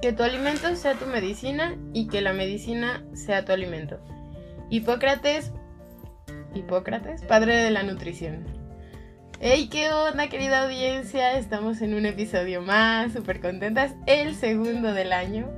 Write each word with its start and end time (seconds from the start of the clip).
que 0.00 0.12
tu 0.12 0.22
alimento 0.22 0.74
sea 0.76 0.94
tu 0.94 1.06
medicina 1.06 1.76
y 1.92 2.08
que 2.08 2.22
la 2.22 2.32
medicina 2.32 3.04
sea 3.12 3.44
tu 3.44 3.52
alimento. 3.52 4.00
Hipócrates, 4.70 5.52
Hipócrates, 6.54 7.22
padre 7.22 7.56
de 7.56 7.70
la 7.70 7.82
nutrición. 7.82 8.44
Hey, 9.42 9.68
qué 9.70 9.90
onda, 9.90 10.28
querida 10.28 10.64
audiencia. 10.64 11.38
Estamos 11.38 11.80
en 11.80 11.94
un 11.94 12.06
episodio 12.06 12.60
más, 12.60 13.12
súper 13.12 13.40
contentas. 13.40 13.94
El 14.06 14.34
segundo 14.34 14.92
del 14.92 15.12
año. 15.12 15.48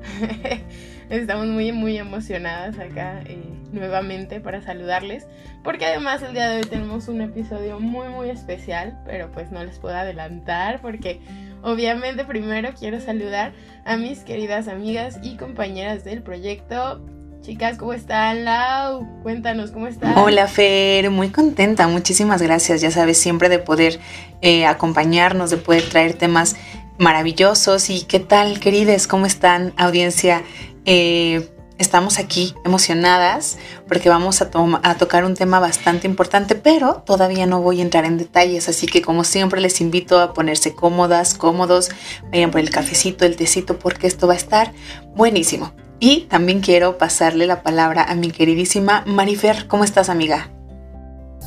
Estamos 1.10 1.46
muy, 1.48 1.72
muy 1.72 1.98
emocionadas 1.98 2.78
acá 2.78 3.22
eh, 3.26 3.42
nuevamente 3.72 4.40
para 4.40 4.62
saludarles. 4.62 5.26
Porque 5.64 5.86
además 5.86 6.22
el 6.22 6.32
día 6.32 6.48
de 6.48 6.58
hoy 6.58 6.62
tenemos 6.62 7.08
un 7.08 7.22
episodio 7.22 7.80
muy, 7.80 8.08
muy 8.08 8.30
especial. 8.30 9.00
Pero 9.04 9.32
pues 9.32 9.50
no 9.50 9.64
les 9.64 9.80
puedo 9.80 9.96
adelantar 9.96 10.80
porque 10.80 11.20
obviamente 11.62 12.24
primero 12.24 12.70
quiero 12.78 13.00
saludar 13.00 13.52
a 13.84 13.96
mis 13.96 14.20
queridas 14.20 14.68
amigas 14.68 15.18
y 15.22 15.36
compañeras 15.36 16.04
del 16.04 16.22
proyecto. 16.22 17.04
Chicas, 17.40 17.76
¿cómo 17.76 17.92
están? 17.92 18.44
Lau, 18.44 19.04
cuéntanos, 19.22 19.72
¿cómo 19.72 19.88
están? 19.88 20.16
Hola, 20.16 20.46
Fer, 20.46 21.10
muy 21.10 21.30
contenta, 21.30 21.88
muchísimas 21.88 22.40
gracias, 22.40 22.80
ya 22.80 22.92
sabes, 22.92 23.18
siempre 23.18 23.48
de 23.48 23.58
poder 23.58 23.98
eh, 24.42 24.64
acompañarnos, 24.64 25.50
de 25.50 25.56
poder 25.56 25.82
traer 25.88 26.14
temas 26.14 26.54
maravillosos. 26.98 27.90
¿Y 27.90 28.02
qué 28.02 28.20
tal, 28.20 28.60
querides? 28.60 29.08
¿Cómo 29.08 29.26
están, 29.26 29.72
audiencia? 29.76 30.42
Eh, 30.84 31.48
estamos 31.82 32.18
aquí 32.18 32.54
emocionadas 32.64 33.58
porque 33.86 34.08
vamos 34.08 34.40
a, 34.40 34.48
tocar 34.96 35.24
un 35.24 35.34
tema 35.34 35.60
bastante 35.60 36.06
importante, 36.06 36.54
pero 36.54 37.02
todavía 37.04 37.44
no 37.44 37.60
voy 37.60 37.80
a 37.80 37.82
entrar 37.82 38.06
en 38.06 38.16
detalles, 38.16 38.68
así 38.68 38.86
que 38.86 39.02
como 39.02 39.24
siempre 39.24 39.60
les 39.60 39.80
invito 39.80 40.18
a 40.20 40.32
ponerse 40.32 40.74
cómodas, 40.74 41.34
cómodos, 41.34 41.90
vayan 42.30 42.50
por 42.50 42.60
el 42.60 42.70
cafecito, 42.70 43.26
el 43.26 43.36
tecito, 43.36 43.78
porque 43.78 44.06
esto 44.06 44.26
va 44.26 44.32
a 44.32 44.36
estar 44.36 44.72
buenísimo. 45.14 45.72
Y 46.00 46.22
también 46.22 46.60
quiero 46.60 46.98
pasarle 46.98 47.46
la 47.46 47.62
palabra 47.62 48.02
a 48.02 48.14
mi 48.14 48.30
queridísima 48.30 49.04
Marifer. 49.06 49.68
¿Cómo 49.68 49.84
estás, 49.84 50.08
amiga? 50.08 50.50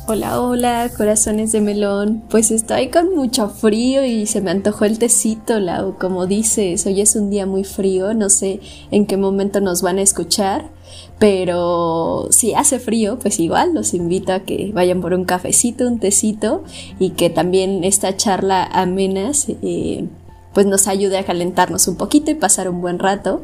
Hola, 0.08 0.40
hola, 0.40 0.88
corazones 0.96 1.50
de 1.50 1.60
melón. 1.60 2.22
Pues 2.30 2.52
estoy 2.52 2.90
con 2.90 3.16
mucho 3.16 3.48
frío 3.48 4.04
y 4.04 4.26
se 4.26 4.40
me 4.40 4.52
antojó 4.52 4.84
el 4.84 5.00
tecito, 5.00 5.58
Lau. 5.58 5.98
Como 5.98 6.28
dices, 6.28 6.86
hoy 6.86 7.00
es 7.00 7.16
un 7.16 7.28
día 7.28 7.44
muy 7.44 7.64
frío, 7.64 8.14
no 8.14 8.30
sé 8.30 8.60
en 8.92 9.06
qué 9.06 9.16
momento 9.16 9.60
nos 9.60 9.82
van 9.82 9.98
a 9.98 10.02
escuchar, 10.02 10.70
pero 11.18 12.28
si 12.30 12.54
hace 12.54 12.78
frío, 12.78 13.18
pues 13.18 13.40
igual 13.40 13.74
los 13.74 13.94
invito 13.94 14.32
a 14.32 14.44
que 14.44 14.70
vayan 14.72 15.00
por 15.00 15.12
un 15.12 15.24
cafecito, 15.24 15.88
un 15.88 15.98
tecito 15.98 16.62
y 17.00 17.10
que 17.10 17.28
también 17.28 17.82
esta 17.82 18.16
charla 18.16 18.62
amenas 18.62 19.48
eh, 19.48 20.06
pues 20.54 20.66
nos 20.66 20.86
ayude 20.86 21.18
a 21.18 21.24
calentarnos 21.24 21.88
un 21.88 21.96
poquito 21.96 22.30
y 22.30 22.34
pasar 22.34 22.68
un 22.68 22.80
buen 22.80 23.00
rato. 23.00 23.42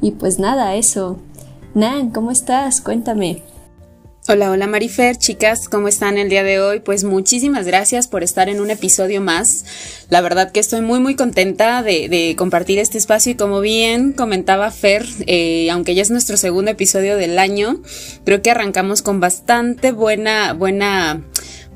Y 0.00 0.12
pues 0.12 0.38
nada, 0.38 0.74
eso. 0.74 1.18
Nan, 1.74 2.12
¿cómo 2.12 2.30
estás? 2.30 2.80
Cuéntame. 2.80 3.42
Hola, 4.30 4.50
hola 4.50 4.66
Marifer, 4.66 5.16
chicas, 5.16 5.70
¿cómo 5.70 5.88
están 5.88 6.18
el 6.18 6.28
día 6.28 6.42
de 6.42 6.60
hoy? 6.60 6.80
Pues 6.80 7.02
muchísimas 7.02 7.64
gracias 7.64 8.08
por 8.08 8.22
estar 8.22 8.50
en 8.50 8.60
un 8.60 8.68
episodio 8.70 9.22
más. 9.22 9.64
La 10.10 10.20
verdad 10.20 10.52
que 10.52 10.60
estoy 10.60 10.82
muy 10.82 11.00
muy 11.00 11.16
contenta 11.16 11.82
de, 11.82 12.34
compartir 12.36 12.78
este 12.78 12.98
espacio 12.98 13.32
y 13.32 13.36
como 13.36 13.62
bien 13.62 14.12
comentaba 14.12 14.70
Fer, 14.70 15.06
eh, 15.26 15.70
aunque 15.70 15.94
ya 15.94 16.02
es 16.02 16.10
nuestro 16.10 16.36
segundo 16.36 16.70
episodio 16.70 17.16
del 17.16 17.38
año, 17.38 17.80
creo 18.26 18.42
que 18.42 18.50
arrancamos 18.50 19.00
con 19.00 19.18
bastante 19.18 19.92
buena, 19.92 20.52
buena 20.52 21.22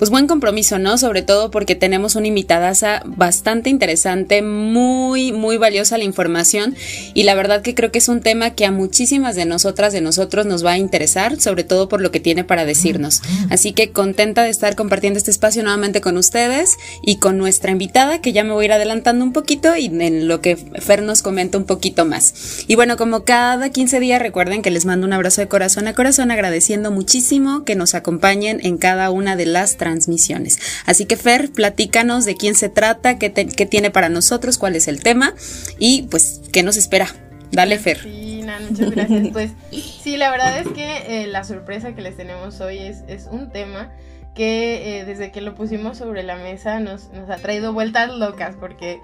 pues 0.03 0.11
buen 0.11 0.27
compromiso, 0.27 0.81
¿no? 0.81 0.98
Sobre 0.98 1.22
todo 1.22 1.53
porque 1.53 1.77
tenemos 1.77 2.17
una 2.17 2.27
invitadaza 2.27 3.03
bastante 3.05 3.70
interesante, 3.70 4.42
muy, 4.42 5.31
muy 5.31 5.59
valiosa 5.59 5.97
la 5.97 6.03
información 6.03 6.75
y 7.14 7.22
la 7.22 7.37
verdad 7.37 7.62
que 7.62 7.77
creo 7.77 7.93
que 7.93 8.00
es 8.00 8.09
un 8.09 8.21
tema 8.21 8.50
que 8.50 8.66
a 8.66 8.72
muchísimas 8.72 9.37
de 9.37 9.44
nosotras, 9.44 9.93
de 9.93 10.00
nosotros 10.00 10.44
nos 10.44 10.66
va 10.66 10.72
a 10.72 10.78
interesar, 10.78 11.41
sobre 11.41 11.62
todo 11.62 11.88
por 11.88 12.00
lo 12.00 12.10
que 12.10 12.19
tiene 12.19 12.43
para 12.43 12.65
decirnos. 12.65 13.22
Así 13.49 13.75
que 13.75 13.93
contenta 13.93 14.43
de 14.43 14.50
estar 14.50 14.75
compartiendo 14.75 15.19
este 15.19 15.31
espacio 15.31 15.62
nuevamente 15.62 16.00
con 16.00 16.16
ustedes 16.16 16.78
y 17.00 17.19
con 17.19 17.38
nuestra 17.38 17.71
invitada, 17.71 18.21
que 18.21 18.32
ya 18.32 18.43
me 18.43 18.54
voy 18.54 18.65
a 18.65 18.66
ir 18.66 18.72
adelantando 18.72 19.25
un 19.25 19.32
poquito 19.32 19.77
y 19.77 19.87
en 19.87 20.27
lo 20.27 20.41
que 20.41 20.56
Fer 20.56 21.03
nos 21.03 21.22
comenta 21.22 21.59
un 21.59 21.65
poquito 21.65 22.04
más. 22.04 22.65
Y 22.66 22.75
bueno, 22.75 22.97
como 22.97 23.22
cada 23.22 23.71
15 23.71 24.00
días, 24.00 24.21
recuerden 24.21 24.62
que 24.62 24.72
les 24.72 24.84
mando 24.84 25.06
un 25.06 25.12
abrazo 25.12 25.43
de 25.43 25.47
corazón 25.47 25.87
a 25.87 25.94
corazón, 25.94 26.32
agradeciendo 26.32 26.91
muchísimo 26.91 27.62
que 27.62 27.77
nos 27.77 27.94
acompañen 27.94 28.59
en 28.65 28.78
cada 28.78 29.09
una 29.12 29.37
de 29.37 29.47
las 29.47 29.77
transmisiones 29.77 29.91
transmisiones. 29.92 30.58
Así 30.86 31.04
que 31.04 31.16
Fer, 31.16 31.50
platícanos 31.50 32.25
de 32.25 32.34
quién 32.34 32.54
se 32.54 32.69
trata, 32.69 33.19
qué, 33.19 33.30
tiene 33.30 33.91
para 33.91 34.08
nosotros, 34.08 34.58
cuál 34.58 34.75
es 34.75 34.88
el 34.88 35.03
tema 35.03 35.34
y 35.78 36.03
pues 36.03 36.41
qué 36.53 36.62
nos 36.62 36.76
espera. 36.76 37.08
Dale, 37.50 37.78
Fer. 37.78 37.98
Sí, 37.98 38.42
muchas 38.70 38.91
gracias. 38.91 39.28
Pues 39.32 39.50
sí, 39.70 40.16
la 40.16 40.30
verdad 40.30 40.58
es 40.58 40.69
que 40.69 41.22
eh, 41.22 41.26
la 41.26 41.44
sorpresa 41.44 41.94
que 41.94 42.00
les 42.00 42.16
tenemos 42.16 42.60
hoy 42.60 42.78
es, 42.78 43.28
un 43.30 43.50
tema 43.50 43.92
que 44.34 45.00
eh, 45.00 45.04
desde 45.04 45.30
que 45.30 45.42
lo 45.42 45.54
pusimos 45.54 45.98
sobre 45.98 46.22
la 46.22 46.36
mesa 46.36 46.80
nos, 46.80 47.10
ha 47.28 47.36
traído 47.36 47.74
vueltas 47.74 48.10
locas 48.10 48.56
porque, 48.59 49.00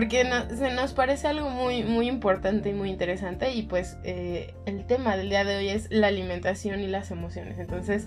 se 0.00 0.70
nos 0.74 0.94
parece 0.94 1.28
algo 1.28 1.50
muy, 1.50 1.82
muy 1.82 2.08
importante 2.08 2.70
y 2.70 2.72
muy 2.72 2.88
interesante 2.88 3.52
y 3.52 3.64
pues 3.64 3.98
eh, 4.04 4.54
el 4.64 4.86
tema 4.86 5.18
del 5.18 5.28
día 5.28 5.44
de 5.44 5.56
hoy 5.58 5.68
es 5.68 5.88
la 5.90 6.06
alimentación 6.06 6.80
y 6.80 6.86
las 6.86 7.10
emociones. 7.10 7.58
Entonces, 7.58 8.06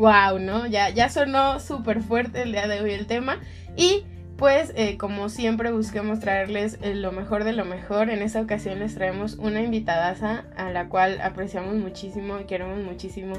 wow, 0.00 0.38
¿no? 0.38 0.66
Ya, 0.66 0.88
ya 0.88 1.10
sonó 1.10 1.60
súper 1.60 2.02
fuerte 2.02 2.42
el 2.42 2.52
día 2.52 2.66
de 2.66 2.80
hoy 2.80 2.92
el 2.92 3.06
tema. 3.06 3.38
Y 3.76 4.04
pues 4.38 4.72
eh, 4.74 4.96
como 4.96 5.28
siempre 5.28 5.70
busquemos 5.70 6.20
traerles 6.20 6.78
eh, 6.80 6.94
lo 6.94 7.12
mejor 7.12 7.44
de 7.44 7.52
lo 7.52 7.66
mejor. 7.66 8.08
En 8.08 8.22
esta 8.22 8.40
ocasión 8.40 8.78
les 8.78 8.94
traemos 8.94 9.34
una 9.34 9.60
invitadaza 9.60 10.44
a 10.56 10.70
la 10.70 10.88
cual 10.88 11.20
apreciamos 11.20 11.74
muchísimo 11.74 12.40
y 12.40 12.44
queremos 12.44 12.82
muchísimo. 12.82 13.34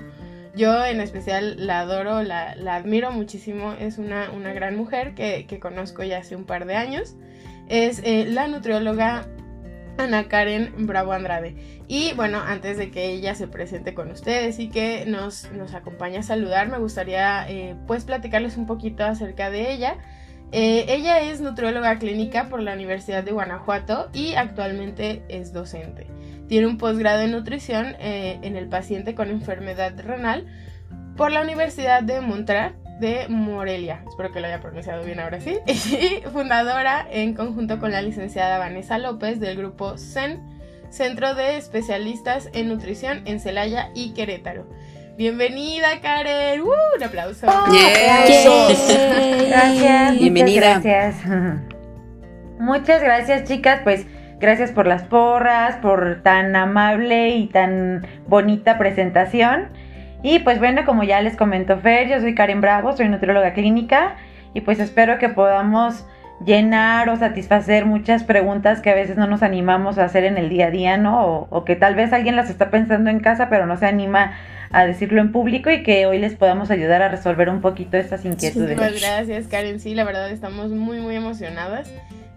Yo 0.56 0.86
en 0.86 1.02
especial 1.02 1.66
la 1.66 1.80
adoro, 1.80 2.22
la, 2.22 2.52
admiro 2.52 3.12
muchísimo. 3.12 3.74
Es 3.74 3.98
una, 3.98 4.30
una 4.30 4.54
gran 4.54 4.78
mujer 4.78 5.16
que, 5.16 5.60
conozco 5.60 6.04
ya 6.04 6.20
hace 6.20 6.36
un 6.36 6.44
par 6.44 6.66
de 6.68 6.76
años. 6.76 7.16
Es 7.70 8.02
eh, 8.04 8.26
la 8.28 8.48
nutrióloga 8.48 9.26
Ana 9.98 10.28
Karen 10.28 10.74
Bravo 10.88 11.14
Andrade. 11.14 11.56
Y 11.88 12.14
bueno, 12.14 12.40
antes 12.40 12.78
de 12.78 12.92
que 12.92 13.12
ella 13.12 13.36
se 13.36 13.48
presente 13.48 13.94
con 13.94 14.12
ustedes 14.12 14.60
y 14.60 14.70
que 14.70 15.06
nos, 15.06 15.52
nos 15.52 15.74
acompañe 15.74 16.18
a 16.18 16.24
saludar, 16.24 16.70
me 16.70 16.78
gustaría 16.78 17.50
eh, 17.50 17.76
pues 17.88 18.06
platicarles 18.06 18.58
un 18.58 18.66
poquito 18.66 19.04
acerca 19.04 19.50
de 19.50 19.72
ella. 19.72 19.98
Eh, 20.52 20.86
ella 20.90 21.22
es 21.22 21.40
nutrióloga 21.40 21.98
clínica 21.98 22.50
por 22.50 22.62
la 22.62 22.74
Universidad 22.74 23.24
de 23.24 23.32
Guanajuato 23.32 24.10
y 24.14 24.34
actualmente 24.34 25.24
es 25.30 25.54
docente. 25.54 26.08
Tiene 26.48 26.68
un 26.68 26.78
posgrado 26.78 27.22
en 27.22 27.32
nutrición 27.32 27.96
eh, 28.00 28.40
en 28.42 28.58
el 28.58 28.68
paciente 28.68 29.16
con 29.16 29.30
enfermedad 29.30 29.98
renal 29.98 30.48
por 31.16 31.32
la 31.32 31.42
Universidad 31.42 32.04
de 32.04 32.20
Montreal 32.20 32.76
de 33.02 33.26
Morelia, 33.28 34.04
espero 34.08 34.32
que 34.32 34.40
lo 34.40 34.48
haya 34.48 34.62
pronunciado 34.62 35.04
bien 35.04 35.20
ahora 35.20 35.42
sí, 35.42 35.58
y 35.66 36.22
fundadora 36.30 37.06
en 37.12 37.34
conjunto 37.34 37.80
con 37.80 37.92
la 37.92 38.02
licenciada 38.02 38.60
Vanessa 38.60 39.00
López 39.00 39.40
del 39.40 39.58
grupo 39.58 39.98
CEN, 39.98 40.40
Centro 40.92 41.34
de 41.34 41.58
Especialistas 41.58 42.50
en 42.54 42.70
Nutrición 42.70 43.24
en 43.26 43.40
Celaya 43.40 43.90
y 43.96 44.14
Querétaro. 44.14 44.68
Bienvenida 45.18 46.00
Karen, 46.02 46.62
¡Uh! 46.62 46.70
un 46.96 47.04
aplauso. 47.04 47.48
Gracias. 49.48 50.20
Bienvenida. 50.20 50.80
Gracias. 50.80 51.16
Muchas 52.60 53.02
gracias 53.02 53.48
chicas, 53.48 53.82
pues 53.84 54.06
gracias 54.40 54.72
por 54.72 54.86
las 54.86 55.02
porras, 55.04 55.78
por 55.78 56.22
tan 56.22 56.56
amable 56.56 57.30
y 57.30 57.48
tan 57.48 58.06
bonita 58.28 58.78
presentación. 58.78 59.70
Y 60.24 60.40
pues 60.40 60.60
bueno, 60.60 60.86
como 60.86 61.04
ya 61.04 61.22
les 61.22 61.36
comentó 61.36 61.78
Fer, 61.78 62.08
yo 62.08 62.20
soy 62.20 62.36
Karen 62.36 62.62
Bravo, 62.62 62.96
soy 62.96 63.10
nutrióloga 63.10 63.54
clínica 63.54 64.16
y 64.54 64.62
pues 64.62 64.80
espero 64.80 65.18
que 65.18 65.30
podamos 65.30 66.06
llenar 66.46 67.10
o 67.10 67.18
satisfacer 67.18 67.86
muchas 67.86 68.24
preguntas 68.24 68.82
que 68.82 68.90
a 68.90 68.96
veces 68.96 69.18
no 69.18 69.28
nos 69.28 69.44
animamos 69.44 69.98
a 69.98 70.06
hacer 70.06 70.24
en 70.24 70.38
el 70.38 70.50
día 70.50 70.68
a 70.68 70.72
día, 70.72 70.98
¿no? 70.98 71.48
O, 71.50 71.66
que 71.66 71.76
tal 71.76 71.96
vez 71.96 72.14
alguien 72.14 72.36
las 72.36 72.50
está 72.50 72.70
pensando 72.72 73.10
en 73.10 73.20
casa 73.20 73.50
pero 73.50 73.66
no 73.66 73.78
se 73.78 73.86
anima 73.86 74.38
a 74.72 74.86
decirlo 74.86 75.22
en 75.22 75.32
público 75.32 75.70
y 75.70 75.84
que 75.84 76.06
hoy 76.06 76.18
les 76.20 76.36
podamos 76.36 76.72
ayudar 76.72 77.02
a 77.02 77.10
resolver 77.10 77.50
un 77.50 77.62
poquito 77.62 77.98
estas 77.98 78.24
inquietudes. 78.24 78.78
Muchas 78.78 79.02
gracias 79.02 79.48
Karen, 79.48 79.80
sí, 79.80 79.96
la 79.96 80.04
verdad 80.04 80.30
estamos 80.30 80.70
muy 80.70 81.00
muy 81.00 81.16
emocionadas. 81.16 81.92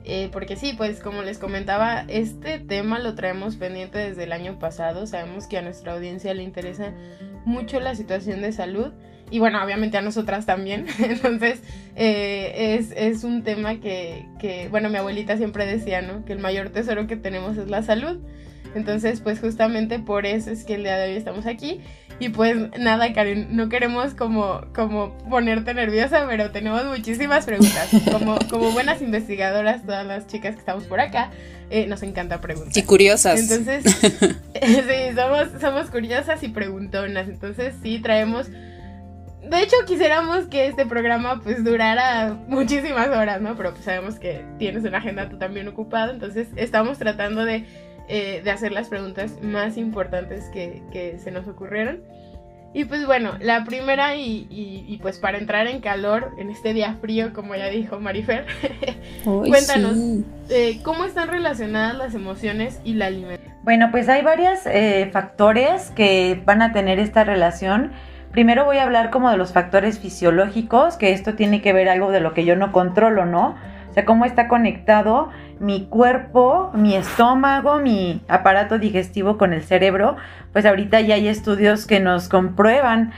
Eh, 0.06 0.28
porque 0.32 0.54
sí, 0.56 0.74
pues 0.76 1.00
como 1.00 1.22
les 1.22 1.38
comentaba, 1.38 2.04
este 2.08 2.58
tema 2.58 2.98
lo 2.98 3.14
traemos 3.14 3.56
pendiente 3.56 3.96
desde 3.96 4.24
el 4.24 4.32
año 4.32 4.58
pasado. 4.58 5.06
Sabemos 5.06 5.46
que 5.46 5.56
a 5.56 5.62
nuestra 5.62 5.94
audiencia 5.94 6.34
le 6.34 6.42
interesa 6.42 6.92
mucho 7.44 7.80
la 7.80 7.94
situación 7.94 8.42
de 8.42 8.52
salud 8.52 8.92
y 9.30 9.38
bueno, 9.38 9.62
obviamente 9.64 9.96
a 9.96 10.02
nosotras 10.02 10.46
también. 10.46 10.86
Entonces 10.98 11.60
eh, 11.96 12.76
es, 12.78 12.92
es, 12.96 13.24
un 13.24 13.42
tema 13.42 13.80
que, 13.80 14.26
que, 14.38 14.68
bueno, 14.68 14.90
mi 14.90 14.96
abuelita 14.96 15.36
siempre 15.36 15.66
decía, 15.66 16.02
¿no? 16.02 16.24
Que 16.24 16.32
el 16.32 16.38
mayor 16.38 16.70
tesoro 16.70 17.06
que 17.06 17.16
tenemos 17.16 17.56
es 17.56 17.68
la 17.68 17.82
salud. 17.82 18.18
Entonces, 18.74 19.20
pues 19.20 19.40
justamente 19.40 19.98
por 19.98 20.26
eso 20.26 20.50
es 20.50 20.64
que 20.64 20.74
el 20.74 20.82
día 20.82 20.96
de 20.96 21.10
hoy 21.10 21.16
estamos 21.16 21.46
aquí. 21.46 21.80
Y 22.20 22.28
pues 22.28 22.56
nada, 22.78 23.12
Karen, 23.12 23.56
no 23.56 23.68
queremos 23.68 24.14
como, 24.14 24.60
como 24.74 25.16
ponerte 25.28 25.74
nerviosa, 25.74 26.26
pero 26.28 26.50
tenemos 26.50 26.84
muchísimas 26.84 27.44
preguntas. 27.44 27.88
Como, 28.10 28.38
como 28.50 28.70
buenas 28.70 29.02
investigadoras, 29.02 29.84
todas 29.84 30.06
las 30.06 30.26
chicas 30.26 30.54
que 30.54 30.60
estamos 30.60 30.84
por 30.84 31.00
acá, 31.00 31.30
eh, 31.70 31.86
nos 31.86 32.02
encanta 32.02 32.40
preguntar. 32.40 32.76
Y 32.76 32.82
curiosas. 32.82 33.40
Entonces, 33.40 33.84
sí, 34.00 35.16
somos, 35.16 35.48
somos 35.60 35.90
curiosas 35.90 36.42
y 36.42 36.48
preguntonas. 36.48 37.28
Entonces, 37.28 37.74
sí, 37.82 37.98
traemos 37.98 38.48
de 39.48 39.62
hecho, 39.62 39.76
quisiéramos 39.86 40.46
que 40.46 40.68
este 40.68 40.86
programa 40.86 41.40
pues 41.42 41.62
durara 41.64 42.34
muchísimas 42.48 43.08
horas, 43.08 43.40
¿no? 43.40 43.56
Pero 43.56 43.72
pues 43.72 43.84
sabemos 43.84 44.18
que 44.18 44.44
tienes 44.58 44.84
una 44.84 44.98
agenda 44.98 45.28
tú 45.28 45.38
también 45.38 45.68
ocupada, 45.68 46.12
entonces 46.12 46.48
estamos 46.56 46.98
tratando 46.98 47.44
de, 47.44 47.66
eh, 48.08 48.42
hacer 48.50 48.72
las 48.72 48.88
preguntas 48.88 49.40
más 49.42 49.76
importantes 49.76 50.44
que, 50.52 51.18
se 51.18 51.30
nos 51.30 51.46
ocurrieron. 51.48 52.02
Y 52.72 52.86
pues 52.86 53.06
bueno, 53.06 53.34
la 53.40 53.64
primera 53.64 54.16
y, 54.16 54.98
pues 55.00 55.18
para 55.18 55.38
entrar 55.38 55.68
en 55.68 55.80
calor 55.80 56.32
en 56.38 56.50
este 56.50 56.72
día 56.72 56.96
frío, 57.00 57.32
como 57.32 57.54
ya 57.54 57.66
dijo 57.68 58.00
Marifer, 58.00 58.46
cuéntanos, 59.24 59.96
eh, 60.50 60.80
¿cómo 60.82 61.04
están 61.04 61.28
relacionadas 61.28 61.96
las 61.96 62.14
emociones 62.14 62.80
y 62.82 62.94
la 62.94 63.06
alimentación? 63.06 63.54
Bueno, 63.62 63.90
pues 63.92 64.08
hay 64.08 64.22
varios 64.22 64.66
eh, 64.66 65.08
factores 65.12 65.92
que 65.92 66.42
van 66.44 66.62
a 66.62 66.72
tener 66.72 66.98
esta 66.98 67.22
relación 67.22 67.92
primero 68.34 68.64
voy 68.64 68.78
a 68.78 68.82
hablar 68.82 69.10
como 69.10 69.30
de 69.30 69.36
los 69.36 69.52
factores 69.52 70.00
fisiológicos, 70.00 70.96
que 70.96 71.12
esto 71.12 71.34
tiene 71.34 71.62
que 71.62 71.72
ver 71.72 71.88
algo 71.88 72.10
de 72.10 72.18
lo 72.18 72.34
que 72.34 72.44
yo 72.44 72.56
no 72.56 72.72
controlo, 72.72 73.24
¿no? 73.24 73.54
O 73.88 73.94
sea, 73.94 74.04
cómo 74.04 74.24
está 74.24 74.48
conectado 74.48 75.30
mi 75.60 75.86
cuerpo, 75.86 76.70
mi 76.74 76.94
estómago, 76.94 77.78
mi 77.78 78.20
aparato 78.28 78.78
digestivo 78.78 79.38
con 79.38 79.52
el 79.52 79.62
cerebro. 79.62 80.16
Pues 80.52 80.66
ahorita 80.66 81.00
ya 81.00 81.14
hay 81.16 81.28
estudios 81.28 81.86
que 81.86 82.00
nos 82.00 82.28
comprueban 82.28 83.12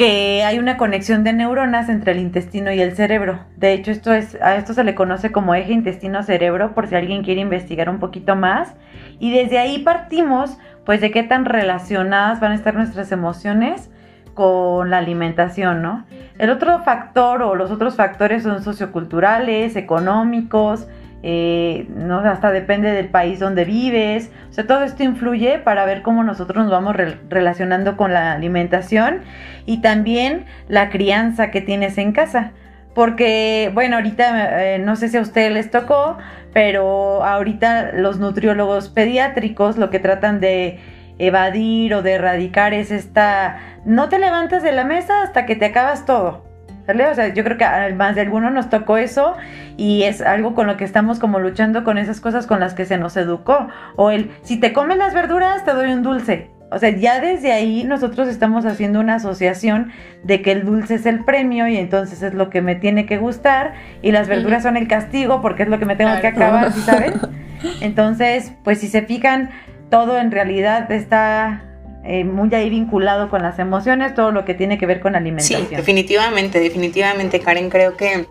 que 0.00 0.44
hay 0.44 0.58
una 0.58 0.78
conexión 0.78 1.24
de 1.24 1.34
neuronas 1.34 1.90
entre 1.90 2.12
el 2.12 2.20
intestino 2.20 2.72
y 2.72 2.80
el 2.80 2.96
cerebro. 2.96 3.40
De 3.56 3.74
hecho, 3.74 3.90
esto 3.90 4.14
es, 4.14 4.34
a 4.40 4.56
esto 4.56 4.72
se 4.72 4.82
le 4.82 4.94
conoce 4.94 5.30
como 5.30 5.54
eje 5.54 5.74
intestino-cerebro, 5.74 6.74
por 6.74 6.86
si 6.86 6.94
alguien 6.94 7.22
quiere 7.22 7.42
investigar 7.42 7.90
un 7.90 7.98
poquito 7.98 8.34
más. 8.34 8.74
Y 9.18 9.30
desde 9.30 9.58
ahí 9.58 9.80
partimos, 9.80 10.56
pues, 10.86 11.02
de 11.02 11.10
qué 11.10 11.22
tan 11.22 11.44
relacionadas 11.44 12.40
van 12.40 12.52
a 12.52 12.54
estar 12.54 12.74
nuestras 12.74 13.12
emociones 13.12 13.90
con 14.32 14.88
la 14.88 14.96
alimentación, 14.96 15.82
¿no? 15.82 16.06
El 16.38 16.48
otro 16.48 16.78
factor 16.82 17.42
o 17.42 17.54
los 17.54 17.70
otros 17.70 17.96
factores 17.96 18.44
son 18.44 18.62
socioculturales, 18.62 19.76
económicos, 19.76 20.88
eh, 21.22 21.86
¿no? 21.94 22.20
hasta 22.20 22.50
depende 22.50 22.90
del 22.92 23.08
país 23.08 23.38
donde 23.38 23.64
vives. 23.64 24.30
O 24.50 24.52
sea, 24.52 24.66
todo 24.66 24.82
esto 24.84 25.02
influye 25.02 25.58
para 25.58 25.84
ver 25.84 26.02
cómo 26.02 26.24
nosotros 26.24 26.64
nos 26.64 26.70
vamos 26.70 26.96
relacionando 27.28 27.96
con 27.96 28.12
la 28.12 28.32
alimentación 28.32 29.20
y 29.66 29.82
también 29.82 30.46
la 30.68 30.90
crianza 30.90 31.50
que 31.50 31.60
tienes 31.60 31.98
en 31.98 32.12
casa. 32.12 32.52
Porque, 32.94 33.70
bueno, 33.72 33.96
ahorita 33.96 34.74
eh, 34.74 34.78
no 34.78 34.96
sé 34.96 35.08
si 35.08 35.16
a 35.16 35.20
ustedes 35.20 35.52
les 35.52 35.70
tocó, 35.70 36.18
pero 36.52 37.24
ahorita 37.24 37.92
los 37.92 38.18
nutriólogos 38.18 38.88
pediátricos 38.88 39.78
lo 39.78 39.90
que 39.90 40.00
tratan 40.00 40.40
de 40.40 40.80
evadir 41.18 41.94
o 41.94 42.02
de 42.02 42.14
erradicar 42.14 42.74
es 42.74 42.90
esta, 42.90 43.58
no 43.84 44.08
te 44.08 44.18
levantes 44.18 44.62
de 44.62 44.72
la 44.72 44.84
mesa 44.84 45.22
hasta 45.22 45.46
que 45.46 45.54
te 45.54 45.66
acabas 45.66 46.06
todo. 46.06 46.49
¿Sale? 46.90 47.06
O 47.06 47.14
sea, 47.14 47.32
yo 47.32 47.44
creo 47.44 47.56
que 47.56 47.94
más 47.94 48.16
de 48.16 48.22
alguno 48.22 48.50
nos 48.50 48.68
tocó 48.68 48.96
eso 48.96 49.36
y 49.76 50.02
es 50.02 50.20
algo 50.20 50.56
con 50.56 50.66
lo 50.66 50.76
que 50.76 50.82
estamos 50.82 51.20
como 51.20 51.38
luchando 51.38 51.84
con 51.84 51.98
esas 51.98 52.20
cosas 52.20 52.48
con 52.48 52.58
las 52.58 52.74
que 52.74 52.84
se 52.84 52.98
nos 52.98 53.16
educó. 53.16 53.68
O 53.94 54.10
el, 54.10 54.32
si 54.42 54.58
te 54.58 54.72
comes 54.72 54.98
las 54.98 55.14
verduras, 55.14 55.64
te 55.64 55.72
doy 55.72 55.92
un 55.92 56.02
dulce. 56.02 56.50
O 56.72 56.80
sea, 56.80 56.90
ya 56.90 57.20
desde 57.20 57.52
ahí 57.52 57.84
nosotros 57.84 58.26
estamos 58.26 58.66
haciendo 58.66 58.98
una 58.98 59.14
asociación 59.14 59.92
de 60.24 60.42
que 60.42 60.50
el 60.50 60.64
dulce 60.64 60.96
es 60.96 61.06
el 61.06 61.24
premio 61.24 61.68
y 61.68 61.76
entonces 61.76 62.22
es 62.24 62.34
lo 62.34 62.50
que 62.50 62.60
me 62.60 62.74
tiene 62.74 63.06
que 63.06 63.18
gustar 63.18 63.74
y 64.02 64.10
las 64.10 64.26
verduras 64.26 64.64
son 64.64 64.76
el 64.76 64.88
castigo 64.88 65.40
porque 65.40 65.62
es 65.62 65.68
lo 65.68 65.78
que 65.78 65.86
me 65.86 65.94
tengo 65.94 66.20
que 66.20 66.26
acabar, 66.26 66.72
¿sí 66.72 66.80
saben? 66.80 67.12
Entonces, 67.80 68.52
pues 68.64 68.80
si 68.80 68.88
se 68.88 69.02
fijan, 69.02 69.50
todo 69.90 70.18
en 70.18 70.32
realidad 70.32 70.90
está 70.90 71.69
eh, 72.12 72.24
muy 72.24 72.52
ahí 72.56 72.68
vinculado 72.70 73.30
con 73.30 73.40
las 73.40 73.60
emociones, 73.60 74.16
todo 74.16 74.32
lo 74.32 74.44
que 74.44 74.52
tiene 74.54 74.78
que 74.78 74.84
ver 74.84 74.98
con 74.98 75.14
alimentación. 75.14 75.68
Sí, 75.68 75.76
definitivamente, 75.76 76.58
definitivamente, 76.58 77.38
Karen, 77.38 77.70
creo 77.70 77.96
que 77.96 78.26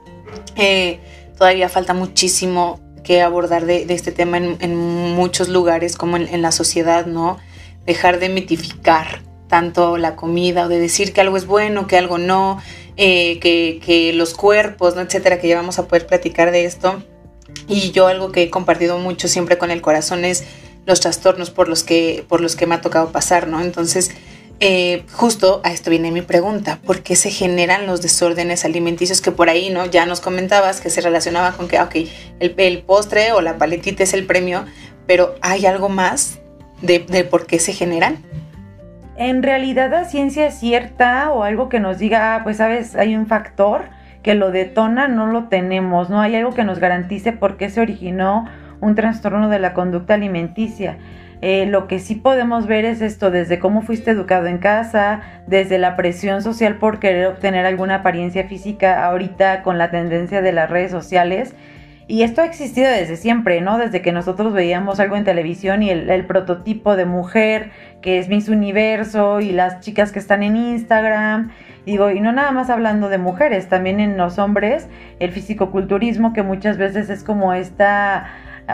eh, 0.58 1.00
todavía 1.38 1.70
falta 1.70 1.94
muchísimo 1.94 2.82
que 3.06 3.22
abordar 3.22 3.66
de, 3.66 3.86
este 3.88 4.12
tema 4.12 4.36
en, 4.36 4.76
muchos 4.76 5.48
lugares, 5.48 5.96
como 5.96 6.18
en, 6.18 6.42
la 6.42 6.52
sociedad, 6.52 7.06
¿no? 7.06 7.38
Dejar 7.86 8.20
de 8.20 8.28
mitificar 8.28 9.22
tanto 9.48 9.98
la 9.98 10.18
comida 10.18 10.66
o 10.66 10.68
de 10.68 10.78
decir 10.78 11.14
que 11.14 11.22
algo 11.22 11.38
es 11.38 11.46
bueno, 11.46 11.88
que 11.88 11.98
algo 11.98 12.18
no, 12.18 12.62
eh, 12.98 13.40
que, 13.40 13.80
que, 13.82 14.12
los 14.12 14.34
cuerpos, 14.34 14.98
¿no? 14.98 15.04
etcétera, 15.04 15.40
que 15.40 15.48
ya 15.48 15.56
vamos 15.56 15.80
a 15.80 15.88
poder 15.88 16.06
platicar 16.06 16.52
de 16.52 16.66
esto. 16.66 17.02
Y 17.70 17.92
yo 17.92 18.08
algo 18.08 18.34
que 18.34 18.44
he 18.44 18.50
compartido 18.50 18.98
mucho 18.98 19.30
siempre 19.30 19.58
con 19.58 19.72
el 19.72 19.82
corazón 19.82 20.26
es 20.26 20.44
los 20.90 21.00
trastornos 21.00 21.52
por 21.52 21.70
los 21.70 21.84
que, 21.84 22.26
por 22.28 22.42
los 22.42 22.58
que 22.58 22.68
me 22.68 22.76
ha 22.76 22.82
tocado 22.82 23.14
pasar, 23.14 23.48
¿no? 23.48 23.62
Entonces, 23.62 24.12
eh, 24.60 25.06
justo 25.14 25.62
a 25.64 25.72
esto 25.72 25.90
viene 25.90 26.12
mi 26.12 26.22
pregunta, 26.22 26.80
¿por 26.86 27.02
qué 27.02 27.16
se 27.16 27.30
generan 27.30 27.88
los 27.88 28.02
desórdenes 28.02 28.66
alimenticios 28.66 29.22
que 29.22 29.32
por 29.32 29.48
ahí, 29.48 29.70
¿no? 29.70 29.86
Ya 29.86 30.06
nos 30.06 30.20
comentabas 30.20 30.82
que 30.82 30.90
se 30.90 31.00
relacionaba 31.00 31.54
con 31.54 31.70
que, 31.70 31.80
ok, 31.80 31.96
el, 32.42 32.82
postre 32.82 33.32
o 33.32 33.40
la 33.40 33.58
paletita 33.58 34.04
es 34.04 34.14
el 34.14 34.26
premio, 34.26 34.66
pero 35.08 35.36
¿hay 35.42 35.66
algo 35.66 35.88
más 35.88 36.40
de, 36.82 37.00
de 37.00 37.24
por 37.24 37.46
qué 37.46 37.60
se 37.60 37.72
generan? 37.72 38.18
En 39.16 39.44
realidad 39.44 39.92
la 39.92 40.06
ciencia 40.06 40.48
es 40.48 40.60
cierta 40.60 41.32
o 41.32 41.44
algo 41.44 41.70
que 41.70 41.80
nos 41.80 41.98
diga, 41.98 42.36
ah, 42.36 42.44
pues 42.44 42.58
sabes, 42.58 42.96
hay 42.96 43.16
un 43.16 43.28
factor 43.28 43.86
que 44.24 44.36
lo 44.36 44.52
detona, 44.52 45.08
no 45.08 45.28
lo 45.28 45.46
tenemos, 45.46 46.10
no 46.10 46.20
hay 46.20 46.36
algo 46.36 46.54
que 46.54 46.64
nos 46.64 46.80
garantice 46.80 47.32
por 47.32 47.56
qué 47.56 47.70
se 47.70 47.80
originó 47.80 48.46
un 48.82 48.96
trastorno 48.96 49.50
de 49.50 49.60
la 49.60 49.74
conducta 49.74 50.14
alimenticia. 50.14 50.98
Eh, 51.42 51.66
lo 51.68 51.88
que 51.88 52.00
sí 52.00 52.16
podemos 52.16 52.68
ver 52.68 52.84
es 52.84 53.02
esto, 53.02 53.32
desde 53.32 53.60
cómo 53.60 53.82
fuiste 53.82 54.12
educado 54.12 54.48
en 54.48 54.58
casa, 54.58 55.22
desde 55.48 55.78
la 55.78 55.96
presión 55.96 56.42
social 56.42 56.76
por 56.76 57.00
querer 57.00 57.28
obtener 57.28 57.66
alguna 57.66 57.96
apariencia 57.96 58.46
física 58.46 59.06
ahorita 59.06 59.64
con 59.64 59.78
la 59.78 59.90
tendencia 59.90 60.42
de 60.42 60.52
las 60.52 60.70
redes 60.70 60.92
sociales. 60.92 61.56
Y 62.10 62.24
esto 62.24 62.42
ha 62.42 62.46
existido 62.46 62.90
desde 62.90 63.18
siempre, 63.18 63.62
¿no? 63.62 63.78
Desde 63.78 64.02
que 64.02 64.12
nosotros 64.12 64.52
veíamos 64.52 65.00
algo 65.00 65.16
en 65.16 65.24
televisión 65.24 65.84
y 65.84 65.92
el, 65.92 66.26
prototipo 66.26 66.96
de 66.96 67.06
mujer 67.06 67.70
que 68.02 68.18
es 68.18 68.28
Miss 68.30 68.50
Universo 68.50 69.42
y 69.42 69.52
las 69.52 69.80
chicas 69.82 70.12
que 70.12 70.18
están 70.18 70.42
en 70.42 70.56
Instagram. 70.56 71.52
Digo, 71.86 72.10
y 72.10 72.20
no 72.20 72.32
nada 72.32 72.52
más 72.52 72.72
hablando 72.72 73.10
de 73.10 73.20
mujeres, 73.20 73.70
también 73.70 74.00
en 74.00 74.18
los 74.18 74.40
hombres, 74.40 74.88
el 75.20 75.32
fisicoculturismo 75.32 76.34
que 76.34 76.42
muchas 76.42 76.80
veces 76.80 77.12
es 77.12 77.24
como 77.24 77.54
esta 77.54 78.26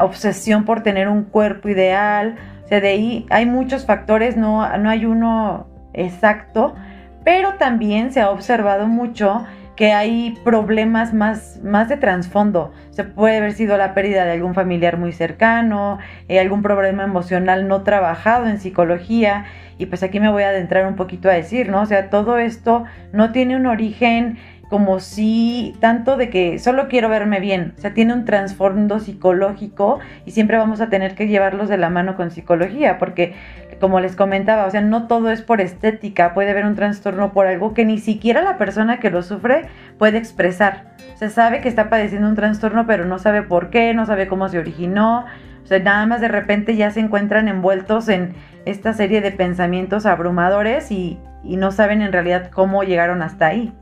obsesión 0.03 0.65
por 0.65 0.83
tener 0.83 1.07
un 1.07 1.23
cuerpo 1.23 1.69
ideal. 1.69 2.35
O 2.65 2.67
sea, 2.67 2.81
de 2.81 2.89
ahí 2.89 3.25
hay 3.29 3.45
muchos 3.45 3.85
factores, 3.85 4.37
no, 4.37 4.77
no 4.77 4.89
hay 4.89 5.05
uno 5.05 5.67
exacto, 5.93 6.75
pero 7.23 7.55
también 7.55 8.11
se 8.11 8.21
ha 8.21 8.29
observado 8.29 8.87
mucho 8.87 9.45
que 9.75 9.91
hay 9.91 10.37
problemas 10.43 11.13
más, 11.13 11.59
más 11.63 11.89
de 11.89 11.97
trasfondo. 11.97 12.71
Se 12.91 13.03
puede 13.03 13.37
haber 13.37 13.53
sido 13.53 13.77
la 13.77 13.93
pérdida 13.93 14.23
de 14.23 14.31
algún 14.31 14.53
familiar 14.53 14.97
muy 14.97 15.11
cercano, 15.11 15.99
eh, 16.29 16.39
algún 16.39 16.61
problema 16.61 17.03
emocional 17.03 17.67
no 17.67 17.83
trabajado 17.83 18.47
en 18.47 18.59
psicología. 18.59 19.45
Y 19.77 19.87
pues 19.87 20.03
aquí 20.03 20.21
me 20.21 20.29
voy 20.29 20.43
a 20.43 20.49
adentrar 20.49 20.87
un 20.87 20.95
poquito 20.95 21.29
a 21.29 21.33
decir, 21.33 21.69
¿no? 21.69 21.81
O 21.81 21.85
sea, 21.85 22.09
todo 22.09 22.37
esto 22.37 22.85
no 23.11 23.33
tiene 23.33 23.57
un 23.57 23.65
origen 23.65 24.37
como 24.69 24.99
si 24.99 25.75
tanto 25.79 26.17
de 26.17 26.29
que 26.29 26.59
solo 26.59 26.87
quiero 26.87 27.09
verme 27.09 27.39
bien, 27.39 27.73
o 27.77 27.81
sea, 27.81 27.93
tiene 27.93 28.13
un 28.13 28.25
trasfondo 28.25 28.99
psicológico 28.99 29.99
y 30.25 30.31
siempre 30.31 30.57
vamos 30.57 30.81
a 30.81 30.89
tener 30.89 31.15
que 31.15 31.27
llevarlos 31.27 31.69
de 31.69 31.77
la 31.77 31.89
mano 31.89 32.15
con 32.15 32.31
psicología, 32.31 32.97
porque 32.97 33.35
como 33.79 33.99
les 33.99 34.15
comentaba, 34.15 34.65
o 34.65 34.71
sea, 34.71 34.81
no 34.81 35.07
todo 35.07 35.31
es 35.31 35.41
por 35.41 35.61
estética, 35.61 36.33
puede 36.33 36.51
haber 36.51 36.65
un 36.65 36.75
trastorno 36.75 37.33
por 37.33 37.47
algo 37.47 37.73
que 37.73 37.85
ni 37.85 37.99
siquiera 37.99 38.41
la 38.41 38.57
persona 38.57 38.99
que 38.99 39.11
lo 39.11 39.21
sufre 39.21 39.67
puede 39.97 40.17
expresar. 40.17 40.95
O 41.13 41.17
sea, 41.17 41.29
sabe 41.29 41.61
que 41.61 41.69
está 41.69 41.89
padeciendo 41.89 42.27
un 42.27 42.35
trastorno, 42.35 42.87
pero 42.87 43.05
no 43.05 43.19
sabe 43.19 43.43
por 43.43 43.69
qué, 43.69 43.93
no 43.93 44.05
sabe 44.05 44.27
cómo 44.27 44.49
se 44.49 44.59
originó. 44.59 45.25
O 45.63 45.67
sea, 45.67 45.79
nada 45.79 46.05
más 46.05 46.21
de 46.21 46.27
repente 46.27 46.75
ya 46.75 46.91
se 46.91 46.99
encuentran 46.99 47.47
envueltos 47.47 48.07
en 48.07 48.33
esta 48.65 48.93
serie 48.93 49.21
de 49.21 49.31
pensamientos 49.31 50.05
abrumadores 50.05 50.91
y, 50.91 51.19
y 51.43 51.57
no 51.57 51.71
saben 51.71 52.01
en 52.01 52.11
realidad 52.11 52.49
cómo 52.51 52.83
llegaron 52.83 53.21
hasta 53.21 53.47
ahí. 53.47 53.73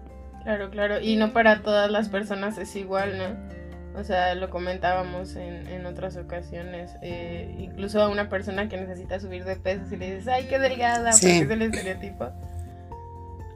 Claro, 0.44 0.70
claro, 0.70 1.00
y 1.02 1.16
no 1.16 1.32
para 1.32 1.62
todas 1.62 1.90
las 1.90 2.10
personas 2.10 2.58
es 2.58 2.76
igual, 2.76 3.18
¿no? 3.18 4.00
O 4.00 4.04
sea, 4.04 4.34
lo 4.36 4.50
comentábamos 4.50 5.36
en, 5.36 5.68
en 5.68 5.86
otras 5.86 6.18
ocasiones. 6.18 6.96
Eh, 7.02 7.56
incluso 7.60 8.02
a 8.02 8.10
una 8.10 8.28
persona 8.28 8.68
que 8.68 8.78
necesita 8.78 9.20
subir 9.20 9.46
de 9.46 9.56
peso, 9.56 9.86
si 9.88 9.98
le 9.98 10.16
dices, 10.16 10.28
ay, 10.28 10.48
qué 10.50 10.60
delgada, 10.60 11.12
porque 11.12 11.40
es 11.40 11.50
el 11.50 11.62
estereotipo, 11.62 12.30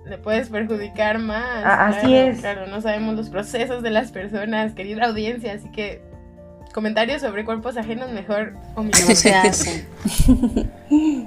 le 0.06 0.18
puedes 0.18 0.50
perjudicar 0.50 1.20
más. 1.20 1.64
Ah, 1.66 1.88
así 1.88 2.16
es. 2.16 2.40
Claro, 2.40 2.68
no 2.68 2.82
sabemos 2.82 3.16
los 3.16 3.30
procesos 3.30 3.82
de 3.82 3.90
las 3.90 4.12
personas, 4.12 4.74
querida 4.74 5.06
audiencia, 5.06 5.54
así 5.54 5.70
que 5.72 6.02
comentarios 6.74 7.22
sobre 7.22 7.44
cuerpos 7.44 7.76
ajenos, 7.76 8.12
mejor 8.12 8.54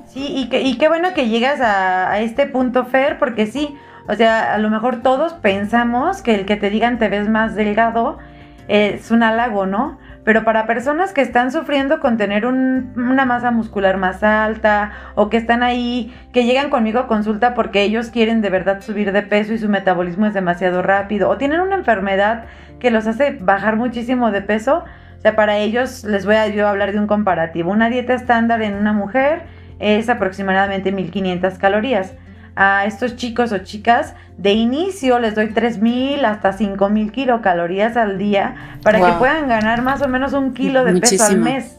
Sí, 0.06 0.26
y, 0.36 0.48
que, 0.48 0.62
y 0.62 0.78
qué 0.78 0.88
bueno 0.88 1.12
que 1.14 1.28
llegas 1.28 1.60
a, 1.60 2.10
a 2.10 2.20
este 2.20 2.46
punto, 2.46 2.86
Fer, 2.86 3.18
porque 3.18 3.46
sí, 3.46 3.76
o 4.10 4.14
sea, 4.14 4.54
a 4.54 4.58
lo 4.58 4.70
mejor 4.70 5.02
todos 5.02 5.34
pensamos 5.34 6.20
que 6.20 6.34
el 6.34 6.44
que 6.44 6.56
te 6.56 6.68
digan 6.68 6.98
te 6.98 7.08
ves 7.08 7.28
más 7.28 7.54
delgado 7.54 8.18
es 8.66 9.12
un 9.12 9.22
halago, 9.22 9.66
¿no? 9.66 9.98
Pero 10.24 10.42
para 10.44 10.66
personas 10.66 11.12
que 11.12 11.20
están 11.20 11.52
sufriendo 11.52 12.00
con 12.00 12.16
tener 12.16 12.44
una 12.44 13.24
masa 13.24 13.52
muscular 13.52 13.98
más 13.98 14.24
alta 14.24 14.90
o 15.14 15.28
que 15.30 15.36
están 15.36 15.62
ahí, 15.62 16.12
que 16.32 16.44
llegan 16.44 16.70
conmigo 16.70 16.98
a 16.98 17.06
consulta 17.06 17.54
porque 17.54 17.82
ellos 17.82 18.10
quieren 18.10 18.40
de 18.40 18.50
verdad 18.50 18.80
subir 18.80 19.12
de 19.12 19.22
peso 19.22 19.52
y 19.52 19.58
su 19.58 19.68
metabolismo 19.68 20.26
es 20.26 20.34
demasiado 20.34 20.82
rápido 20.82 21.28
o 21.28 21.36
tienen 21.36 21.60
una 21.60 21.76
enfermedad 21.76 22.46
que 22.80 22.90
los 22.90 23.06
hace 23.06 23.38
bajar 23.40 23.76
muchísimo 23.76 24.32
de 24.32 24.42
peso, 24.42 24.84
o 25.18 25.20
sea, 25.20 25.36
para 25.36 25.58
ellos 25.58 26.02
les 26.02 26.26
voy 26.26 26.34
a 26.34 26.48
yo 26.48 26.66
hablar 26.66 26.90
de 26.90 26.98
un 26.98 27.06
comparativo. 27.06 27.70
Una 27.70 27.88
dieta 27.88 28.14
estándar 28.14 28.60
en 28.62 28.74
una 28.74 28.92
mujer 28.92 29.42
es 29.78 30.08
aproximadamente 30.08 30.90
1500 30.90 31.58
calorías 31.58 32.14
a 32.56 32.84
estos 32.84 33.16
chicos 33.16 33.52
o 33.52 33.58
chicas, 33.58 34.14
de 34.36 34.52
inicio 34.52 35.18
les 35.18 35.34
doy 35.34 35.48
3.000 35.48 36.24
hasta 36.24 36.52
5.000 36.52 37.10
kilocalorías 37.10 37.96
al 37.96 38.18
día 38.18 38.78
para 38.82 38.98
que 38.98 39.12
puedan 39.18 39.48
ganar 39.48 39.82
más 39.82 40.02
o 40.02 40.08
menos 40.08 40.32
un 40.32 40.54
kilo 40.54 40.84
de 40.84 41.00
peso 41.00 41.24
al 41.24 41.38
mes. 41.38 41.78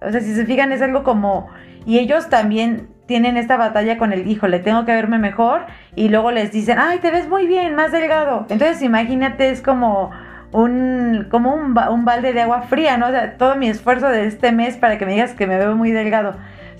O 0.00 0.10
sea, 0.10 0.20
si 0.20 0.34
se 0.34 0.44
fijan 0.44 0.72
es 0.72 0.82
algo 0.82 1.02
como... 1.02 1.48
Y 1.84 1.98
ellos 1.98 2.28
también 2.28 2.88
tienen 3.06 3.36
esta 3.36 3.56
batalla 3.56 3.98
con 3.98 4.12
el 4.12 4.28
hijo, 4.28 4.46
le 4.46 4.60
tengo 4.60 4.84
que 4.84 4.92
verme 4.92 5.18
mejor 5.18 5.62
y 5.96 6.08
luego 6.08 6.30
les 6.30 6.52
dicen, 6.52 6.78
ay, 6.78 6.98
te 7.00 7.10
ves 7.10 7.28
muy 7.28 7.46
bien, 7.46 7.74
más 7.74 7.90
delgado. 7.92 8.46
Entonces 8.48 8.82
imagínate, 8.82 9.50
es 9.50 9.60
como 9.60 10.12
un, 10.52 11.26
como 11.30 11.54
un, 11.54 11.76
un 11.76 12.04
balde 12.04 12.32
de 12.32 12.42
agua 12.42 12.62
fría, 12.62 12.96
¿no? 12.98 13.08
O 13.08 13.10
sea, 13.10 13.36
todo 13.36 13.56
mi 13.56 13.68
esfuerzo 13.68 14.08
de 14.08 14.26
este 14.26 14.52
mes 14.52 14.76
para 14.76 14.96
que 14.96 15.06
me 15.06 15.12
digas 15.12 15.32
que 15.32 15.46
me 15.46 15.58
veo 15.58 15.74
muy 15.74 15.90
delgado 15.90 16.36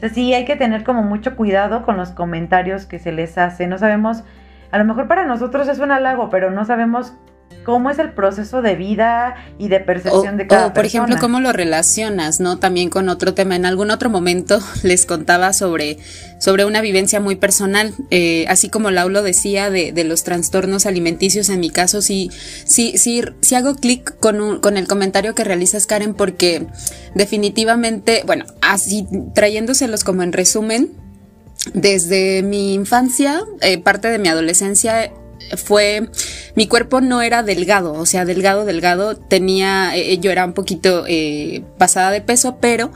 sí 0.08 0.34
hay 0.34 0.44
que 0.44 0.56
tener 0.56 0.84
como 0.84 1.02
mucho 1.02 1.36
cuidado 1.36 1.84
con 1.84 1.96
los 1.96 2.10
comentarios 2.10 2.86
que 2.86 2.98
se 2.98 3.12
les 3.12 3.38
hace. 3.38 3.66
No 3.66 3.78
sabemos, 3.78 4.24
a 4.70 4.78
lo 4.78 4.84
mejor 4.84 5.08
para 5.08 5.26
nosotros 5.26 5.68
es 5.68 5.78
un 5.78 5.92
halago, 5.92 6.30
pero 6.30 6.50
no 6.50 6.64
sabemos 6.64 7.14
cómo 7.64 7.90
es 7.90 7.98
el 7.98 8.12
proceso 8.12 8.62
de 8.62 8.74
vida 8.74 9.36
y 9.58 9.68
de 9.68 9.80
percepción 9.80 10.36
de 10.36 10.46
cada 10.46 10.68
o, 10.68 10.74
por 10.74 10.84
ejemplo, 10.84 11.16
cómo 11.20 11.40
lo 11.40 11.52
relacionas, 11.52 12.40
¿no? 12.40 12.58
También 12.58 12.90
con 12.90 13.08
otro 13.08 13.34
tema. 13.34 13.56
En 13.56 13.66
algún 13.66 13.90
otro 13.90 14.10
momento 14.10 14.60
les 14.82 15.06
contaba 15.06 15.52
sobre, 15.52 15.98
sobre 16.38 16.64
una 16.64 16.80
vivencia 16.80 17.20
muy 17.20 17.36
personal, 17.36 17.94
eh, 18.10 18.44
así 18.48 18.68
como 18.68 18.90
Laulo 18.90 19.22
decía 19.22 19.70
de, 19.70 19.92
de, 19.92 20.04
los 20.04 20.24
trastornos 20.24 20.86
alimenticios. 20.86 21.48
En 21.48 21.60
mi 21.60 21.70
caso, 21.70 22.02
sí, 22.02 22.30
sí, 22.64 22.98
sí, 22.98 23.22
sí 23.40 23.54
hago 23.54 23.76
clic 23.76 24.18
con, 24.18 24.60
con 24.60 24.76
el 24.76 24.88
comentario 24.88 25.34
que 25.34 25.44
realizas, 25.44 25.86
Karen, 25.86 26.14
porque 26.14 26.66
definitivamente, 27.14 28.22
bueno, 28.26 28.44
así 28.60 29.06
trayéndoselos 29.34 30.04
como 30.04 30.22
en 30.22 30.32
resumen, 30.32 30.90
desde 31.74 32.42
mi 32.42 32.74
infancia, 32.74 33.42
eh, 33.60 33.78
parte 33.78 34.08
de 34.08 34.18
mi 34.18 34.28
adolescencia, 34.28 35.12
fue, 35.56 36.08
mi 36.54 36.66
cuerpo 36.66 37.00
no 37.00 37.22
era 37.22 37.42
delgado, 37.42 37.92
o 37.92 38.06
sea, 38.06 38.24
delgado, 38.24 38.64
delgado, 38.64 39.16
tenía, 39.16 39.96
eh, 39.96 40.18
yo 40.18 40.30
era 40.30 40.44
un 40.44 40.52
poquito 40.52 41.04
eh, 41.06 41.62
pasada 41.78 42.10
de 42.10 42.20
peso, 42.20 42.58
pero 42.60 42.90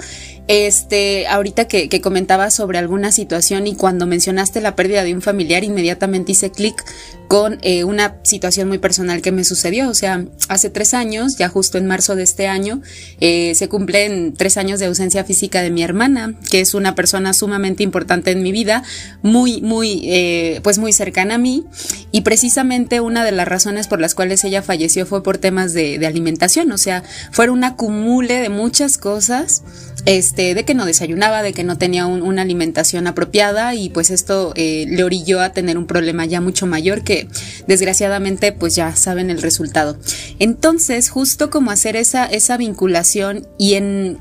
este, 0.49 1.27
ahorita 1.27 1.67
que, 1.67 1.89
que 1.89 2.01
comentaba 2.01 2.51
sobre 2.51 2.79
alguna 2.79 3.13
situación 3.13 3.67
y 3.67 3.75
cuando 3.75 4.07
mencionaste 4.07 4.61
la 4.61 4.77
pérdida 4.77 5.05
de 5.05 5.15
un 5.15 5.23
familiar, 5.23 5.65
inmediatamente 5.65 6.33
hice 6.33 6.51
clic 6.51 6.85
con 7.29 7.59
eh, 7.63 7.85
una 7.85 8.17
situación 8.23 8.69
muy 8.69 8.79
personal 8.79 9.23
que 9.23 9.33
me 9.33 9.45
sucedió. 9.45 9.89
O 9.89 9.95
sea, 9.95 10.25
hace 10.49 10.71
tres 10.71 10.95
años, 10.95 11.37
ya 11.37 11.49
justo 11.49 11.79
en 11.79 11.87
marzo 11.87 12.15
de 12.15 12.23
este 12.23 12.47
año, 12.47 12.81
eh, 13.21 13.55
se 13.55 13.69
cumplen 13.69 14.35
tres 14.35 14.57
años 14.57 14.81
de 14.81 14.87
ausencia 14.87 15.25
física 15.25 15.63
de 15.63 15.71
mi 15.71 15.83
hermana, 15.83 16.35
que 16.51 16.61
es 16.61 16.75
una 16.75 16.95
persona 16.95 17.33
sumamente 17.33 17.83
importante 17.83 18.31
en 18.31 18.43
mi 18.43 18.53
vida, 18.53 18.83
muy, 19.23 19.61
muy, 19.61 20.03
eh, 20.05 20.61
pues 20.63 20.79
muy 20.79 20.93
cercana 20.93 21.35
a 21.35 21.39
mí. 21.39 21.65
Y 22.13 22.21
precisamente 22.23 23.01
una 23.01 23.25
de 23.25 23.33
las 23.33 23.49
razones 23.49 23.89
por 23.89 24.01
las 24.01 24.15
cuales 24.15 24.45
ella 24.45 24.63
falleció 24.63 25.07
fue 25.07 25.23
por 25.23 25.39
temas 25.39 25.73
de, 25.73 25.99
de 25.99 26.07
alimentación. 26.07 26.71
O 26.73 26.79
sea, 26.79 27.03
fueron 27.33 27.57
un 27.59 27.65
acumule 27.65 28.41
de 28.41 28.49
muchas 28.49 28.99
cosas 28.99 29.63
este, 30.07 30.55
de 30.55 30.65
que 30.65 30.75
no 30.75 30.87
desayunaba, 30.87 31.43
de 31.43 31.53
que 31.53 31.65
no 31.65 31.77
tenía 31.77 32.07
una 32.07 32.43
alimentación 32.43 33.07
apropiada 33.07 33.75
y 33.75 33.91
pues 33.91 34.11
esto 34.11 34.53
eh, 34.55 34.87
le 34.89 35.05
orilló 35.05 35.41
a 35.41 35.51
tener 35.51 35.77
un 35.77 35.87
problema 35.87 36.25
ya 36.25 36.41
mucho 36.41 36.67
mayor 36.67 37.03
que 37.03 37.29
desgraciadamente 37.67 38.53
pues 38.53 38.75
ya 38.75 38.95
saben 38.97 39.31
el 39.31 39.43
resultado. 39.43 39.99
Entonces, 40.39 41.11
justo 41.11 41.51
como 41.51 41.73
hacer 41.73 41.97
esa, 41.97 42.25
esa 42.25 42.57
vinculación 42.57 43.47
y 43.59 43.75
en 43.75 44.19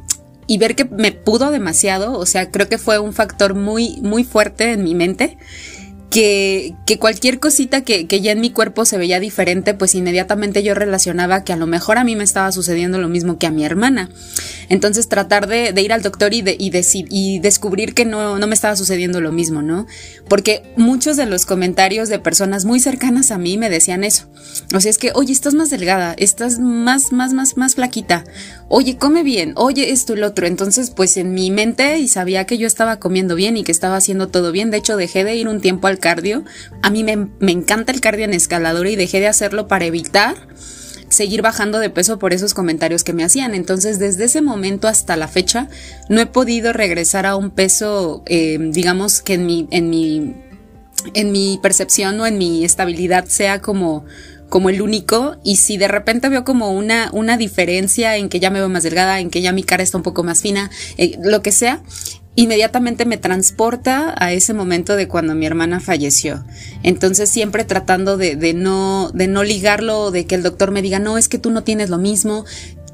y 0.48 0.58
ver 0.60 0.76
que 0.76 0.86
me 0.86 1.12
pudo 1.12 1.50
demasiado, 1.50 2.20
o 2.20 2.26
sea, 2.28 2.52
creo 2.52 2.70
que 2.70 2.78
fue 2.78 3.00
un 3.00 3.14
factor 3.14 3.56
muy, 3.56 4.00
muy 4.02 4.24
fuerte 4.24 4.74
en 4.74 4.84
mi 4.84 4.94
mente 4.94 5.38
que, 6.16 6.98
cualquier 6.98 7.42
cosita 7.42 7.82
que, 7.82 8.06
ya 8.08 8.32
en 8.32 8.40
mi 8.40 8.50
cuerpo 8.50 8.86
se 8.86 8.98
veía 8.98 9.20
diferente, 9.20 9.74
pues 9.74 9.96
inmediatamente 9.96 10.64
yo 10.64 10.74
relacionaba 10.74 11.44
que 11.44 11.52
a 11.52 11.58
lo 11.58 11.68
mejor 11.68 11.98
a 11.98 12.06
mí 12.06 12.16
me 12.16 12.24
estaba 12.24 12.54
sucediendo 12.54 12.98
lo 13.00 13.10
mismo 13.10 13.38
que 13.38 13.48
a 13.48 13.52
mi 13.52 13.66
hermana. 13.66 14.10
Entonces 14.70 15.10
tratar 15.10 15.48
de, 15.48 15.74
ir 15.82 15.92
al 15.92 16.04
doctor 16.04 16.34
y, 16.34 16.42
de, 16.42 17.40
descubrir 17.42 17.94
que 17.94 18.06
no, 18.06 18.40
no 18.40 18.48
me 18.48 18.56
estaba 18.56 18.78
sucediendo 18.78 19.20
lo 19.20 19.34
mismo, 19.34 19.62
¿no? 19.62 19.88
Porque 20.30 20.64
muchos 20.78 21.18
de 21.18 21.26
los 21.26 21.46
comentarios 21.46 22.08
de 22.08 22.20
personas 22.20 22.64
muy 22.64 22.80
cercanas 22.80 23.32
a 23.32 23.38
mí 23.38 23.58
me 23.58 23.70
decían 23.70 24.06
eso. 24.06 24.28
O 24.74 24.80
sea, 24.80 24.92
es 24.92 24.98
que, 24.98 25.12
oye, 25.16 25.34
estás 25.34 25.54
más 25.54 25.70
delgada, 25.70 26.16
estás 26.18 26.60
más, 26.60 27.12
más, 27.12 27.34
más, 27.34 27.58
más 27.58 27.76
flaquita. 27.76 28.24
Oye, 28.70 28.98
come 28.98 29.22
bien, 29.24 29.52
oye, 29.58 29.92
esto 29.92 30.14
y 30.14 30.20
lo 30.20 30.28
otro. 30.28 30.48
Entonces, 30.48 30.92
pues 30.92 31.18
en 31.18 31.34
mi 31.34 31.52
mente 31.52 32.00
y 32.00 32.08
sabía 32.08 32.46
que 32.46 32.58
yo 32.58 32.68
estaba 32.68 33.00
comiendo 33.00 33.36
bien 33.36 33.58
y 33.58 33.64
que 33.64 33.74
estaba 33.74 33.98
haciendo 33.98 34.30
todo 34.30 34.54
bien. 34.54 34.72
De 34.72 34.78
hecho, 34.78 34.96
dejé 34.96 35.26
de 35.26 35.36
ir 35.36 35.50
un 35.50 35.60
tiempo 35.60 35.88
al 35.88 36.00
cardio. 36.06 36.44
A 36.84 36.92
mí 36.92 37.04
me, 37.04 37.16
me 37.40 37.52
encanta 37.52 37.92
el 37.92 38.00
cardio 38.00 38.26
en 38.26 38.36
escaladora 38.36 38.92
y 38.92 38.96
dejé 38.96 39.20
de 39.20 39.28
hacerlo 39.28 39.68
para 39.68 39.86
evitar 39.86 40.36
seguir 41.10 41.42
bajando 41.42 41.80
de 41.80 41.90
peso 41.90 42.20
por 42.20 42.32
esos 42.32 42.54
comentarios 42.54 43.04
que 43.04 43.12
me 43.12 43.24
hacían. 43.24 43.56
Entonces, 43.56 43.98
desde 43.98 44.26
ese 44.26 44.44
momento 44.44 44.88
hasta 44.88 45.16
la 45.16 45.28
fecha, 45.28 45.68
no 46.08 46.22
he 46.22 46.28
podido 46.28 46.74
regresar 46.74 47.26
a 47.26 47.36
un 47.36 47.50
peso, 47.50 48.22
eh, 48.28 48.60
digamos 48.60 49.22
que 49.22 49.34
en 49.34 49.48
mi, 49.48 49.68
en 49.72 49.90
mi, 49.90 50.36
en 51.16 51.32
mi 51.32 51.60
percepción 51.64 52.20
o 52.20 52.28
en 52.28 52.38
mi 52.38 52.64
estabilidad 52.64 53.26
sea 53.26 53.62
como 53.62 54.06
como 54.50 54.70
el 54.70 54.82
único 54.82 55.38
y 55.44 55.58
si 55.58 55.78
de 55.78 55.88
repente 55.88 56.30
veo 56.30 56.44
como 56.46 56.72
una, 56.72 57.10
una 57.12 57.36
diferencia 57.36 58.16
en 58.16 58.30
que 58.30 58.40
ya 58.40 58.52
me 58.52 58.60
veo 58.60 58.70
más 58.70 58.84
delgada, 58.84 59.20
en 59.20 59.30
que 59.30 59.42
ya 59.42 59.52
mi 59.52 59.64
cara 59.64 59.84
está 59.84 59.98
un 59.98 60.04
poco 60.04 60.24
más 60.24 60.42
fina, 60.42 60.70
eh, 60.98 61.18
lo 61.24 61.42
que 61.42 61.52
sea, 61.52 61.82
inmediatamente 62.36 63.06
me 63.06 63.18
transporta 63.18 64.14
a 64.18 64.34
ese 64.34 64.54
momento 64.54 64.96
de 64.96 65.08
cuando 65.08 65.36
mi 65.36 65.46
hermana 65.46 65.80
falleció. 65.80 66.44
Entonces 66.84 67.30
siempre 67.30 67.64
tratando 67.64 68.18
de, 68.18 68.54
no, 68.54 69.12
ligarlo, 69.44 70.12
de 70.12 70.26
que 70.26 70.36
el 70.36 70.44
doctor 70.44 70.72
me 70.72 70.82
diga, 70.82 71.00
no, 71.00 71.18
es 71.18 71.30
que 71.30 71.40
tú 71.40 71.50
no 71.50 71.64
tienes 71.64 71.90
lo 71.90 71.98
mismo. 71.98 72.46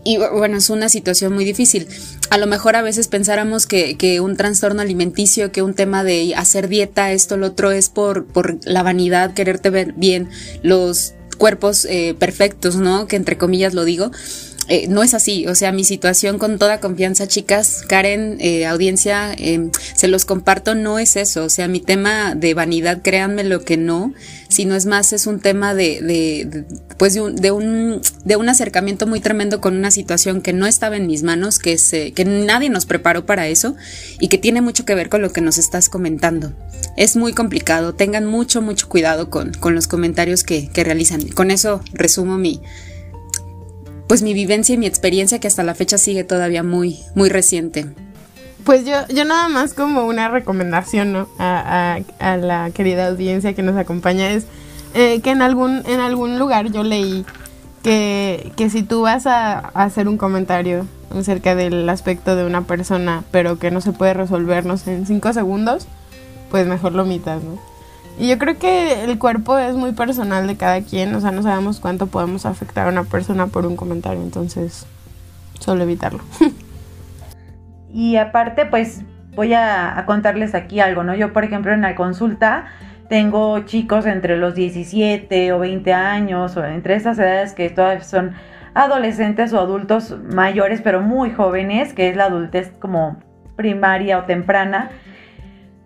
Y 0.04 0.18
bueno, 0.18 0.58
es 0.58 0.70
una 0.70 0.90
situación 0.90 1.34
muy 1.34 1.46
difícil. 1.46 1.88
A 2.30 2.38
lo 2.38 2.48
mejor 2.48 2.76
a 2.76 2.82
veces 2.82 3.08
pensáramos 3.08 3.68
que, 3.68 4.20
un 4.22 4.38
trastorno 4.38 4.82
alimenticio, 4.82 5.52
que 5.52 5.62
un 5.62 5.74
tema 5.74 6.04
de 6.04 6.34
hacer 6.36 6.68
dieta, 6.68 7.12
esto, 7.12 7.38
lo 7.38 7.48
otro, 7.48 7.72
es 7.72 7.90
por, 7.90 8.26
por 8.26 8.58
la 8.66 8.84
vanidad, 8.84 9.34
quererte 9.34 9.70
ver 9.70 9.94
bien, 9.94 10.30
los 10.64 11.14
cuerpos 11.38 11.86
eh, 11.86 12.16
perfectos, 12.18 12.76
¿no? 12.76 13.08
Que 13.08 13.16
entre 13.16 13.38
comillas 13.38 13.74
lo 13.74 13.86
digo 13.86 14.12
eh, 14.72 14.88
no 14.88 15.04
es 15.04 15.14
así. 15.14 15.46
O 15.48 15.56
sea, 15.56 15.74
mi 15.74 15.84
situación 15.84 16.38
con 16.38 16.58
toda 16.58 16.80
confianza, 16.80 17.28
chicas, 17.28 17.84
Karen, 17.86 18.38
eh, 18.40 18.66
audiencia, 18.66 19.34
eh, 19.38 19.70
se 19.96 20.08
los 20.08 20.24
comparto, 20.24 20.76
no 20.76 20.98
es 20.98 21.18
eso. 21.18 21.44
O 21.44 21.50
sea, 21.50 21.68
mi 21.68 21.82
tema 21.82 22.36
de 22.36 22.54
vanidad, 22.54 23.02
créanme 23.02 23.44
lo 23.44 23.66
que 23.66 23.76
no, 23.76 24.14
sino 24.48 24.74
es 24.76 24.86
más, 24.86 25.12
es 25.12 25.28
un 25.28 25.42
tema 25.42 25.74
de, 25.74 26.00
de, 26.00 26.64
pues 26.96 27.14
de 27.16 27.20
un, 27.20 27.36
de 27.36 27.52
un, 27.52 28.02
de 28.24 28.38
un 28.38 28.48
acercamiento 28.48 29.08
muy 29.08 29.20
tremendo 29.20 29.60
con 29.60 29.76
una 29.76 29.92
situación 29.92 30.40
que 30.40 30.54
no 30.54 30.66
estaba 30.66 30.96
en 30.96 31.06
mis 31.06 31.22
manos, 31.24 31.60
que, 31.60 31.78
se, 31.78 32.14
que 32.14 32.24
nadie 32.24 32.70
nos 32.70 32.86
preparó 32.86 33.26
para 33.26 33.50
eso 33.50 33.76
y 34.22 34.30
que 34.30 34.38
tiene 34.38 34.62
mucho 34.62 34.86
que 34.86 34.96
ver 34.96 35.10
con 35.10 35.22
lo 35.22 35.34
que 35.34 35.42
nos 35.42 35.58
estás 35.58 35.90
comentando. 35.90 36.54
Es 36.96 37.18
muy 37.18 37.34
complicado, 37.34 37.94
tengan 37.94 38.26
mucho, 38.26 38.62
mucho 38.62 38.88
cuidado 38.88 39.30
con, 39.30 39.52
con 39.52 39.76
los 39.76 39.88
comentarios 39.88 40.46
que, 40.46 40.70
que 40.70 40.86
realizan. 40.86 41.28
Con 41.28 41.52
eso 41.52 41.82
resumo 41.92 42.38
mi, 42.38 42.62
pues 44.12 44.24
mi 44.24 44.34
vivencia 44.34 44.76
y 44.76 44.78
mi 44.78 44.88
experiencia 44.88 45.40
que 45.40 45.48
hasta 45.48 45.64
la 45.64 45.74
fecha 45.74 45.98
sigue 45.98 46.26
todavía 46.26 46.64
muy, 46.64 47.00
muy 47.16 47.30
reciente. 47.30 47.86
Pues 48.66 48.86
yo, 48.86 49.08
yo 49.08 49.24
nada 49.24 49.48
más 49.48 49.74
como 49.74 50.06
una 50.06 50.28
recomendación, 50.28 51.14
¿no? 51.14 51.30
A, 51.40 52.00
a, 52.20 52.36
la 52.36 52.72
querida 52.72 53.08
audiencia 53.08 53.54
que 53.54 53.64
nos 53.64 53.78
acompaña 53.78 54.32
es 54.32 54.48
eh, 54.96 55.22
que 55.22 55.30
en 55.30 55.42
algún, 55.42 55.84
en 55.86 56.02
algún 56.02 56.38
lugar 56.40 56.74
yo 56.74 56.84
leí 56.84 57.24
que, 57.84 58.52
que 58.58 58.70
si 58.70 58.84
tú 58.84 59.04
vas 59.04 59.28
a, 59.28 59.60
hacer 59.60 60.10
un 60.10 60.18
comentario 60.18 60.86
acerca 61.18 61.56
del 61.56 61.88
aspecto 61.88 62.36
de 62.36 62.44
una 62.44 62.64
persona, 62.64 63.24
pero 63.32 63.60
que 63.60 63.72
no 63.72 63.80
se 63.80 63.94
puede 63.94 64.14
resolvernos 64.14 64.88
en 64.88 65.06
cinco 65.06 65.32
segundos, 65.32 65.88
pues 66.50 66.68
mejor 66.68 66.92
lo 66.92 67.04
omitas, 67.04 67.42
¿no? 67.42 67.71
Y 68.20 68.28
yo 68.30 68.38
creo 68.38 68.60
que 68.60 69.04
el 69.04 69.18
cuerpo 69.18 69.58
es 69.58 69.76
muy 69.76 69.94
personal 69.94 70.46
de 70.48 70.56
cada 70.56 70.82
quien, 70.82 71.16
o 71.16 71.22
sea, 71.22 71.32
no 71.32 71.42
sabemos 71.42 71.80
cuánto 71.80 72.08
podemos 72.08 72.46
afectar 72.46 72.88
a 72.88 72.92
una 72.92 73.04
persona 73.04 73.48
por 73.48 73.66
un 73.66 73.76
comentario, 73.76 74.22
entonces 74.22 74.86
Solo 75.62 75.84
evitarlo. 75.84 76.24
y 77.94 78.18
aparte, 78.18 78.66
pues 78.66 79.04
voy 79.36 79.54
a, 79.54 80.04
contarles 80.08 80.56
aquí 80.56 80.80
algo, 80.80 81.04
¿no? 81.04 81.14
Yo, 81.14 81.34
por 81.34 81.44
ejemplo, 81.44 81.72
en 81.72 81.82
la 81.82 81.96
consulta 81.96 82.66
tengo 83.10 83.60
chicos 83.60 84.08
entre 84.08 84.38
los 84.38 84.56
17 84.56 85.54
o 85.54 85.60
20 85.60 85.94
años, 85.94 86.58
o 86.58 86.66
entre 86.66 86.96
esas 86.96 87.20
edades 87.20 87.54
que 87.54 87.70
todavía 87.70 88.04
son 88.04 88.34
adolescentes 88.74 89.54
o 89.54 89.60
adultos 89.60 90.18
mayores, 90.34 90.82
pero 90.82 91.02
muy 91.02 91.30
jóvenes, 91.30 91.94
que 91.94 92.10
es 92.10 92.16
la 92.16 92.26
adultez 92.26 92.72
como 92.80 93.18
primaria 93.56 94.18
o 94.18 94.24
temprana, 94.24 94.90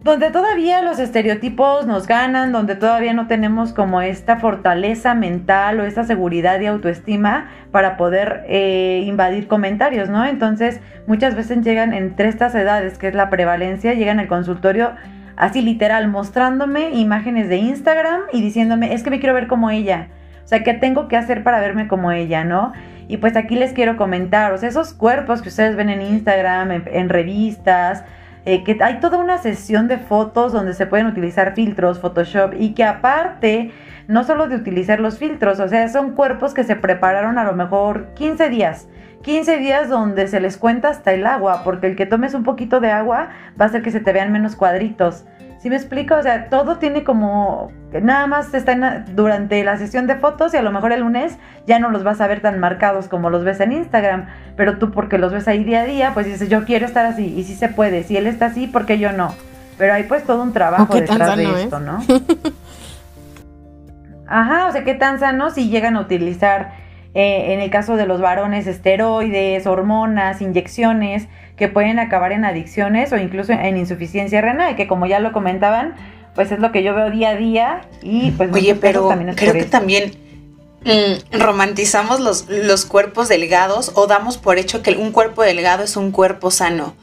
donde 0.05 0.29
todavía 0.29 0.83
los 0.83 0.99
estereotipos 0.99 1.87
nos 1.87 2.05
ganan, 2.05 2.51
donde 2.51 2.75
todavía 2.75 3.13
no 3.13 3.25
tenemos 3.25 3.73
como 3.73 4.03
esta 4.03 4.37
fortaleza 4.37 5.15
mental 5.15 5.79
o 5.79 5.83
esta 5.83 6.03
seguridad 6.03 6.59
y 6.59 6.67
autoestima 6.67 7.49
para 7.71 7.97
poder 7.97 8.43
eh, 8.47 9.03
invadir 9.07 9.47
comentarios, 9.47 10.07
¿no? 10.07 10.23
Entonces 10.23 10.79
muchas 11.07 11.33
veces 11.33 11.63
llegan 11.63 11.91
entre 11.91 12.29
estas 12.29 12.53
edades, 12.53 12.99
que 12.99 13.07
es 13.07 13.15
la 13.15 13.31
prevalencia, 13.31 13.95
llegan 13.95 14.19
al 14.19 14.27
consultorio 14.27 14.91
así 15.37 15.63
literal, 15.63 16.07
mostrándome 16.07 16.91
imágenes 16.91 17.49
de 17.49 17.57
Instagram 17.57 18.21
y 18.31 18.43
diciéndome, 18.43 18.93
es 18.93 19.01
que 19.01 19.09
me 19.09 19.19
quiero 19.19 19.33
ver 19.33 19.47
como 19.47 19.71
ella. 19.71 20.09
O 20.43 20.47
sea, 20.47 20.61
¿qué 20.61 20.75
tengo 20.75 21.07
que 21.07 21.17
hacer 21.17 21.41
para 21.41 21.59
verme 21.59 21.87
como 21.87 22.11
ella, 22.11 22.43
no? 22.43 22.73
Y 23.07 23.17
pues 23.17 23.35
aquí 23.35 23.55
les 23.55 23.73
quiero 23.73 23.97
comentar, 23.97 24.53
o 24.53 24.57
sea, 24.59 24.69
esos 24.69 24.93
cuerpos 24.93 25.41
que 25.41 25.49
ustedes 25.49 25.75
ven 25.75 25.89
en 25.89 26.03
Instagram, 26.03 26.83
en 26.85 27.09
revistas, 27.09 28.03
eh, 28.45 28.63
que 28.63 28.77
hay 28.81 28.99
toda 28.99 29.17
una 29.17 29.39
sesión 29.39 29.87
de 29.87 29.97
fotos 29.97 30.53
donde 30.53 30.73
se 30.73 30.85
pueden 30.85 31.07
utilizar 31.07 31.55
filtros, 31.55 31.99
Photoshop, 31.99 32.53
y 32.57 32.73
que 32.73 32.83
aparte, 32.83 33.71
no 34.07 34.23
solo 34.23 34.47
de 34.47 34.55
utilizar 34.55 34.99
los 34.99 35.17
filtros, 35.17 35.59
o 35.59 35.67
sea, 35.67 35.87
son 35.89 36.11
cuerpos 36.11 36.53
que 36.53 36.63
se 36.63 36.75
prepararon 36.75 37.37
a 37.37 37.43
lo 37.43 37.53
mejor 37.53 38.13
15 38.13 38.49
días. 38.49 38.87
15 39.23 39.57
días 39.57 39.89
donde 39.89 40.27
se 40.27 40.39
les 40.39 40.57
cuenta 40.57 40.89
hasta 40.89 41.11
el 41.11 41.25
agua, 41.25 41.61
porque 41.63 41.87
el 41.87 41.95
que 41.95 42.05
tomes 42.05 42.35
un 42.35 42.43
poquito 42.43 42.79
de 42.79 42.91
agua 42.91 43.29
va 43.59 43.65
a 43.65 43.67
hacer 43.69 43.81
que 43.81 43.89
se 43.89 43.99
te 43.99 44.13
vean 44.13 44.31
menos 44.31 44.55
cuadritos. 44.55 45.25
¿Sí 45.65 45.69
me 45.71 45.77
explico? 45.77 46.13
O 46.13 46.21
sea, 46.21 46.51
todo 46.51 46.77
tiene 46.77 47.03
como. 47.03 47.71
Nada 47.91 48.27
más 48.27 48.53
está 48.53 49.03
durante 49.15 49.63
la 49.63 49.77
sesión 49.77 50.05
de 50.05 50.13
fotos 50.13 50.53
y 50.53 50.57
a 50.57 50.61
lo 50.61 50.71
mejor 50.71 50.91
el 50.91 50.99
lunes 50.99 51.39
ya 51.65 51.79
no 51.79 51.89
los 51.89 52.03
vas 52.03 52.21
a 52.21 52.27
ver 52.27 52.39
tan 52.39 52.59
marcados 52.59 53.07
como 53.07 53.31
los 53.31 53.43
ves 53.43 53.59
en 53.61 53.71
Instagram. 53.71 54.27
Pero 54.55 54.77
tú, 54.77 54.91
porque 54.91 55.17
los 55.17 55.33
ves 55.33 55.47
ahí 55.47 55.63
día 55.63 55.81
a 55.81 55.85
día, 55.85 56.11
pues 56.13 56.27
dices, 56.27 56.49
yo 56.49 56.65
quiero 56.65 56.85
estar 56.85 57.07
así. 57.07 57.33
Y 57.35 57.45
sí 57.45 57.55
se 57.55 57.67
puede. 57.67 58.03
Si 58.03 58.15
él 58.15 58.27
está 58.27 58.45
así, 58.45 58.67
¿por 58.67 58.85
qué 58.85 58.99
yo 58.99 59.11
no? 59.11 59.33
Pero 59.79 59.95
hay 59.95 60.03
pues 60.03 60.23
todo 60.23 60.43
un 60.43 60.53
trabajo 60.53 60.93
detrás 60.93 61.35
de 61.35 61.63
esto, 61.63 61.79
¿no? 61.79 61.97
Ajá, 64.27 64.67
o 64.67 64.71
sea, 64.71 64.83
qué 64.83 64.93
tan 64.93 65.19
sano 65.19 65.49
si 65.49 65.69
llegan 65.69 65.97
a 65.97 66.01
utilizar, 66.01 66.73
eh, 67.15 67.55
en 67.55 67.59
el 67.59 67.71
caso 67.71 67.95
de 67.95 68.05
los 68.05 68.21
varones, 68.21 68.67
esteroides, 68.67 69.65
hormonas, 69.65 70.43
inyecciones 70.43 71.27
que 71.57 71.67
pueden 71.67 71.99
acabar 71.99 72.31
en 72.31 72.45
adicciones 72.45 73.11
o 73.13 73.17
incluso 73.17 73.53
en 73.53 73.77
insuficiencia 73.77 74.41
renal, 74.41 74.75
que 74.75 74.87
como 74.87 75.05
ya 75.05 75.19
lo 75.19 75.31
comentaban, 75.31 75.95
pues 76.33 76.51
es 76.51 76.59
lo 76.59 76.71
que 76.71 76.83
yo 76.83 76.93
veo 76.93 77.09
día 77.09 77.29
a 77.29 77.35
día 77.35 77.81
y 78.01 78.31
pues 78.31 78.51
Oye, 78.51 78.75
pero 78.75 79.09
creo 79.35 79.53
que 79.53 79.63
también 79.63 80.11
mm, 80.83 81.39
romantizamos 81.39 82.19
los, 82.19 82.49
los 82.49 82.85
cuerpos 82.85 83.29
delgados 83.29 83.93
o 83.95 84.05
damos 84.05 84.37
por 84.37 84.57
hecho 84.57 84.83
que 84.83 84.91
un 84.91 85.11
cuerpo 85.11 85.43
delgado 85.43 85.83
es 85.83 85.95
un 85.95 86.11
cuerpo 86.11 86.51
sano, 86.51 86.93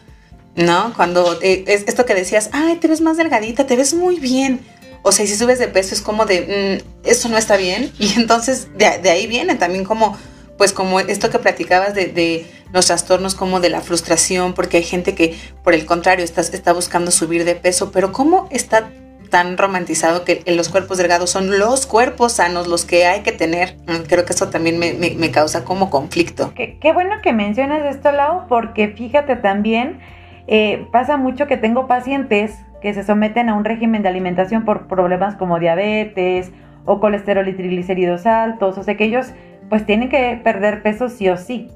¿no? 0.54 0.92
Cuando 0.94 1.38
eh, 1.40 1.64
es 1.66 1.84
esto 1.88 2.04
que 2.04 2.14
decías, 2.14 2.50
ay, 2.52 2.76
te 2.76 2.88
ves 2.88 3.00
más 3.00 3.16
delgadita, 3.16 3.66
te 3.66 3.76
ves 3.76 3.94
muy 3.94 4.20
bien. 4.20 4.60
O 5.04 5.10
sea, 5.10 5.26
si 5.26 5.34
subes 5.34 5.58
de 5.58 5.66
peso 5.66 5.94
es 5.94 6.02
como 6.02 6.26
de, 6.26 6.82
mm, 6.84 7.08
eso 7.08 7.28
no 7.30 7.38
está 7.38 7.56
bien. 7.56 7.90
Y 7.98 8.12
entonces 8.20 8.68
de, 8.76 8.98
de 8.98 9.10
ahí 9.10 9.26
viene 9.26 9.54
también 9.54 9.84
como 9.84 10.16
pues 10.58 10.72
como 10.72 11.00
esto 11.00 11.30
que 11.30 11.38
platicabas 11.38 11.94
de, 11.94 12.46
los 12.72 12.86
trastornos 12.86 13.34
como 13.34 13.60
de 13.60 13.68
la 13.68 13.80
frustración, 13.80 14.54
porque 14.54 14.78
hay 14.78 14.82
gente 14.82 15.14
que 15.14 15.36
por 15.62 15.74
el 15.74 15.84
contrario 15.84 16.24
está, 16.24 16.40
está 16.40 16.72
buscando 16.72 17.10
subir 17.10 17.44
de 17.44 17.54
peso, 17.54 17.92
pero 17.92 18.12
¿cómo 18.12 18.48
está 18.50 18.88
tan 19.32 19.56
romantizado 19.56 20.24
que 20.24 20.42
los 20.46 20.68
cuerpos 20.68 20.98
delgados 20.98 21.30
son 21.30 21.58
los 21.58 21.86
cuerpos 21.86 22.34
sanos, 22.34 22.68
los 22.68 22.84
que 22.84 23.06
hay 23.06 23.20
que 23.20 23.32
tener? 23.32 23.76
Mm, 23.86 24.06
creo 24.06 24.24
que 24.24 24.32
eso 24.34 24.50
también 24.50 24.78
me, 24.78 25.30
causa 25.30 25.64
como 25.64 25.90
conflicto. 25.90 26.52
Qué, 26.54 26.92
bueno 26.92 27.16
que 27.22 27.32
mencionas 27.32 27.82
esto, 27.94 28.12
Lau, 28.12 28.46
porque 28.48 28.88
fíjate 28.88 29.36
también, 29.36 30.00
eh, 30.46 30.86
pasa 30.92 31.16
mucho 31.16 31.46
que 31.46 31.56
tengo 31.56 31.86
pacientes 31.86 32.58
que 32.82 32.92
se 32.92 33.04
someten 33.04 33.48
a 33.48 33.54
un 33.54 33.64
régimen 33.64 34.02
de 34.02 34.08
alimentación 34.08 34.64
por 34.64 34.86
problemas 34.86 35.36
como 35.36 35.58
diabetes 35.58 36.50
o 36.84 37.00
colesterol 37.00 37.48
y 37.48 37.54
triglicéridos 37.54 38.26
altos, 38.26 38.76
o 38.76 38.82
sea 38.82 38.96
que 38.96 39.04
ellos 39.04 39.28
pues 39.72 39.86
tienen 39.86 40.10
que 40.10 40.38
perder 40.44 40.82
peso 40.82 41.08
sí 41.08 41.30
o 41.30 41.38
sí. 41.38 41.68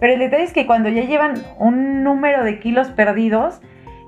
Pero 0.00 0.14
el 0.14 0.18
detalle 0.18 0.42
es 0.42 0.52
que 0.52 0.66
cuando 0.66 0.88
ya 0.88 1.04
llevan 1.04 1.34
un 1.60 2.02
número 2.02 2.42
de 2.42 2.58
kilos 2.58 2.88
perdidos 2.88 3.60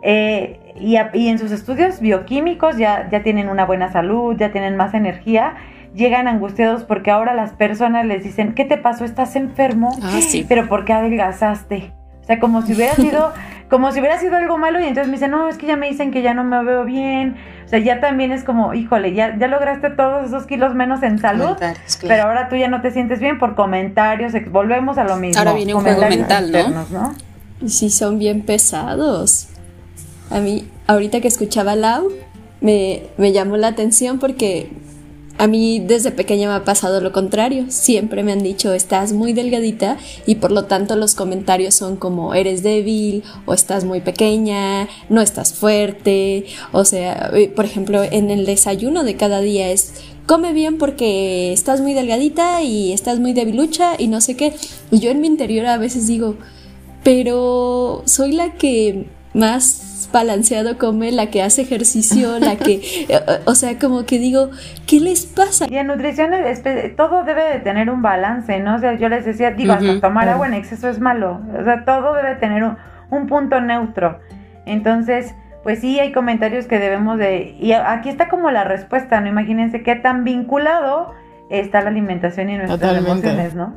eh, 0.02 0.74
y, 0.80 0.96
en 0.96 1.38
sus 1.38 1.52
estudios 1.52 2.00
bioquímicos 2.00 2.76
ya, 2.76 3.08
ya 3.08 3.22
tienen 3.22 3.48
una 3.48 3.64
buena 3.64 3.92
salud, 3.92 4.34
ya 4.36 4.50
tienen 4.50 4.76
más 4.76 4.94
energía, 4.94 5.54
llegan 5.94 6.26
angustiados 6.26 6.82
porque 6.82 7.12
ahora 7.12 7.34
las 7.34 7.52
personas 7.52 8.04
les 8.04 8.24
dicen, 8.24 8.52
¿qué 8.52 8.64
te 8.64 8.78
pasó? 8.78 9.04
¿Estás 9.04 9.36
enfermo? 9.36 9.96
Ah, 10.02 10.18
sí. 10.20 10.44
Pero 10.48 10.68
¿por 10.68 10.84
qué 10.84 10.94
adelgazaste? 10.94 11.92
O 12.22 12.24
sea, 12.24 12.40
como 12.40 12.62
si 12.62 12.74
hubiera 12.74 12.94
sido 12.96 13.32
como 13.68 13.90
si 13.92 14.00
hubiera 14.00 14.18
sido 14.18 14.36
algo 14.36 14.58
malo 14.58 14.80
y 14.80 14.84
entonces 14.84 15.08
me 15.08 15.14
dicen, 15.14 15.32
no, 15.32 15.48
es 15.48 15.58
que 15.58 15.66
ya 15.66 15.76
me 15.76 15.88
dicen 15.88 16.10
que 16.10 16.22
ya 16.22 16.34
no 16.34 16.44
me 16.44 16.62
veo 16.62 16.84
bien. 16.84 17.36
O 17.64 17.68
sea, 17.68 17.80
ya 17.80 18.00
también 18.00 18.30
es 18.30 18.44
como, 18.44 18.74
híjole, 18.74 19.12
ya, 19.12 19.36
ya 19.36 19.48
lograste 19.48 19.90
todos 19.90 20.26
esos 20.26 20.46
kilos 20.46 20.74
menos 20.74 21.02
en 21.02 21.18
salud, 21.18 21.56
pero 22.02 22.22
ahora 22.22 22.48
tú 22.48 22.54
ya 22.54 22.68
no 22.68 22.80
te 22.80 22.92
sientes 22.92 23.18
bien 23.18 23.40
por 23.40 23.56
comentarios, 23.56 24.32
volvemos 24.50 24.98
a 24.98 25.04
lo 25.04 25.16
mismo. 25.16 25.40
Ahora 25.40 25.52
viene 25.52 25.74
un 25.74 25.82
juego 25.82 26.00
mental, 26.08 26.52
¿no? 26.92 27.14
Sí, 27.66 27.90
son 27.90 28.18
bien 28.18 28.42
pesados. 28.42 29.48
A 30.30 30.38
mí, 30.38 30.68
ahorita 30.86 31.20
que 31.20 31.28
escuchaba 31.28 31.74
Lau, 31.74 32.08
me, 32.60 33.02
me 33.16 33.32
llamó 33.32 33.56
la 33.56 33.68
atención 33.68 34.18
porque 34.18 34.70
a 35.38 35.46
mí 35.46 35.80
desde 35.80 36.10
pequeña 36.10 36.48
me 36.48 36.54
ha 36.54 36.64
pasado 36.64 37.00
lo 37.00 37.12
contrario. 37.12 37.66
Siempre 37.68 38.22
me 38.22 38.32
han 38.32 38.42
dicho 38.42 38.72
estás 38.72 39.12
muy 39.12 39.32
delgadita 39.32 39.98
y 40.26 40.36
por 40.36 40.52
lo 40.52 40.64
tanto 40.64 40.96
los 40.96 41.14
comentarios 41.14 41.74
son 41.74 41.96
como 41.96 42.34
eres 42.34 42.62
débil 42.62 43.22
o 43.44 43.54
estás 43.54 43.84
muy 43.84 44.00
pequeña, 44.00 44.88
no 45.08 45.20
estás 45.20 45.52
fuerte. 45.52 46.46
O 46.72 46.84
sea, 46.84 47.30
eh, 47.34 47.48
por 47.48 47.64
ejemplo, 47.64 48.02
en 48.02 48.30
el 48.30 48.46
desayuno 48.46 49.04
de 49.04 49.16
cada 49.16 49.40
día 49.40 49.70
es 49.70 49.94
come 50.26 50.52
bien 50.52 50.78
porque 50.78 51.52
estás 51.52 51.80
muy 51.80 51.94
delgadita 51.94 52.62
y 52.62 52.92
estás 52.92 53.20
muy 53.20 53.32
debilucha 53.32 53.94
y 53.98 54.08
no 54.08 54.20
sé 54.20 54.36
qué. 54.36 54.54
Y 54.90 54.98
yo 54.98 55.10
en 55.10 55.20
mi 55.20 55.26
interior 55.26 55.66
a 55.66 55.78
veces 55.78 56.06
digo, 56.06 56.36
pero 57.04 58.02
soy 58.06 58.32
la 58.32 58.54
que 58.54 59.06
más 59.34 59.64
balanceado 60.16 60.78
come, 60.78 61.12
la 61.12 61.26
que 61.26 61.42
hace 61.42 61.62
ejercicio, 61.62 62.38
la 62.38 62.56
que, 62.56 62.80
o 63.44 63.54
sea, 63.54 63.78
como 63.78 64.06
que 64.06 64.18
digo, 64.18 64.50
¿qué 64.86 64.98
les 64.98 65.26
pasa? 65.26 65.66
Y 65.68 65.76
en 65.76 65.88
nutrición 65.88 66.30
todo 66.96 67.24
debe 67.24 67.44
de 67.52 67.60
tener 67.60 67.90
un 67.90 68.00
balance, 68.00 68.58
¿no? 68.60 68.76
O 68.76 68.78
sea, 68.78 68.94
yo 68.94 69.08
les 69.10 69.26
decía, 69.26 69.50
digo, 69.50 69.74
tomar 70.00 70.28
agua 70.28 70.46
en 70.46 70.54
exceso 70.54 70.88
es 70.88 71.00
malo, 71.00 71.40
o 71.58 71.64
sea, 71.64 71.84
todo 71.84 72.14
debe 72.14 72.36
tener 72.36 72.64
un, 73.10 73.26
punto 73.26 73.60
neutro. 73.60 74.20
Entonces, 74.64 75.34
pues 75.62 75.80
sí, 75.80 76.00
hay 76.00 76.12
comentarios 76.12 76.66
que 76.66 76.78
debemos 76.78 77.18
de, 77.18 77.54
y 77.60 77.72
aquí 77.72 78.08
está 78.08 78.28
como 78.28 78.50
la 78.50 78.64
respuesta, 78.64 79.20
¿no? 79.20 79.28
Imagínense 79.28 79.82
qué 79.82 79.96
tan 79.96 80.24
vinculado 80.24 81.12
está 81.50 81.82
la 81.82 81.90
alimentación 81.90 82.48
y 82.50 82.56
nuestras 82.56 82.96
emociones, 82.96 83.54
¿no? 83.54 83.74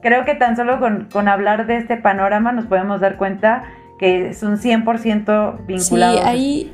creo 0.00 0.24
que 0.24 0.34
tan 0.34 0.56
solo 0.56 0.78
con, 0.78 1.08
con 1.12 1.26
hablar 1.26 1.66
de 1.66 1.78
este 1.78 1.96
panorama 1.96 2.52
nos 2.52 2.66
podemos 2.66 3.00
dar 3.00 3.16
cuenta 3.16 3.64
que 3.98 4.30
es 4.30 4.42
un 4.42 4.58
100% 4.58 5.66
vinculado. 5.66 6.18
Sí, 6.18 6.22
ahí, 6.24 6.72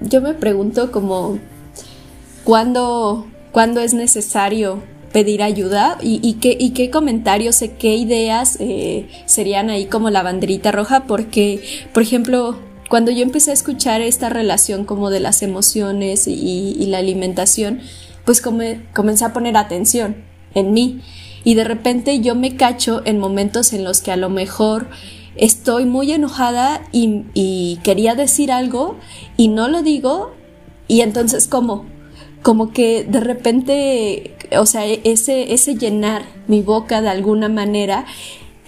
yo 0.00 0.20
me 0.20 0.34
pregunto 0.34 0.90
como 0.90 1.38
cuándo, 2.44 3.26
cuándo 3.52 3.80
es 3.80 3.94
necesario 3.94 4.82
pedir 5.12 5.42
ayuda 5.42 5.96
y, 6.02 6.34
qué, 6.34 6.56
y 6.58 6.70
qué 6.70 6.90
comentarios, 6.90 7.64
qué 7.78 7.94
ideas 7.94 8.58
eh, 8.60 9.08
serían 9.24 9.70
ahí 9.70 9.86
como 9.86 10.10
la 10.10 10.22
banderita 10.22 10.72
roja, 10.72 11.04
porque, 11.04 11.62
por 11.94 12.02
ejemplo, 12.02 12.58
cuando 12.88 13.10
yo 13.10 13.22
empecé 13.22 13.50
a 13.50 13.54
escuchar 13.54 14.00
esta 14.00 14.28
relación 14.28 14.84
como 14.84 15.10
de 15.10 15.20
las 15.20 15.42
emociones 15.42 16.26
y, 16.28 16.86
la 16.86 16.98
alimentación, 16.98 17.80
pues 18.24 18.40
comencé 18.40 19.24
a 19.24 19.32
poner 19.32 19.56
atención 19.56 20.16
en 20.54 20.72
mí. 20.72 21.00
Y 21.44 21.54
de 21.54 21.64
repente 21.64 22.20
yo 22.20 22.34
me 22.34 22.56
cacho 22.56 23.02
en 23.04 23.18
momentos 23.18 23.72
en 23.72 23.84
los 23.84 24.02
que 24.02 24.12
a 24.12 24.16
lo 24.16 24.28
mejor 24.28 24.88
estoy 25.36 25.84
muy 25.84 26.12
enojada 26.12 26.82
y, 26.92 27.78
quería 27.82 28.14
decir 28.14 28.52
algo 28.52 28.96
y 29.36 29.48
no 29.48 29.68
lo 29.68 29.82
digo 29.82 30.32
y 30.88 31.00
entonces 31.00 31.46
como 31.46 31.84
como 32.42 32.70
que 32.72 33.04
de 33.04 33.20
repente 33.20 34.36
o 34.56 34.66
sea 34.66 34.86
ese 34.86 35.52
ese 35.52 35.74
llenar 35.74 36.24
mi 36.46 36.62
boca 36.62 37.00
de 37.00 37.08
alguna 37.08 37.48
manera 37.48 38.06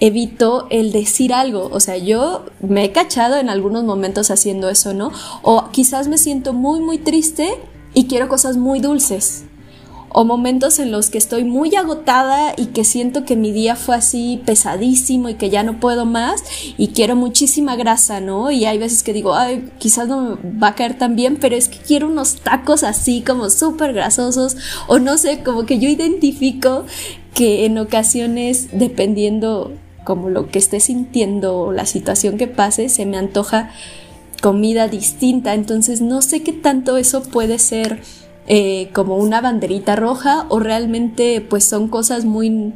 evito 0.01 0.67
el 0.69 0.91
decir 0.91 1.33
algo. 1.33 1.69
O 1.71 1.79
sea 1.79 1.97
yo 1.97 2.45
me 2.61 2.85
he 2.85 2.91
cachado 2.91 3.37
en 3.37 3.49
algunos 3.49 3.83
momentos 3.83 4.31
haciendo 4.31 4.69
eso 4.69 4.93
no 4.93 5.11
o 5.41 5.69
quizás 5.71 6.07
me 6.07 6.17
siento 6.17 6.53
muy 6.53 6.79
muy 6.81 6.97
triste 6.97 7.59
y 7.93 8.05
quiero 8.05 8.29
cosas 8.29 8.57
muy 8.57 8.79
dulces 8.79 9.45
o 10.11 10.25
momentos 10.25 10.79
en 10.79 10.91
los 10.91 11.09
que 11.09 11.17
estoy 11.17 11.43
muy 11.43 11.75
agotada 11.75 12.53
y 12.57 12.67
que 12.67 12.83
siento 12.83 13.25
que 13.25 13.35
mi 13.35 13.51
día 13.51 13.75
fue 13.75 13.95
así 13.95 14.41
pesadísimo 14.45 15.29
y 15.29 15.35
que 15.35 15.49
ya 15.49 15.63
no 15.63 15.79
puedo 15.79 16.05
más 16.05 16.43
y 16.77 16.89
quiero 16.89 17.15
muchísima 17.15 17.75
grasa, 17.75 18.19
¿no? 18.19 18.51
Y 18.51 18.65
hay 18.65 18.77
veces 18.77 19.03
que 19.03 19.13
digo, 19.13 19.35
ay, 19.35 19.69
quizás 19.77 20.07
no 20.07 20.21
me 20.21 20.59
va 20.59 20.69
a 20.69 20.75
caer 20.75 20.97
tan 20.97 21.15
bien, 21.15 21.37
pero 21.39 21.55
es 21.55 21.69
que 21.69 21.77
quiero 21.77 22.07
unos 22.07 22.37
tacos 22.37 22.83
así 22.83 23.21
como 23.25 23.49
súper 23.49 23.93
grasosos 23.93 24.57
o 24.87 24.99
no 24.99 25.17
sé, 25.17 25.43
como 25.43 25.65
que 25.65 25.79
yo 25.79 25.89
identifico 25.89 26.85
que 27.33 27.65
en 27.65 27.77
ocasiones, 27.77 28.69
dependiendo 28.71 29.73
como 30.03 30.29
lo 30.29 30.49
que 30.49 30.59
esté 30.59 30.79
sintiendo 30.79 31.57
o 31.59 31.71
la 31.71 31.85
situación 31.85 32.37
que 32.37 32.47
pase, 32.47 32.89
se 32.89 33.05
me 33.05 33.17
antoja 33.17 33.71
comida 34.41 34.87
distinta, 34.87 35.53
entonces 35.53 36.01
no 36.01 36.21
sé 36.21 36.41
qué 36.41 36.53
tanto 36.53 36.97
eso 36.97 37.21
puede 37.23 37.59
ser 37.59 38.01
eh, 38.49 38.89
como 38.93 39.15
una 39.15 39.41
banderita 39.41 39.95
roja 39.95 40.45
o 40.49 40.59
realmente 40.59 41.39
pues 41.47 41.63
son 41.63 41.87
cosas 41.87 42.25
muy 42.25 42.73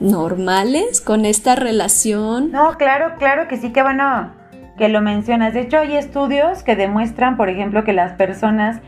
normales 0.00 1.00
con 1.00 1.24
esta 1.24 1.54
relación. 1.54 2.50
No, 2.50 2.76
claro, 2.76 3.14
claro 3.16 3.48
que 3.48 3.56
sí, 3.56 3.72
que 3.72 3.82
bueno 3.82 4.32
que 4.76 4.88
lo 4.88 5.00
mencionas. 5.00 5.54
De 5.54 5.60
hecho, 5.60 5.78
hay 5.78 5.96
estudios 5.96 6.62
que 6.62 6.76
demuestran, 6.76 7.36
por 7.36 7.48
ejemplo, 7.48 7.84
que 7.84 7.92
las 7.92 8.12
personas 8.12 8.80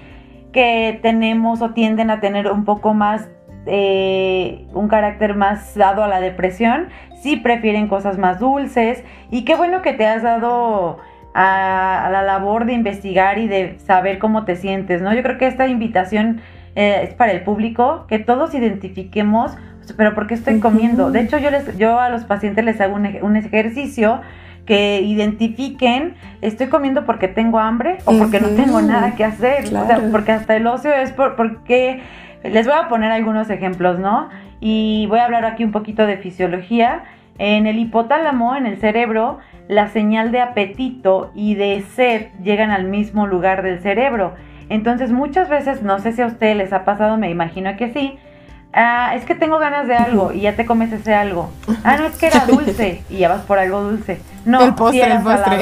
que 0.53 0.99
tenemos 1.03 1.63
o 1.63 1.71
tienden 1.71 2.11
a 2.11 2.21
tener 2.21 2.51
un 2.51 2.65
poco 2.65 2.95
más, 2.95 3.29
eh, 3.67 4.67
un 4.73 4.89
carácter 4.89 5.37
más 5.37 5.75
dado 5.75 6.03
a 6.03 6.09
la 6.09 6.21
depresión, 6.21 6.89
sí 7.23 7.37
prefieren 7.37 7.89
cosas 7.89 8.19
más 8.19 8.41
dulces. 8.41 9.05
Y 9.31 9.45
qué 9.45 9.55
bueno 9.55 9.83
que 9.83 9.93
te 9.93 10.07
has 10.07 10.23
dado 10.23 10.99
a, 11.35 12.09
la 12.11 12.23
labor 12.23 12.65
de 12.65 12.73
investigar 12.73 13.39
y 13.39 13.49
de 13.49 13.79
saber 13.79 14.19
cómo 14.19 14.45
te 14.45 14.57
sientes, 14.57 15.03
¿no? 15.03 15.15
Yo 15.15 15.23
creo 15.23 15.39
que 15.39 15.47
esta 15.47 15.67
invitación 15.69 16.41
eh, 16.77 17.01
es 17.05 17.15
para 17.15 17.33
el 17.33 17.43
público, 17.43 18.07
que 18.09 18.19
todos 18.19 18.55
identifiquemos, 18.55 19.57
pero 19.97 20.15
¿por 20.15 20.27
qué 20.27 20.35
estoy 20.35 20.61
comiendo? 20.61 21.11
De 21.11 21.21
hecho, 21.21 21.39
yo, 21.39 21.51
les, 21.51 21.77
yo 21.77 21.99
a 21.99 22.09
los 22.09 22.25
pacientes 22.25 22.65
les 22.65 22.81
hago 22.81 22.95
un, 22.95 23.37
ejercicio 23.37 24.21
que 24.67 25.01
identifiquen, 25.01 26.15
estoy 26.43 26.69
comiendo 26.69 27.05
porque 27.05 27.27
tengo 27.27 27.59
hambre 27.59 27.99
o 28.05 28.17
porque 28.19 28.41
no 28.41 28.49
tengo 28.49 28.81
nada 28.83 29.15
que 29.17 29.25
hacer, 29.25 29.65
o 29.67 29.87
sea, 29.87 30.01
porque 30.13 30.33
hasta 30.33 30.55
el 30.55 30.67
ocio 30.67 30.93
es 30.93 31.11
por, 31.13 31.35
porque, 31.35 32.03
les 32.45 32.67
voy 32.67 32.77
a 32.77 32.89
poner 32.89 33.11
algunos 33.11 33.51
ejemplos, 33.51 33.99
¿no? 33.99 34.29
Y 34.61 35.07
voy 35.09 35.19
a 35.19 35.25
hablar 35.25 35.45
aquí 35.45 35.65
un 35.65 35.73
poquito 35.73 36.07
de 36.07 36.17
fisiología. 36.17 37.05
En 37.39 37.67
el 37.67 37.79
hipotálamo, 37.79 38.57
en 38.57 38.67
el 38.67 38.79
cerebro, 38.79 39.39
la 39.71 39.87
señal 39.87 40.33
de 40.33 40.41
apetito 40.41 41.31
y 41.33 41.55
de 41.55 41.85
sed 41.95 42.27
llegan 42.43 42.73
al 42.73 42.85
mismo 42.85 43.29
lugar 43.29 43.63
del 43.63 43.79
cerebro. 43.81 44.35
Entonces 44.69 45.13
muchas 45.13 45.49
veces, 45.49 45.81
no 45.83 46.01
sé 46.01 46.13
si 46.13 46.23
a 46.23 46.27
ustedes 46.27 46.57
les 46.57 46.73
ha 46.73 46.85
pasado, 46.85 47.17
me 47.17 47.31
imagino 47.31 47.77
que 47.77 47.93
sí, 47.93 48.19
ah, 48.73 49.13
es 49.15 49.25
que 49.25 49.37
tengo 49.37 49.61
ganas 49.61 49.87
de 49.87 49.95
algo 49.95 50.33
y 50.33 50.41
ya 50.41 50.57
te 50.57 50.67
comes 50.67 50.93
ese 50.93 51.15
algo. 51.15 51.53
Ah, 51.85 51.97
no, 51.97 52.07
es 52.07 52.17
que 52.17 52.27
era 52.27 52.47
dulce 52.47 53.05
y 53.11 53.19
ya 53.19 53.29
vas 53.29 53.43
por 53.43 53.61
algo 53.61 53.81
dulce. 53.81 54.21
No, 54.45 54.61
el 54.61 54.75
postre, 54.75 55.05
el 55.05 55.23
postre. 55.23 55.59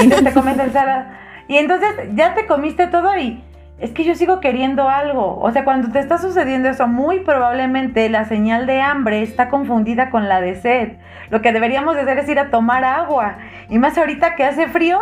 Y 0.00 0.02
entonces 0.02 0.24
te 0.24 0.32
comes 0.32 0.58
el 0.58 0.72
salado. 0.72 1.04
Y 1.46 1.56
entonces 1.56 1.88
ya 2.14 2.34
te 2.34 2.46
comiste 2.46 2.88
todo 2.88 3.16
y 3.16 3.44
es 3.78 3.90
que 3.90 4.04
yo 4.04 4.14
sigo 4.14 4.40
queriendo 4.40 4.88
algo. 4.88 5.40
O 5.40 5.50
sea, 5.50 5.64
cuando 5.64 5.90
te 5.90 5.98
está 5.98 6.18
sucediendo 6.18 6.68
eso, 6.68 6.86
muy 6.86 7.20
probablemente 7.20 8.08
la 8.08 8.24
señal 8.24 8.66
de 8.66 8.80
hambre 8.80 9.22
está 9.22 9.48
confundida 9.48 10.10
con 10.10 10.28
la 10.28 10.40
de 10.40 10.54
sed. 10.54 10.92
Lo 11.30 11.42
que 11.42 11.52
deberíamos 11.52 11.96
hacer 11.96 12.18
es 12.18 12.28
ir 12.28 12.38
a 12.38 12.50
tomar 12.50 12.84
agua. 12.84 13.38
Y 13.68 13.78
más 13.78 13.98
ahorita 13.98 14.36
que 14.36 14.44
hace 14.44 14.68
frío, 14.68 15.00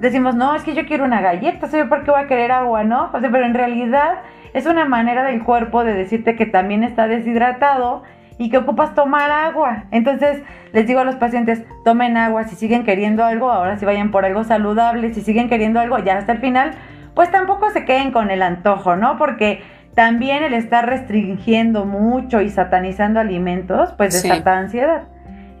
decimos, 0.00 0.34
no, 0.34 0.54
es 0.54 0.62
que 0.62 0.74
yo 0.74 0.86
quiero 0.86 1.04
una 1.04 1.20
galleta, 1.20 1.68
¿sabes 1.68 1.86
por 1.86 2.04
qué 2.04 2.10
voy 2.10 2.20
a 2.20 2.26
querer 2.26 2.52
agua, 2.52 2.84
no? 2.84 3.10
O 3.12 3.20
sea, 3.20 3.30
pero 3.30 3.46
en 3.46 3.54
realidad 3.54 4.18
es 4.52 4.66
una 4.66 4.84
manera 4.84 5.24
del 5.24 5.42
cuerpo 5.42 5.84
de 5.84 5.94
decirte 5.94 6.36
que 6.36 6.46
también 6.46 6.84
está 6.84 7.08
deshidratado 7.08 8.02
y 8.38 8.50
que 8.50 8.58
ocupas 8.58 8.94
tomar 8.94 9.30
agua. 9.30 9.84
Entonces, 9.90 10.42
les 10.72 10.86
digo 10.86 11.00
a 11.00 11.04
los 11.04 11.16
pacientes, 11.16 11.64
tomen 11.84 12.16
agua, 12.16 12.44
si 12.44 12.56
siguen 12.56 12.84
queriendo 12.84 13.24
algo, 13.24 13.50
ahora 13.50 13.78
si 13.78 13.84
vayan 13.84 14.10
por 14.10 14.24
algo 14.24 14.44
saludable, 14.44 15.14
si 15.14 15.22
siguen 15.22 15.48
queriendo 15.48 15.80
algo, 15.80 15.98
ya 15.98 16.18
hasta 16.18 16.32
el 16.32 16.38
final 16.38 16.72
pues 17.14 17.30
tampoco 17.30 17.70
se 17.70 17.84
queden 17.84 18.12
con 18.12 18.30
el 18.30 18.42
antojo, 18.42 18.96
¿no? 18.96 19.18
Porque 19.18 19.62
también 19.94 20.44
el 20.44 20.54
estar 20.54 20.86
restringiendo 20.86 21.84
mucho 21.84 22.40
y 22.40 22.50
satanizando 22.50 23.20
alimentos, 23.20 23.92
pues 23.96 24.22
desata 24.22 24.58
ansiedad. 24.58 25.08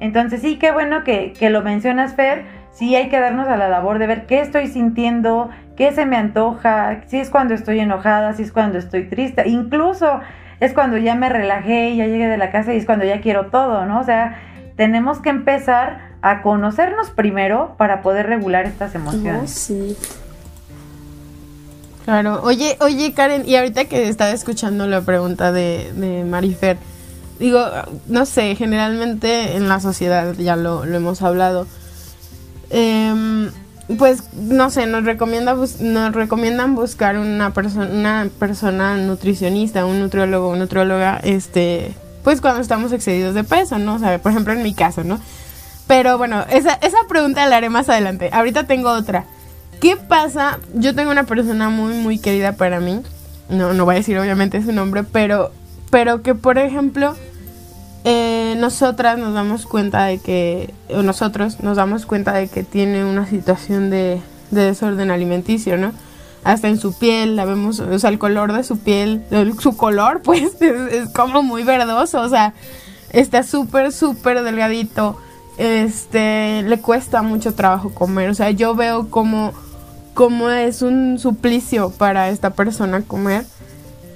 Entonces 0.00 0.42
sí, 0.42 0.58
qué 0.58 0.70
bueno 0.70 1.02
que, 1.02 1.32
que 1.32 1.50
lo 1.50 1.62
mencionas, 1.62 2.14
Fer. 2.14 2.44
Sí 2.70 2.94
hay 2.94 3.08
que 3.08 3.18
darnos 3.18 3.48
a 3.48 3.56
la 3.56 3.68
labor 3.68 3.98
de 3.98 4.06
ver 4.06 4.26
qué 4.26 4.40
estoy 4.40 4.68
sintiendo, 4.68 5.50
qué 5.76 5.90
se 5.90 6.06
me 6.06 6.16
antoja, 6.16 7.00
si 7.06 7.18
es 7.18 7.30
cuando 7.30 7.54
estoy 7.54 7.80
enojada, 7.80 8.32
si 8.34 8.44
es 8.44 8.52
cuando 8.52 8.78
estoy 8.78 9.08
triste, 9.08 9.48
incluso 9.48 10.20
es 10.60 10.72
cuando 10.72 10.96
ya 10.96 11.16
me 11.16 11.28
relajé, 11.28 11.96
ya 11.96 12.06
llegué 12.06 12.28
de 12.28 12.36
la 12.36 12.52
casa 12.52 12.72
y 12.74 12.76
es 12.76 12.86
cuando 12.86 13.04
ya 13.04 13.20
quiero 13.20 13.46
todo, 13.46 13.86
¿no? 13.86 13.98
O 13.98 14.04
sea, 14.04 14.38
tenemos 14.76 15.20
que 15.20 15.30
empezar 15.30 15.98
a 16.22 16.42
conocernos 16.42 17.10
primero 17.10 17.74
para 17.76 18.02
poder 18.02 18.26
regular 18.26 18.66
estas 18.66 18.94
emociones. 18.94 19.50
sí. 19.50 19.96
Claro, 22.08 22.40
oye, 22.42 22.78
oye 22.80 23.12
Karen, 23.12 23.46
y 23.46 23.56
ahorita 23.56 23.84
que 23.84 24.08
estaba 24.08 24.30
escuchando 24.30 24.86
la 24.86 25.02
pregunta 25.02 25.52
de, 25.52 25.92
de 25.94 26.24
Marifer, 26.24 26.78
digo, 27.38 27.60
no 28.06 28.24
sé, 28.24 28.56
generalmente 28.56 29.56
en 29.56 29.68
la 29.68 29.78
sociedad 29.78 30.32
ya 30.38 30.56
lo, 30.56 30.84
hemos 30.84 31.20
hablado, 31.20 31.66
em, 32.70 33.50
pues 33.98 34.32
no 34.32 34.70
sé, 34.70 34.86
nos 34.86 35.04
recomienda 35.04 35.54
nos 35.54 36.14
recomiendan 36.14 36.74
buscar 36.74 37.18
una 37.18 37.52
persona 37.52 37.90
una 37.92 38.30
persona 38.38 38.96
nutricionista, 38.96 39.84
un 39.84 40.00
nutriólogo, 40.00 40.48
una 40.48 40.60
nutrióloga, 40.60 41.20
este, 41.22 41.92
pues 42.24 42.40
cuando 42.40 42.62
estamos 42.62 42.90
excedidos 42.92 43.34
de 43.34 43.44
peso, 43.44 43.78
¿no? 43.78 43.96
O 43.96 43.98
sea, 43.98 44.18
por 44.18 44.32
ejemplo 44.32 44.54
en 44.54 44.62
mi 44.62 44.72
caso, 44.72 45.04
¿no? 45.04 45.20
Pero 45.86 46.16
bueno, 46.16 46.46
esa, 46.48 46.72
esa 46.80 46.96
pregunta 47.06 47.46
la 47.46 47.58
haré 47.58 47.68
más 47.68 47.90
adelante. 47.90 48.30
Ahorita 48.32 48.66
tengo 48.66 48.92
otra. 48.92 49.26
¿Qué 49.80 49.96
pasa? 49.96 50.58
Yo 50.74 50.94
tengo 50.94 51.10
una 51.10 51.24
persona 51.24 51.68
muy, 51.68 51.94
muy 51.94 52.18
querida 52.18 52.52
para 52.52 52.80
mí. 52.80 53.00
No, 53.48 53.72
no 53.74 53.84
voy 53.84 53.94
a 53.94 53.98
decir 53.98 54.18
obviamente 54.18 54.62
su 54.62 54.72
nombre, 54.72 55.04
pero, 55.04 55.52
pero 55.90 56.22
que 56.22 56.34
por 56.34 56.58
ejemplo, 56.58 57.14
eh, 58.04 58.56
nosotras 58.58 59.18
nos 59.18 59.34
damos 59.34 59.66
cuenta 59.66 60.04
de 60.04 60.18
que, 60.18 60.74
o 60.90 61.02
nosotros 61.02 61.60
nos 61.60 61.76
damos 61.76 62.06
cuenta 62.06 62.32
de 62.32 62.48
que 62.48 62.64
tiene 62.64 63.04
una 63.04 63.26
situación 63.26 63.88
de, 63.90 64.20
desorden 64.50 65.10
alimenticio, 65.10 65.76
¿no? 65.76 65.92
Hasta 66.42 66.68
en 66.68 66.78
su 66.78 66.98
piel, 66.98 67.36
la 67.36 67.44
vemos, 67.44 67.80
o 67.80 67.98
sea, 67.98 68.10
el 68.10 68.18
color 68.18 68.52
de 68.52 68.64
su 68.64 68.78
piel, 68.78 69.22
su 69.60 69.76
color, 69.76 70.22
pues, 70.24 70.60
es, 70.60 70.92
es 70.92 71.08
como 71.10 71.42
muy 71.42 71.62
verdoso, 71.62 72.20
o 72.20 72.28
sea, 72.28 72.54
está 73.10 73.42
súper, 73.42 73.92
súper 73.92 74.42
delgadito. 74.42 75.18
Este, 75.56 76.62
le 76.62 76.80
cuesta 76.80 77.22
mucho 77.22 77.54
trabajo 77.54 77.90
comer, 77.90 78.30
o 78.30 78.34
sea, 78.34 78.50
yo 78.50 78.74
veo 78.74 79.10
como 79.10 79.52
cómo 80.18 80.50
es 80.50 80.82
un 80.82 81.20
suplicio 81.20 81.90
para 81.90 82.28
esta 82.30 82.50
persona 82.50 83.02
comer. 83.02 83.44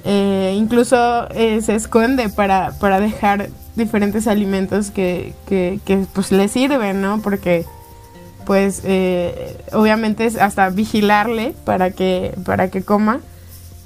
Eh, 0.05 0.53
incluso 0.59 1.29
eh, 1.31 1.62
se 1.62 1.77
esconde 1.77 2.29
para, 2.29 2.73
para 2.81 2.99
dejar 2.99 3.51
diferentes 3.77 4.27
alimentos 4.27 4.91
que, 4.91 5.33
que, 5.47 5.79
pues 6.12 6.33
le 6.33 6.49
sirven, 6.49 7.01
¿no? 7.01 7.23
Porque 7.23 7.67
pues 8.47 8.83
eh, 8.83 9.57
obviamente 9.73 10.27
es 10.27 10.35
hasta 10.35 10.71
vigilarle 10.71 11.55
para 11.65 11.93
que, 11.93 12.35
para 12.45 12.69
que 12.69 12.83
coma, 12.83 13.21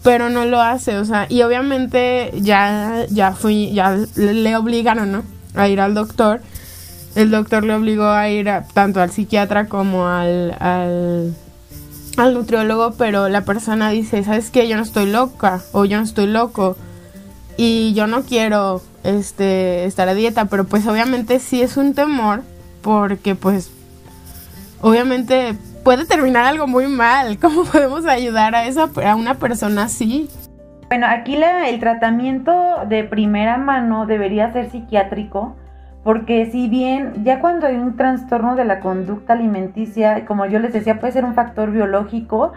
pero 0.03 0.31
no 0.31 0.47
lo 0.47 0.63
hace, 0.63 0.97
o 0.97 1.05
sea, 1.05 1.27
y 1.29 1.43
obviamente 1.43 2.33
ya, 2.41 3.05
ya 3.11 3.33
fui, 3.33 3.75
ya 3.75 3.95
le 4.15 4.57
obligaron, 4.57 5.13
¿no? 5.13 5.23
A 5.55 5.69
ir 5.69 5.83
al 5.83 5.93
doctor. 5.93 6.41
El 7.15 7.31
doctor 7.31 7.63
le 7.63 7.75
obligó 7.75 8.07
a 8.07 8.31
ir 8.31 8.51
tanto 8.73 9.03
al 9.03 9.11
psiquiatra 9.11 9.69
como 9.69 10.09
al 10.09 10.57
al 10.59 11.35
nutriólogo, 12.25 12.93
pero 12.93 13.29
la 13.29 13.43
persona 13.43 13.91
dice, 13.91 14.25
¿sabes 14.25 14.51
qué? 14.51 14.69
Yo 14.69 14.77
no 14.77 14.83
estoy 14.83 15.07
loca 15.07 15.61
o 15.73 15.85
yo 15.85 15.99
no 15.99 16.05
estoy 16.05 16.27
loco 16.27 16.77
y 17.57 17.95
yo 17.95 18.07
no 18.07 18.23
quiero 18.23 18.83
este 19.05 19.85
estar 19.85 20.09
a 20.09 20.15
dieta, 20.15 20.47
pero 20.47 20.65
pues 20.65 20.87
obviamente 20.87 21.39
sí 21.39 21.63
es 21.63 21.77
un 21.77 21.95
temor 21.95 22.43
porque 22.83 23.35
pues 23.35 23.71
obviamente 24.81 25.55
puede 25.85 26.05
terminar 26.05 26.45
algo 26.45 26.67
muy 26.67 26.87
mal. 26.87 27.39
¿Cómo 27.41 27.65
podemos 27.65 28.07
ayudar 28.07 28.55
a 28.55 28.67
esa 28.67 28.91
a 29.05 29.15
una 29.15 29.35
persona 29.35 29.85
así? 29.85 30.29
Bueno, 30.89 31.07
aquí 31.09 31.37
la, 31.37 31.69
el 31.69 31.81
tratamiento 31.81 32.53
de 32.89 33.05
primera 33.05 33.57
mano 33.57 34.07
debería 34.07 34.53
ser 34.53 34.71
psiquiátrico 34.71 35.57
porque 36.07 36.47
si 36.53 36.69
bien 36.69 37.25
ya 37.25 37.41
cuando 37.41 37.67
hay 37.67 37.75
un 37.75 37.97
trastorno 37.97 38.55
de 38.55 38.65
la 38.65 38.79
conducta 38.79 39.33
alimenticia, 39.33 40.25
como 40.25 40.47
yo 40.47 40.61
les 40.61 40.73
decía, 40.73 41.01
puede 41.01 41.13
ser 41.13 41.25
un 41.25 41.35
factor 41.35 41.73
biológico 41.73 42.53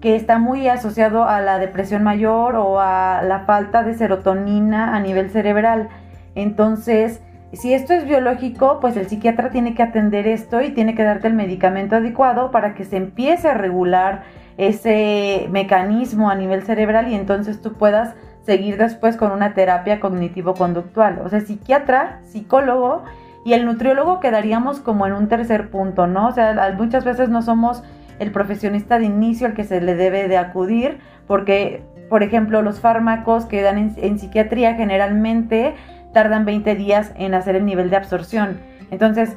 que 0.00 0.16
está 0.16 0.40
muy 0.40 0.66
asociado 0.66 1.22
a 1.22 1.40
la 1.40 1.60
depresión 1.60 2.02
mayor 2.02 2.56
o 2.56 2.80
a 2.80 3.22
la 3.22 3.44
falta 3.46 3.84
de 3.84 3.94
serotonina 3.94 4.96
a 4.96 4.98
nivel 4.98 5.30
cerebral. 5.30 5.90
Entonces, 6.34 7.22
si 7.52 7.72
esto 7.72 7.92
es 7.92 8.04
biológico, 8.04 8.80
pues 8.80 8.96
el 8.96 9.06
psiquiatra 9.06 9.50
tiene 9.50 9.76
que 9.76 9.84
atender 9.84 10.26
esto 10.26 10.60
y 10.60 10.70
tiene 10.70 10.96
que 10.96 11.04
darte 11.04 11.28
el 11.28 11.34
medicamento 11.34 11.94
adecuado 11.94 12.50
para 12.50 12.74
que 12.74 12.84
se 12.84 12.96
empiece 12.96 13.46
a 13.46 13.54
regular 13.54 14.24
ese 14.56 15.46
mecanismo 15.52 16.30
a 16.30 16.34
nivel 16.34 16.64
cerebral 16.64 17.06
y 17.12 17.14
entonces 17.14 17.62
tú 17.62 17.74
puedas 17.74 18.16
seguir 18.48 18.78
después 18.78 19.18
con 19.18 19.30
una 19.30 19.52
terapia 19.52 20.00
cognitivo-conductual. 20.00 21.20
O 21.22 21.28
sea, 21.28 21.42
psiquiatra, 21.42 22.20
psicólogo 22.24 23.04
y 23.44 23.52
el 23.52 23.66
nutriólogo 23.66 24.20
quedaríamos 24.20 24.80
como 24.80 25.06
en 25.06 25.12
un 25.12 25.28
tercer 25.28 25.68
punto, 25.68 26.06
¿no? 26.06 26.28
O 26.28 26.32
sea, 26.32 26.74
muchas 26.74 27.04
veces 27.04 27.28
no 27.28 27.42
somos 27.42 27.82
el 28.18 28.32
profesionista 28.32 28.98
de 28.98 29.04
inicio 29.04 29.46
al 29.46 29.52
que 29.52 29.64
se 29.64 29.82
le 29.82 29.96
debe 29.96 30.28
de 30.28 30.38
acudir, 30.38 30.98
porque, 31.26 31.84
por 32.08 32.22
ejemplo, 32.22 32.62
los 32.62 32.80
fármacos 32.80 33.44
que 33.44 33.60
dan 33.60 33.76
en, 33.76 33.94
en 33.98 34.18
psiquiatría 34.18 34.76
generalmente 34.76 35.74
tardan 36.14 36.46
20 36.46 36.74
días 36.74 37.12
en 37.16 37.34
hacer 37.34 37.54
el 37.54 37.66
nivel 37.66 37.90
de 37.90 37.96
absorción. 37.96 38.60
Entonces, 38.90 39.36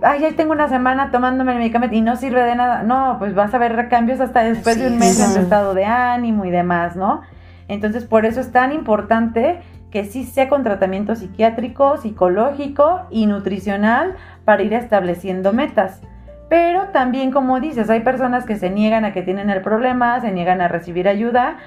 ay, 0.00 0.20
ya 0.20 0.36
tengo 0.36 0.52
una 0.52 0.68
semana 0.68 1.10
tomándome 1.10 1.54
el 1.54 1.58
medicamento 1.58 1.96
y 1.96 2.02
no 2.02 2.14
sirve 2.14 2.44
de 2.44 2.54
nada. 2.54 2.84
No, 2.84 3.16
pues 3.18 3.34
vas 3.34 3.52
a 3.52 3.58
ver 3.58 3.88
cambios 3.88 4.20
hasta 4.20 4.44
después 4.44 4.78
de 4.78 4.86
un 4.86 4.98
mes 4.98 5.18
en 5.18 5.34
tu 5.34 5.40
estado 5.40 5.74
de 5.74 5.86
ánimo 5.86 6.44
y 6.44 6.52
demás, 6.52 6.94
¿no? 6.94 7.22
Entonces, 7.68 8.04
por 8.04 8.26
eso 8.26 8.40
es 8.40 8.52
tan 8.52 8.72
importante 8.72 9.60
que 9.90 10.04
sí 10.04 10.24
sea 10.24 10.48
con 10.48 10.64
tratamiento 10.64 11.14
psiquiátrico, 11.14 11.96
psicológico 11.96 13.02
y 13.10 13.26
nutricional 13.26 14.16
para 14.44 14.62
ir 14.62 14.74
estableciendo 14.74 15.52
metas. 15.52 16.00
Pero 16.48 16.88
también, 16.88 17.30
como 17.30 17.60
dices, 17.60 17.88
hay 17.90 18.00
personas 18.00 18.44
que 18.44 18.56
se 18.56 18.70
niegan 18.70 19.04
a 19.04 19.12
que 19.12 19.22
tienen 19.22 19.50
el 19.50 19.62
problema, 19.62 20.20
se 20.20 20.32
niegan 20.32 20.60
a 20.60 20.68
recibir 20.68 21.08
ayuda. 21.08 21.58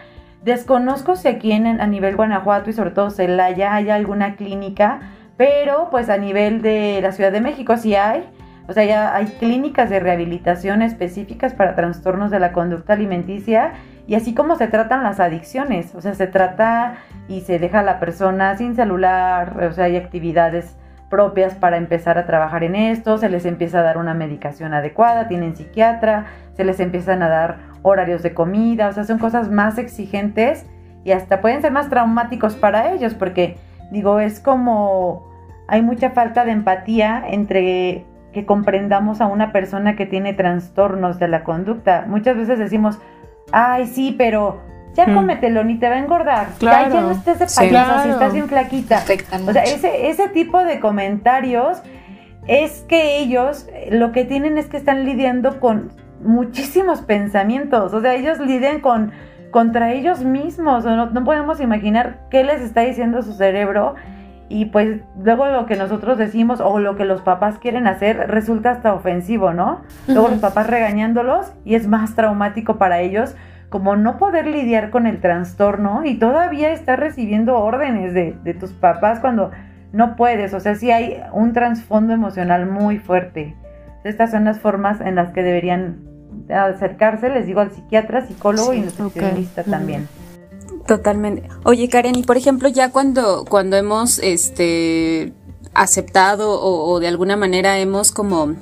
Desconozco 0.43 1.15
si 1.15 1.27
aquí 1.27 1.51
en, 1.51 1.81
a 1.81 1.87
nivel 1.87 2.15
Guanajuato 2.15 2.69
y 2.69 2.73
sobre 2.73 2.91
todo 2.91 3.09
Celaya 3.09 3.73
hay 3.73 3.89
alguna 3.89 4.35
clínica 4.35 4.99
pero 5.37 5.89
pues 5.91 6.09
a 6.09 6.17
nivel 6.17 6.61
de 6.61 6.99
la 7.01 7.11
Ciudad 7.11 7.31
de 7.31 7.41
México 7.41 7.77
sí 7.77 7.95
hay. 7.95 8.27
O 8.67 8.73
sea, 8.73 8.83
ya 8.83 9.15
hay 9.15 9.27
clínicas 9.39 9.89
de 9.89 10.01
rehabilitación 10.01 10.81
específicas 10.81 11.53
para 11.53 11.75
trastornos 11.75 12.31
de 12.31 12.39
la 12.39 12.51
conducta 12.51 12.93
alimenticia 12.93 13.73
y 14.07 14.15
así 14.15 14.33
como 14.33 14.55
se 14.55 14.67
tratan 14.67 15.03
las 15.03 15.19
adicciones. 15.19 15.93
O 15.93 16.01
sea, 16.01 16.15
se 16.15 16.27
trata 16.27 16.95
y 17.27 17.41
se 17.41 17.59
deja 17.59 17.81
a 17.81 17.83
la 17.83 17.99
persona 17.99 18.55
sin 18.57 18.75
celular, 18.75 19.63
o 19.69 19.73
sea, 19.73 19.85
hay 19.85 19.97
actividades 19.97 20.77
propias 21.09 21.55
para 21.55 21.77
empezar 21.77 22.17
a 22.17 22.25
trabajar 22.25 22.63
en 22.63 22.75
esto, 22.75 23.17
se 23.17 23.29
les 23.29 23.45
empieza 23.45 23.79
a 23.79 23.83
dar 23.83 23.97
una 23.97 24.13
medicación 24.13 24.73
adecuada, 24.73 25.27
tienen 25.27 25.55
psiquiatra, 25.55 26.25
se 26.53 26.63
les 26.63 26.79
empiezan 26.79 27.21
a 27.21 27.29
dar 27.29 27.57
horarios 27.81 28.23
de 28.23 28.33
comida, 28.33 28.89
o 28.89 28.91
sea, 28.91 29.03
son 29.03 29.19
cosas 29.19 29.49
más 29.49 29.77
exigentes 29.77 30.65
y 31.03 31.11
hasta 31.11 31.39
pueden 31.39 31.61
ser 31.61 31.71
más 31.71 31.89
traumáticos 31.89 32.55
para 32.55 32.91
ellos 32.91 33.13
porque 33.13 33.57
digo, 33.91 34.19
es 34.19 34.39
como 34.39 35.27
hay 35.67 35.81
mucha 35.81 36.11
falta 36.11 36.45
de 36.45 36.51
empatía 36.51 37.23
entre 37.27 38.05
que 38.33 38.45
comprendamos 38.45 39.21
a 39.21 39.27
una 39.27 39.51
persona 39.51 39.95
que 39.95 40.05
tiene 40.05 40.33
trastornos 40.33 41.19
de 41.19 41.27
la 41.27 41.43
conducta. 41.43 42.05
Muchas 42.07 42.37
veces 42.37 42.59
decimos, 42.59 42.99
ay, 43.51 43.87
sí, 43.87 44.15
pero 44.17 44.61
ya 44.93 45.07
hmm. 45.07 45.15
cómetelo, 45.15 45.63
ni 45.63 45.77
te 45.77 45.89
va 45.89 45.95
a 45.95 45.99
engordar. 45.99 46.47
Ya, 46.59 46.89
no 46.89 47.11
estés 47.11 47.39
de 47.39 47.45
payaso, 47.45 48.03
si 48.03 48.09
estás 48.09 48.33
bien 48.33 48.47
flaquita. 48.47 49.03
O 49.47 49.53
sea, 49.53 49.63
ese, 49.63 50.09
ese 50.09 50.29
tipo 50.29 50.63
de 50.63 50.79
comentarios 50.79 51.81
es 52.47 52.83
que 52.87 53.19
ellos 53.19 53.67
lo 53.91 54.11
que 54.11 54.25
tienen 54.25 54.57
es 54.57 54.67
que 54.67 54.77
están 54.77 55.05
lidiando 55.05 55.59
con 55.59 55.91
muchísimos 56.21 57.01
pensamientos. 57.01 57.93
O 57.93 58.01
sea, 58.01 58.15
ellos 58.15 58.39
lidian 58.39 58.79
con 58.79 59.11
contra 59.51 59.93
ellos 59.93 60.23
mismos. 60.23 60.83
no, 60.83 61.07
no 61.07 61.23
podemos 61.23 61.61
imaginar 61.61 62.19
qué 62.29 62.43
les 62.43 62.61
está 62.61 62.81
diciendo 62.81 63.21
su 63.21 63.33
cerebro 63.33 63.95
y 64.49 64.65
pues 64.65 65.01
luego 65.21 65.47
lo 65.47 65.65
que 65.65 65.75
nosotros 65.75 66.17
decimos 66.17 66.61
o 66.61 66.79
lo 66.79 66.95
que 66.95 67.05
los 67.05 67.21
papás 67.21 67.57
quieren 67.59 67.87
hacer 67.87 68.27
resulta 68.29 68.71
hasta 68.71 68.93
ofensivo, 68.93 69.53
¿no? 69.53 69.81
Luego 70.07 70.29
los 70.29 70.39
papás 70.39 70.67
regañándolos 70.67 71.51
y 71.65 71.75
es 71.75 71.87
más 71.87 72.15
traumático 72.15 72.77
para 72.77 73.01
ellos 73.01 73.35
como 73.69 73.97
no 73.97 74.17
poder 74.17 74.47
lidiar 74.47 74.89
con 74.89 75.07
el 75.07 75.19
trastorno 75.19 76.05
y 76.05 76.15
todavía 76.15 76.71
estar 76.71 76.99
recibiendo 76.99 77.57
órdenes 77.57 78.13
de, 78.13 78.37
de 78.43 78.53
tus 78.53 78.71
papás 78.71 79.19
cuando 79.19 79.51
no 79.91 80.15
puedes, 80.15 80.53
o 80.53 80.59
sea, 80.59 80.75
sí 80.75 80.91
hay 80.91 81.21
un 81.33 81.53
trasfondo 81.53 82.13
emocional 82.13 82.65
muy 82.65 82.99
fuerte. 82.99 83.55
Estas 84.03 84.31
son 84.31 84.45
las 84.45 84.59
formas 84.59 85.01
en 85.01 85.15
las 85.15 85.31
que 85.31 85.43
deberían 85.43 85.97
acercarse, 86.49 87.29
les 87.29 87.45
digo, 87.45 87.59
al 87.59 87.71
psiquiatra, 87.71 88.21
psicólogo 88.21 88.73
y 88.73 88.81
nutricionista 88.81 89.63
también. 89.63 90.07
Totalmente. 90.87 91.49
Oye, 91.63 91.89
Karen, 91.89 92.15
y 92.15 92.23
por 92.23 92.37
ejemplo, 92.37 92.69
ya 92.69 92.91
cuando, 92.91 93.45
cuando 93.47 93.75
hemos 93.75 94.19
este 94.19 95.33
aceptado 95.73 96.59
o, 96.59 96.89
o 96.91 96.99
de 96.99 97.07
alguna 97.07 97.35
manera 97.35 97.77
hemos 97.77 98.11
como 98.11 98.55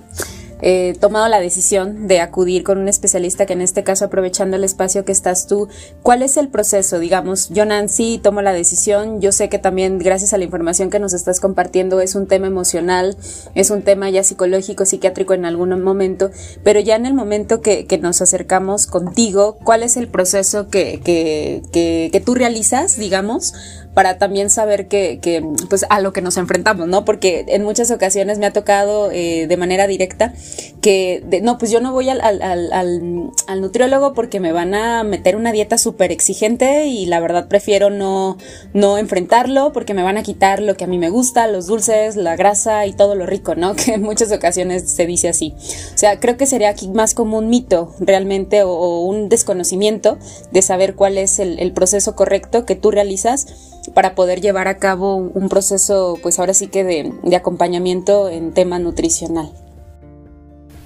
eh, 0.62 0.96
tomado 1.00 1.28
la 1.28 1.40
decisión 1.40 2.08
de 2.08 2.22
acudir 2.22 2.64
con 2.64 2.78
un 2.78 2.88
especialista 2.88 3.46
que 3.46 3.54
en 3.54 3.62
este 3.62 3.84
caso 3.84 4.06
aprovechando 4.06 4.56
el 4.56 4.64
espacio 4.64 5.06
que 5.06 5.12
estás 5.12 5.48
tú, 5.48 5.68
¿cuál 6.02 6.22
es 6.22 6.38
el 6.38 6.48
proceso? 6.48 7.00
Digamos, 7.00 7.50
yo 7.50 7.66
Nancy 7.66 8.20
tomo 8.22 8.42
la 8.42 8.54
decisión, 8.54 9.22
yo 9.22 9.32
sé 9.32 9.50
que 9.50 9.60
también 9.60 10.00
gracias 10.00 10.34
a 10.34 10.38
la 10.38 10.46
información 10.46 10.90
que 10.90 11.00
nos 11.00 11.14
estás 11.14 11.40
compartiendo 11.40 12.00
es 12.00 12.16
un 12.16 12.28
tema 12.28 12.48
emocional, 12.48 13.18
es 13.54 13.70
un 13.70 13.82
tema 13.82 14.10
ya 14.10 14.24
psicológico, 14.24 14.86
psiquiátrico 14.86 15.34
en 15.34 15.46
algún 15.46 15.82
momento, 15.82 16.32
pero 16.64 16.80
ya 16.80 16.96
en 16.96 17.06
el 17.06 17.14
momento 17.14 17.62
que, 17.62 17.86
nos 17.96 18.22
acercamos 18.22 18.88
contigo, 18.88 19.58
¿cuál 19.64 19.82
es 19.82 19.96
el 19.96 20.10
proceso 20.10 20.68
que, 20.68 21.00
que, 21.02 21.64
que, 21.72 22.10
que 22.12 22.20
tú 22.20 22.36
realizas, 22.36 22.98
digamos, 22.98 23.54
para 23.96 24.18
también 24.18 24.50
saber 24.50 24.88
que, 24.88 25.20
que, 25.22 25.44
pues 25.70 25.86
a 25.90 26.02
lo 26.02 26.14
que 26.14 26.22
nos 26.22 26.38
enfrentamos, 26.38 26.88
¿no? 26.88 27.06
Porque 27.06 27.46
en 27.48 27.64
muchas 27.64 27.90
ocasiones 27.90 28.38
me 28.38 28.46
ha 28.46 28.52
tocado 28.52 29.10
eh, 29.10 29.48
de 29.48 29.58
manera 29.58 29.88
directa 29.88 30.34
que, 30.82 31.24
no, 31.42 31.58
pues 31.58 31.72
yo 31.72 31.82
no 31.82 31.92
voy 31.92 32.10
al, 32.10 32.22
al, 32.22 32.42
al, 32.42 33.32
al, 33.48 33.62
nutriólogo 33.62 34.14
porque 34.14 34.40
me 34.40 34.52
van 34.52 34.76
a 34.76 35.04
meter 35.04 35.36
una 35.36 35.52
dieta 35.52 35.78
súper 35.78 36.12
exigente 36.12 36.86
y 36.86 37.08
la 37.08 37.20
verdad 37.20 37.48
prefiero 37.48 37.90
no, 37.90 38.38
no 38.74 38.98
enfrentarlo 38.98 39.74
porque 39.74 39.94
me 39.94 40.04
van 40.04 40.18
a 40.18 40.24
quitar 40.24 40.62
lo 40.62 40.78
que 40.78 40.84
a 40.84 40.88
mí 40.88 40.98
me 40.98 41.10
gusta, 41.10 41.48
los 41.48 41.66
dulces, 41.66 42.16
la 42.16 42.36
grasa 42.36 42.86
y 42.86 42.94
todo 42.94 43.16
lo 43.16 43.26
rico, 43.26 43.56
¿no? 43.56 43.76
Que 43.86 43.96
en 43.96 44.02
muchas 44.04 44.32
ocasiones 44.32 44.90
se 44.90 45.06
dice 45.06 45.30
así. 45.30 45.54
O 45.94 45.98
sea, 45.98 46.20
creo 46.20 46.38
que 46.38 46.46
sería 46.46 46.70
aquí 46.70 46.88
más 46.88 47.14
como 47.14 47.38
un 47.38 47.50
mito 47.50 47.94
realmente 48.00 48.64
o, 48.64 49.02
un 49.06 49.30
desconocimiento 49.30 50.18
de 50.52 50.62
saber 50.62 50.96
cuál 50.96 51.18
es 51.18 51.40
el, 51.40 51.60
el 51.60 51.72
proceso 51.72 52.16
correcto 52.16 52.66
que 52.66 52.76
tú 52.76 52.92
realizas 52.92 53.48
para 53.94 54.16
poder 54.16 54.42
llevar 54.42 54.68
a 54.68 54.78
cabo 54.78 55.16
un 55.16 55.50
proceso, 55.50 56.18
pues 56.22 56.40
ahora 56.40 56.54
sí 56.54 56.68
que 56.68 56.84
de, 56.84 57.36
acompañamiento 57.36 58.30
en 58.30 58.54
tema 58.54 58.80
nutricional. 58.80 59.52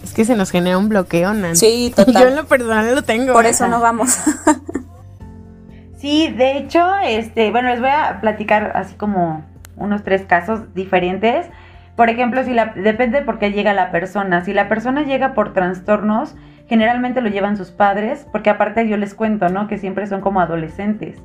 Es 0.04 0.14
que 0.14 0.26
se 0.26 0.36
nos 0.36 0.52
genera 0.52 0.78
un 0.78 0.90
bloqueo, 0.90 1.34
Nancy. 1.34 1.66
Sí, 1.66 1.94
total. 1.96 2.24
Yo 2.24 2.28
en 2.30 2.36
lo 2.36 2.46
personal 2.46 2.96
lo 2.96 3.02
tengo. 3.04 3.34
Por 3.34 3.46
eso 3.46 3.68
no 3.68 3.80
vamos. 3.80 4.18
sí, 5.98 6.32
de 6.32 6.58
hecho, 6.58 6.86
este, 7.04 7.52
bueno, 7.52 7.70
les 7.70 7.80
voy 7.80 7.90
a 7.90 8.20
platicar 8.22 8.72
así 8.76 8.96
como 8.96 9.44
unos 9.76 10.04
tres 10.04 10.24
casos 10.26 10.74
diferentes. 10.74 11.48
Por 11.96 12.10
ejemplo, 12.10 12.44
si 12.44 12.54
la, 12.54 12.68
depende 12.68 13.22
por 13.22 13.40
qué 13.40 13.52
llega 13.52 13.74
la 13.74 13.92
persona. 13.92 14.44
Si 14.46 14.54
la 14.54 14.70
persona 14.70 15.04
llega 15.04 15.34
por 15.34 15.54
trastornos, 15.54 16.36
generalmente 16.68 17.22
lo 17.22 17.30
llevan 17.30 17.58
sus 17.58 17.72
padres, 17.72 18.26
porque 18.32 18.50
aparte 18.50 18.88
yo 18.88 18.96
les 18.96 19.14
cuento, 19.14 19.50
¿no? 19.50 19.68
Que 19.68 19.78
siempre 19.78 20.08
son 20.08 20.22
como 20.22 20.40
adolescentes. 20.40 21.22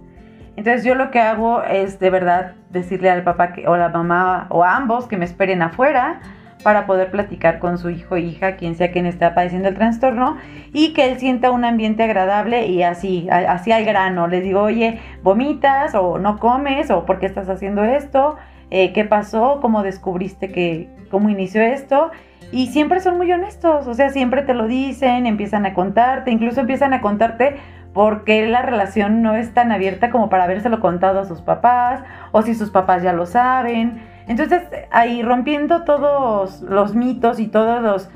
Entonces 0.56 0.84
yo 0.84 0.94
lo 0.94 1.10
que 1.10 1.20
hago 1.20 1.62
es 1.62 1.98
de 1.98 2.10
verdad 2.10 2.52
decirle 2.70 3.10
al 3.10 3.24
papá 3.24 3.52
que, 3.52 3.66
o 3.66 3.74
a 3.74 3.78
la 3.78 3.88
mamá 3.88 4.46
o 4.50 4.64
a 4.64 4.76
ambos 4.76 5.06
que 5.06 5.16
me 5.16 5.24
esperen 5.24 5.62
afuera 5.62 6.20
para 6.64 6.86
poder 6.86 7.10
platicar 7.10 7.60
con 7.60 7.78
su 7.78 7.90
hijo 7.90 8.16
hija, 8.16 8.56
quien 8.56 8.74
sea 8.74 8.90
quien 8.90 9.06
está 9.06 9.34
padeciendo 9.34 9.68
el 9.68 9.74
trastorno, 9.74 10.38
y 10.72 10.94
que 10.94 11.04
él 11.04 11.18
sienta 11.18 11.50
un 11.52 11.64
ambiente 11.64 12.02
agradable 12.02 12.66
y 12.66 12.82
así, 12.82 13.28
así 13.30 13.70
al 13.70 13.84
grano. 13.84 14.26
Le 14.26 14.40
digo, 14.40 14.62
oye, 14.62 14.98
vomitas 15.22 15.94
o 15.94 16.18
no 16.18 16.38
comes 16.38 16.90
o 16.90 17.04
por 17.04 17.20
qué 17.20 17.26
estás 17.26 17.48
haciendo 17.48 17.84
esto, 17.84 18.36
eh, 18.70 18.92
qué 18.94 19.04
pasó, 19.04 19.60
cómo 19.60 19.82
descubriste 19.82 20.50
que, 20.50 20.88
cómo 21.10 21.28
inició 21.28 21.62
esto. 21.62 22.10
Y 22.50 22.68
siempre 22.68 23.00
son 23.00 23.18
muy 23.18 23.30
honestos, 23.30 23.86
o 23.86 23.94
sea, 23.94 24.08
siempre 24.08 24.42
te 24.42 24.54
lo 24.54 24.66
dicen, 24.66 25.26
empiezan 25.26 25.66
a 25.66 25.74
contarte, 25.74 26.30
incluso 26.30 26.60
empiezan 26.60 26.94
a 26.94 27.00
contarte 27.00 27.56
porque 27.92 28.46
la 28.46 28.62
relación 28.62 29.22
no 29.22 29.36
es 29.36 29.52
tan 29.52 29.70
abierta 29.70 30.10
como 30.10 30.28
para 30.28 30.44
habérselo 30.44 30.80
contado 30.80 31.20
a 31.20 31.24
sus 31.26 31.42
papás 31.42 32.02
o 32.32 32.42
si 32.42 32.54
sus 32.54 32.70
papás 32.70 33.02
ya 33.02 33.12
lo 33.12 33.26
saben. 33.26 34.13
Entonces, 34.26 34.62
ahí 34.90 35.22
rompiendo 35.22 35.84
todos 35.84 36.62
los 36.62 36.94
mitos 36.94 37.38
y 37.40 37.48
todos 37.48 37.82
los 37.82 38.08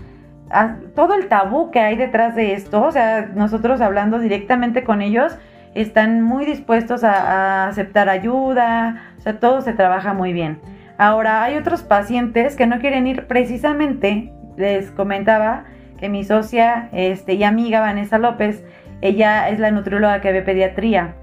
ah, 0.51 0.77
todo 0.95 1.15
el 1.15 1.29
tabú 1.29 1.71
que 1.71 1.81
hay 1.81 1.97
detrás 1.97 2.35
de 2.35 2.55
esto, 2.55 2.83
o 2.83 2.93
sea, 2.93 3.31
nosotros 3.35 3.81
hablando 3.81 4.19
directamente 4.19 4.85
con 4.85 5.03
ellos, 5.03 5.37
están 5.75 6.23
muy 6.23 6.45
dispuestos 6.45 7.05
a, 7.05 7.69
aceptar 7.69 8.09
ayuda, 8.09 9.13
o 9.19 9.21
sea, 9.21 9.39
todo 9.39 9.61
se 9.61 9.75
trabaja 9.75 10.15
muy 10.15 10.33
bien. 10.33 10.61
Ahora, 10.97 11.45
hay 11.45 11.57
otros 11.57 11.83
pacientes 11.83 12.57
que 12.57 12.67
no 12.67 12.81
quieren 12.81 13.07
ir 13.07 13.27
precisamente, 13.27 14.33
les 14.57 14.91
comentaba 14.91 15.65
que 15.99 16.09
mi 16.09 16.25
socia 16.25 16.89
este, 16.93 17.35
y 17.35 17.45
amiga 17.45 17.81
Vanessa 17.81 18.19
López 18.19 18.65
ella 19.01 19.49
es 19.49 19.61
la 19.61 19.71
nutrióloga 19.71 20.21
que 20.21 20.33
ve 20.33 20.43
pediatría. 20.43 21.15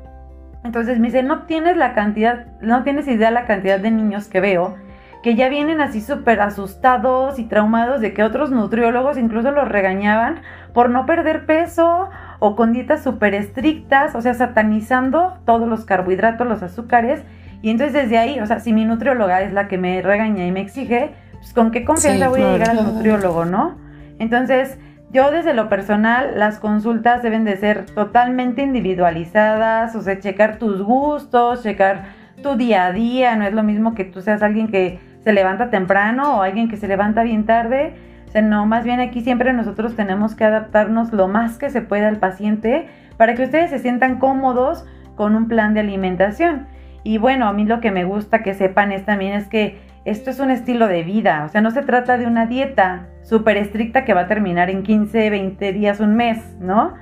Entonces 0.65 0.99
me 0.99 1.08
dice, 1.08 1.23
no 1.23 1.43
tienes 1.43 1.78
la 1.78 1.93
cantidad, 1.93 2.47
no 2.60 2.84
tienes 2.84 3.08
idea 3.08 3.32
la 3.32 3.45
cantidad 3.45 3.80
de 3.80 3.91
niños 3.91 4.28
que 4.28 4.41
veo 4.41 4.75
que 5.25 5.34
ya 5.34 5.49
vienen 5.49 5.82
así 5.82 6.01
súper 6.01 6.39
asustados 6.39 7.39
y 7.39 7.45
traumados 7.45 7.99
de 7.99 8.13
que 8.13 8.21
otros 8.21 8.51
nutriólogos 8.51 9.17
incluso 9.17 9.49
los 9.49 9.67
regañaban 9.67 10.41
por 10.71 10.91
no 10.91 11.08
perder 11.08 11.47
peso 11.47 12.12
o 12.38 12.56
con 12.56 12.73
dietas 12.73 13.01
súper 13.01 13.34
estrictas, 13.34 14.13
o 14.13 14.21
sea, 14.21 14.36
satanizando 14.36 15.39
todos 15.43 15.67
los 15.67 15.84
carbohidratos, 15.84 16.45
los 16.45 16.62
azúcares. 16.62 17.23
Y 17.63 17.71
entonces 17.71 17.93
desde 18.04 18.19
ahí, 18.19 18.39
o 18.39 18.45
sea, 18.45 18.60
si 18.60 18.71
mi 18.71 18.86
nutrióloga 18.86 19.41
es 19.41 19.51
la 19.51 19.67
que 19.67 19.80
me 19.80 19.99
regaña 20.04 20.45
y 20.45 20.51
me 20.51 20.62
exige, 20.62 21.15
pues 21.34 21.54
con 21.54 21.71
qué 21.71 21.86
confianza 21.86 22.30
voy 22.30 22.43
a 22.43 22.51
llegar 22.51 22.69
al 22.69 22.84
nutriólogo, 22.84 23.45
¿no? 23.45 23.80
Entonces, 24.19 24.78
yo 25.15 25.32
desde 25.32 25.54
lo 25.54 25.69
personal, 25.69 26.34
las 26.36 26.60
consultas 26.60 27.23
deben 27.23 27.45
de 27.45 27.56
ser 27.56 27.86
totalmente 27.86 28.62
individualizadas, 28.62 29.95
o 29.95 30.01
sea, 30.01 30.19
checar 30.19 30.60
tus 30.60 30.82
gustos, 30.82 31.63
checar 31.63 32.04
tu 32.43 32.58
día 32.58 32.88
a 32.88 32.91
día, 32.91 33.38
no 33.38 33.45
es 33.45 33.54
lo 33.54 33.63
mismo 33.63 33.95
que 33.95 34.04
tú 34.04 34.21
seas 34.21 34.43
alguien 34.43 34.67
que 34.67 34.99
se 35.23 35.32
levanta 35.32 35.69
temprano 35.69 36.38
o 36.38 36.41
alguien 36.41 36.67
que 36.67 36.75
se 36.75 36.89
levanta 36.89 37.23
bien 37.23 37.45
tarde, 37.45 37.95
o 38.28 38.32
sea, 38.32 38.41
no, 38.41 38.65
más 38.65 38.84
bien 38.84 38.99
aquí 38.99 39.21
siempre 39.21 39.54
nosotros 39.54 39.95
tenemos 39.95 40.36
que 40.36 40.43
adaptarnos 40.43 41.13
lo 41.13 41.30
más 41.30 41.58
que 41.58 41.69
se 41.69 41.82
pueda 41.82 42.10
al 42.10 42.17
paciente 42.17 42.89
para 43.15 43.36
que 43.36 43.43
ustedes 43.43 43.69
se 43.69 43.80
sientan 43.80 44.19
cómodos 44.19 44.86
con 45.15 45.34
un 45.38 45.47
plan 45.47 45.73
de 45.73 45.80
alimentación. 45.80 46.67
Y 47.04 47.19
bueno, 47.19 47.47
a 47.47 47.54
mí 47.54 47.63
lo 47.63 47.80
que 47.80 47.91
me 47.91 48.04
gusta 48.04 48.43
que 48.43 48.54
sepan 48.54 48.91
es 48.91 49.06
también 49.06 49.32
es 49.32 49.47
que 49.47 49.80
esto 50.04 50.30
es 50.30 50.41
un 50.41 50.51
estilo 50.51 50.89
de 50.89 51.04
vida, 51.04 51.45
o 51.45 51.47
sea, 51.47 51.62
no 51.62 51.71
se 51.71 51.84
trata 51.84 52.17
de 52.17 52.28
una 52.28 52.47
dieta 52.47 53.08
súper 53.25 53.57
estricta 53.57 54.05
que 54.05 54.13
va 54.13 54.21
a 54.21 54.27
terminar 54.27 54.69
en 54.69 54.83
15, 54.83 55.29
20 55.29 55.73
días, 55.73 55.99
un 55.99 56.15
mes, 56.15 56.38
¿no? 56.59 56.93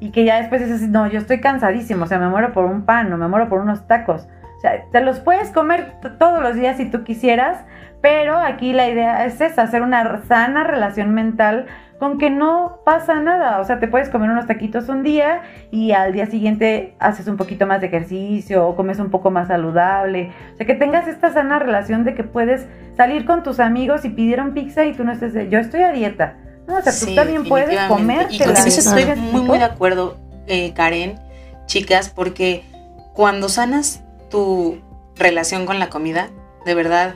Y 0.00 0.10
que 0.10 0.24
ya 0.24 0.36
después 0.40 0.60
dices, 0.60 0.88
no, 0.88 1.06
yo 1.06 1.18
estoy 1.18 1.40
cansadísimo, 1.40 2.04
o 2.04 2.06
sea, 2.06 2.18
me 2.18 2.28
muero 2.28 2.52
por 2.52 2.64
un 2.64 2.84
pan 2.84 3.12
o 3.12 3.16
me 3.16 3.28
muero 3.28 3.48
por 3.48 3.60
unos 3.60 3.86
tacos. 3.86 4.28
O 4.56 4.60
sea, 4.60 4.84
te 4.90 5.00
los 5.00 5.20
puedes 5.20 5.50
comer 5.50 5.94
todos 6.18 6.42
los 6.42 6.54
días 6.54 6.76
si 6.76 6.90
tú 6.90 7.04
quisieras, 7.04 7.64
pero 8.02 8.36
aquí 8.36 8.72
la 8.72 8.88
idea 8.88 9.24
es 9.24 9.40
hacer 9.40 9.82
una 9.82 10.22
sana 10.24 10.64
relación 10.64 11.14
mental 11.14 11.66
con 12.00 12.16
que 12.16 12.30
no 12.30 12.80
pasa 12.82 13.20
nada. 13.20 13.60
O 13.60 13.64
sea, 13.64 13.78
te 13.78 13.86
puedes 13.86 14.08
comer 14.08 14.30
unos 14.30 14.46
taquitos 14.46 14.88
un 14.88 15.02
día 15.02 15.42
y 15.70 15.92
al 15.92 16.14
día 16.14 16.24
siguiente 16.24 16.94
haces 16.98 17.28
un 17.28 17.36
poquito 17.36 17.66
más 17.66 17.82
de 17.82 17.88
ejercicio 17.88 18.66
o 18.66 18.74
comes 18.74 18.98
un 18.98 19.10
poco 19.10 19.30
más 19.30 19.48
saludable. 19.48 20.32
O 20.54 20.56
sea, 20.56 20.66
que 20.66 20.74
tengas 20.74 21.06
esta 21.06 21.30
sana 21.30 21.58
relación 21.58 22.04
de 22.04 22.14
que 22.14 22.24
puedes 22.24 22.66
salir 22.96 23.26
con 23.26 23.42
tus 23.42 23.60
amigos 23.60 24.06
y 24.06 24.08
pidieron 24.08 24.54
pizza 24.54 24.86
y 24.86 24.94
tú 24.94 25.04
no 25.04 25.12
estés 25.12 25.34
de, 25.34 25.50
yo 25.50 25.58
estoy 25.58 25.82
a 25.82 25.92
dieta. 25.92 26.38
No, 26.66 26.78
o 26.78 26.80
sea, 26.80 26.92
tú 26.98 27.14
también 27.14 27.44
puedes 27.44 27.78
comer. 27.82 28.28
Y 28.30 28.38
con 28.38 28.56
eso 28.56 28.66
estoy 28.66 29.04
muy, 29.16 29.42
muy 29.42 29.58
de 29.58 29.64
acuerdo, 29.64 30.16
eh, 30.46 30.72
Karen, 30.72 31.20
chicas, 31.66 32.08
porque 32.08 32.64
cuando 33.12 33.50
sanas 33.50 34.02
tu 34.30 34.80
relación 35.16 35.66
con 35.66 35.78
la 35.78 35.90
comida, 35.90 36.30
de 36.64 36.74
verdad, 36.74 37.14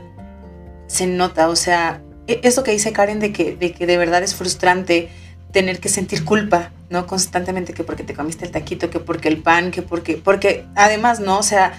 se 0.88 1.06
nota. 1.06 1.48
O 1.48 1.56
sea, 1.56 2.02
eso 2.26 2.62
que 2.62 2.70
dice 2.70 2.92
Karen 2.92 3.20
de 3.20 3.32
que, 3.32 3.56
de 3.56 3.72
que 3.72 3.86
de 3.86 3.96
verdad 3.96 4.22
es 4.22 4.34
frustrante 4.34 5.08
tener 5.52 5.78
que 5.78 5.88
sentir 5.88 6.24
culpa, 6.24 6.72
¿no? 6.90 7.06
Constantemente 7.06 7.72
que 7.72 7.84
porque 7.84 8.02
te 8.02 8.14
comiste 8.14 8.44
el 8.44 8.50
taquito, 8.50 8.90
que 8.90 8.98
porque 8.98 9.28
el 9.28 9.38
pan, 9.38 9.70
que 9.70 9.82
porque, 9.82 10.16
porque 10.16 10.66
además, 10.74 11.20
¿no? 11.20 11.38
O 11.38 11.42
sea, 11.42 11.74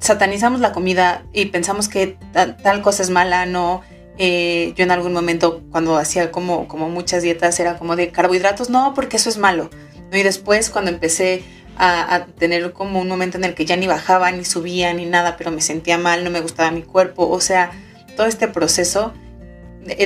satanizamos 0.00 0.60
la 0.60 0.72
comida 0.72 1.24
y 1.32 1.46
pensamos 1.46 1.88
que 1.88 2.16
tal, 2.32 2.82
cosa 2.82 3.02
es 3.02 3.10
mala, 3.10 3.46
¿no? 3.46 3.82
Eh, 4.18 4.72
yo 4.76 4.84
en 4.84 4.90
algún 4.90 5.12
momento 5.12 5.62
cuando 5.70 5.96
hacía 5.96 6.32
como, 6.32 6.66
como 6.68 6.88
muchas 6.88 7.22
dietas 7.22 7.60
era 7.60 7.78
como 7.78 7.96
de 7.96 8.10
carbohidratos, 8.10 8.70
no, 8.70 8.92
porque 8.94 9.18
eso 9.18 9.28
es 9.28 9.38
malo. 9.38 9.70
Y 10.12 10.22
después 10.22 10.70
cuando 10.70 10.90
empecé 10.90 11.44
a, 11.78 12.26
tener 12.38 12.72
como 12.72 13.00
un 13.00 13.08
momento 13.08 13.36
en 13.36 13.44
el 13.44 13.54
que 13.54 13.66
ya 13.66 13.76
ni 13.76 13.86
bajaba, 13.86 14.32
ni 14.32 14.44
subía, 14.44 14.92
ni 14.94 15.04
nada, 15.04 15.36
pero 15.36 15.50
me 15.50 15.60
sentía 15.60 15.98
mal, 15.98 16.24
no 16.24 16.30
me 16.30 16.40
gustaba 16.40 16.70
mi 16.70 16.82
cuerpo, 16.82 17.28
o 17.28 17.40
sea, 17.40 17.70
todo 18.16 18.26
este 18.26 18.48
proceso 18.48 19.12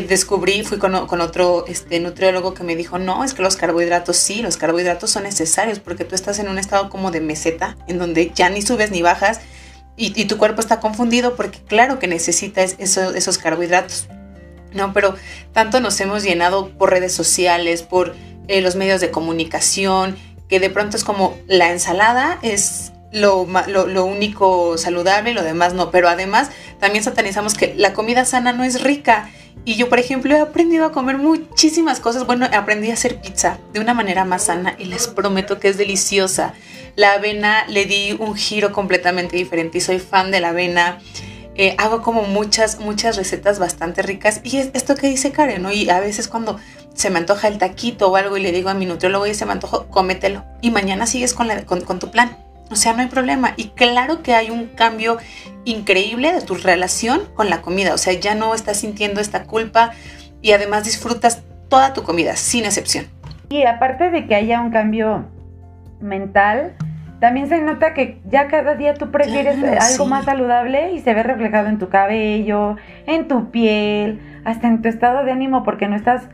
descubrí, 0.06 0.62
fui 0.62 0.78
con, 0.78 0.94
otro 0.94 1.64
este, 1.66 2.00
nutriólogo 2.00 2.54
que 2.54 2.62
me 2.62 2.76
dijo, 2.76 2.98
no, 2.98 3.24
es 3.24 3.34
que 3.34 3.42
los 3.42 3.56
carbohidratos 3.56 4.16
sí, 4.16 4.42
los 4.42 4.56
carbohidratos 4.56 5.10
son 5.10 5.24
necesarios 5.24 5.78
porque 5.78 6.04
tú 6.04 6.14
estás 6.14 6.38
en 6.38 6.48
un 6.48 6.58
estado 6.58 6.90
como 6.90 7.10
de 7.10 7.20
meseta, 7.20 7.76
en 7.86 7.98
donde 7.98 8.32
ya 8.34 8.50
ni 8.50 8.62
subes 8.62 8.90
ni 8.90 9.02
bajas 9.02 9.40
y, 9.96 10.24
tu 10.24 10.38
cuerpo 10.38 10.60
está 10.60 10.80
confundido 10.80 11.36
porque 11.36 11.58
claro 11.58 11.98
que 11.98 12.06
necesitas 12.06 12.76
esos 12.78 13.38
carbohidratos, 13.38 14.08
¿no? 14.72 14.94
Pero 14.94 15.14
tanto 15.52 15.80
nos 15.80 16.00
hemos 16.00 16.22
llenado 16.22 16.70
por 16.70 16.90
redes 16.90 17.12
sociales, 17.12 17.82
por 17.82 18.14
eh, 18.48 18.62
los 18.62 18.76
medios 18.76 19.02
de 19.02 19.10
comunicación, 19.10 20.16
que 20.48 20.58
de 20.58 20.70
pronto 20.70 20.96
es 20.96 21.04
como 21.04 21.36
la 21.48 21.70
ensalada 21.70 22.38
es 22.40 22.92
lo, 23.12 23.46
lo, 23.66 24.04
único 24.04 24.78
saludable 24.78 25.32
y 25.32 25.34
lo 25.34 25.42
demás 25.42 25.74
no, 25.74 25.90
pero 25.90 26.08
además 26.08 26.50
también 26.78 27.04
satanizamos 27.04 27.54
que 27.54 27.74
la 27.76 27.92
comida 27.92 28.24
sana 28.24 28.52
no 28.52 28.64
es 28.64 28.82
rica 28.82 29.28
y 29.64 29.76
yo, 29.76 29.88
por 29.88 29.98
ejemplo, 29.98 30.34
he 30.34 30.40
aprendido 30.40 30.86
a 30.86 30.92
comer 30.92 31.18
muchísimas 31.18 32.00
cosas. 32.00 32.26
Bueno, 32.26 32.48
aprendí 32.52 32.90
a 32.90 32.94
hacer 32.94 33.20
pizza 33.20 33.58
de 33.72 33.80
una 33.80 33.94
manera 33.94 34.24
más 34.24 34.44
sana 34.44 34.74
y 34.78 34.86
les 34.86 35.06
prometo 35.08 35.58
que 35.58 35.68
es 35.68 35.76
deliciosa. 35.76 36.54
La 36.96 37.12
avena 37.12 37.66
le 37.68 37.84
di 37.84 38.16
un 38.18 38.34
giro 38.34 38.72
completamente 38.72 39.36
diferente 39.36 39.78
y 39.78 39.80
soy 39.80 39.98
fan 39.98 40.30
de 40.30 40.40
la 40.40 40.50
avena. 40.50 40.98
Eh, 41.56 41.74
hago 41.78 42.00
como 42.00 42.22
muchas, 42.22 42.80
muchas 42.80 43.16
recetas 43.16 43.58
bastante 43.58 44.00
ricas. 44.02 44.40
Y 44.44 44.56
es 44.56 44.70
esto 44.72 44.94
que 44.94 45.08
dice 45.08 45.30
Karen, 45.30 45.62
¿no? 45.62 45.70
Y 45.70 45.90
a 45.90 46.00
veces 46.00 46.26
cuando 46.26 46.58
se 46.94 47.10
me 47.10 47.18
antoja 47.18 47.48
el 47.48 47.58
taquito 47.58 48.08
o 48.08 48.16
algo 48.16 48.38
y 48.38 48.40
le 48.40 48.52
digo 48.52 48.70
a 48.70 48.74
mi 48.74 48.86
nutriólogo 48.86 49.26
y 49.26 49.34
se 49.34 49.44
me 49.44 49.52
antojo, 49.52 49.86
cómetelo. 49.88 50.44
Y 50.62 50.70
mañana 50.70 51.06
sigues 51.06 51.34
con, 51.34 51.48
con 51.64 51.98
tu 51.98 52.10
plan. 52.10 52.36
O 52.70 52.76
sea, 52.76 52.92
no 52.92 53.00
hay 53.00 53.08
problema. 53.08 53.52
Y 53.56 53.68
claro 53.68 54.22
que 54.22 54.34
hay 54.34 54.50
un 54.50 54.66
cambio 54.66 55.18
increíble 55.64 56.32
de 56.32 56.40
tu 56.40 56.54
relación 56.54 57.20
con 57.34 57.50
la 57.50 57.62
comida. 57.62 57.94
O 57.94 57.98
sea, 57.98 58.12
ya 58.12 58.34
no 58.34 58.54
estás 58.54 58.78
sintiendo 58.78 59.20
esta 59.20 59.44
culpa 59.44 59.90
y 60.40 60.52
además 60.52 60.84
disfrutas 60.84 61.42
toda 61.68 61.92
tu 61.92 62.02
comida, 62.02 62.36
sin 62.36 62.64
excepción. 62.64 63.06
Y 63.48 63.64
aparte 63.64 64.10
de 64.10 64.26
que 64.26 64.34
haya 64.34 64.60
un 64.60 64.70
cambio 64.70 65.26
mental, 66.00 66.74
también 67.20 67.48
se 67.48 67.60
nota 67.60 67.92
que 67.92 68.20
ya 68.26 68.48
cada 68.48 68.76
día 68.76 68.94
tú 68.94 69.10
prefieres 69.10 69.56
algo 69.62 70.06
más 70.06 70.24
saludable 70.24 70.92
y 70.92 71.00
se 71.00 71.12
ve 71.12 71.22
reflejado 71.22 71.68
en 71.68 71.78
tu 71.78 71.88
cabello, 71.88 72.76
en 73.06 73.28
tu 73.28 73.50
piel, 73.50 74.20
hasta 74.44 74.68
en 74.68 74.80
tu 74.80 74.88
estado 74.88 75.24
de 75.24 75.32
ánimo 75.32 75.62
porque 75.62 75.88
no 75.88 75.96
estás 75.96 76.28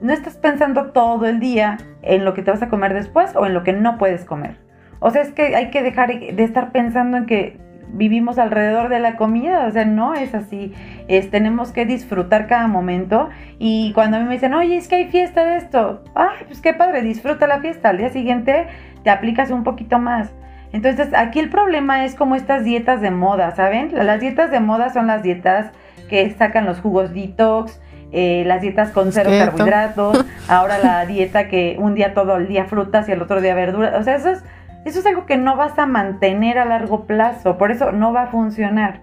no 0.00 0.12
estás 0.12 0.36
pensando 0.36 0.92
todo 0.92 1.26
el 1.26 1.40
día 1.40 1.78
en 2.02 2.24
lo 2.24 2.32
que 2.32 2.42
te 2.42 2.50
vas 2.50 2.62
a 2.62 2.68
comer 2.68 2.94
después 2.94 3.36
o 3.36 3.44
en 3.44 3.54
lo 3.54 3.62
que 3.64 3.72
no 3.72 3.98
puedes 3.98 4.24
comer. 4.24 4.56
O 5.00 5.10
sea, 5.10 5.22
es 5.22 5.32
que 5.32 5.56
hay 5.56 5.70
que 5.70 5.82
dejar 5.82 6.18
de 6.18 6.44
estar 6.44 6.72
pensando 6.72 7.16
en 7.16 7.26
que 7.26 7.56
vivimos 7.92 8.38
alrededor 8.38 8.88
de 8.88 9.00
la 9.00 9.16
comida, 9.16 9.66
o 9.66 9.70
sea, 9.70 9.84
no 9.84 10.14
es 10.14 10.34
así. 10.34 10.72
Es, 11.08 11.30
tenemos 11.30 11.72
que 11.72 11.86
disfrutar 11.86 12.46
cada 12.46 12.66
momento 12.66 13.28
y 13.58 13.92
cuando 13.94 14.16
a 14.16 14.20
mí 14.20 14.26
me 14.26 14.34
dicen, 14.34 14.54
oye, 14.54 14.76
es 14.76 14.88
que 14.88 14.96
hay 14.96 15.06
fiesta 15.06 15.44
de 15.44 15.56
esto, 15.56 16.04
ay, 16.14 16.44
pues 16.46 16.60
qué 16.60 16.72
padre, 16.72 17.02
disfruta 17.02 17.46
la 17.46 17.60
fiesta, 17.60 17.90
al 17.90 17.98
día 17.98 18.10
siguiente 18.10 18.66
te 19.02 19.10
aplicas 19.10 19.50
un 19.50 19.64
poquito 19.64 19.98
más. 19.98 20.32
Entonces, 20.72 21.08
aquí 21.14 21.40
el 21.40 21.50
problema 21.50 22.04
es 22.04 22.14
como 22.14 22.36
estas 22.36 22.62
dietas 22.62 23.00
de 23.00 23.10
moda, 23.10 23.56
¿saben? 23.56 23.90
Las 23.92 24.20
dietas 24.20 24.52
de 24.52 24.60
moda 24.60 24.90
son 24.90 25.08
las 25.08 25.22
dietas 25.22 25.72
que 26.08 26.30
sacan 26.30 26.64
los 26.64 26.78
jugos 26.78 27.12
detox, 27.12 27.80
eh, 28.12 28.44
las 28.46 28.60
dietas 28.60 28.90
con 28.90 29.12
cero 29.12 29.30
carbohidratos, 29.36 30.24
ahora 30.48 30.78
la 30.78 31.06
dieta 31.06 31.48
que 31.48 31.76
un 31.78 31.94
día 31.94 32.14
todo 32.14 32.36
el 32.36 32.46
día 32.46 32.66
frutas 32.66 33.08
y 33.08 33.12
el 33.12 33.22
otro 33.22 33.40
día 33.40 33.54
verduras, 33.54 33.94
o 33.98 34.02
sea, 34.02 34.16
eso 34.16 34.30
es 34.30 34.44
eso 34.84 35.00
es 35.00 35.06
algo 35.06 35.26
que 35.26 35.36
no 35.36 35.56
vas 35.56 35.78
a 35.78 35.86
mantener 35.86 36.58
a 36.58 36.64
largo 36.64 37.04
plazo, 37.06 37.58
por 37.58 37.70
eso 37.70 37.92
no 37.92 38.12
va 38.12 38.22
a 38.22 38.26
funcionar. 38.28 39.00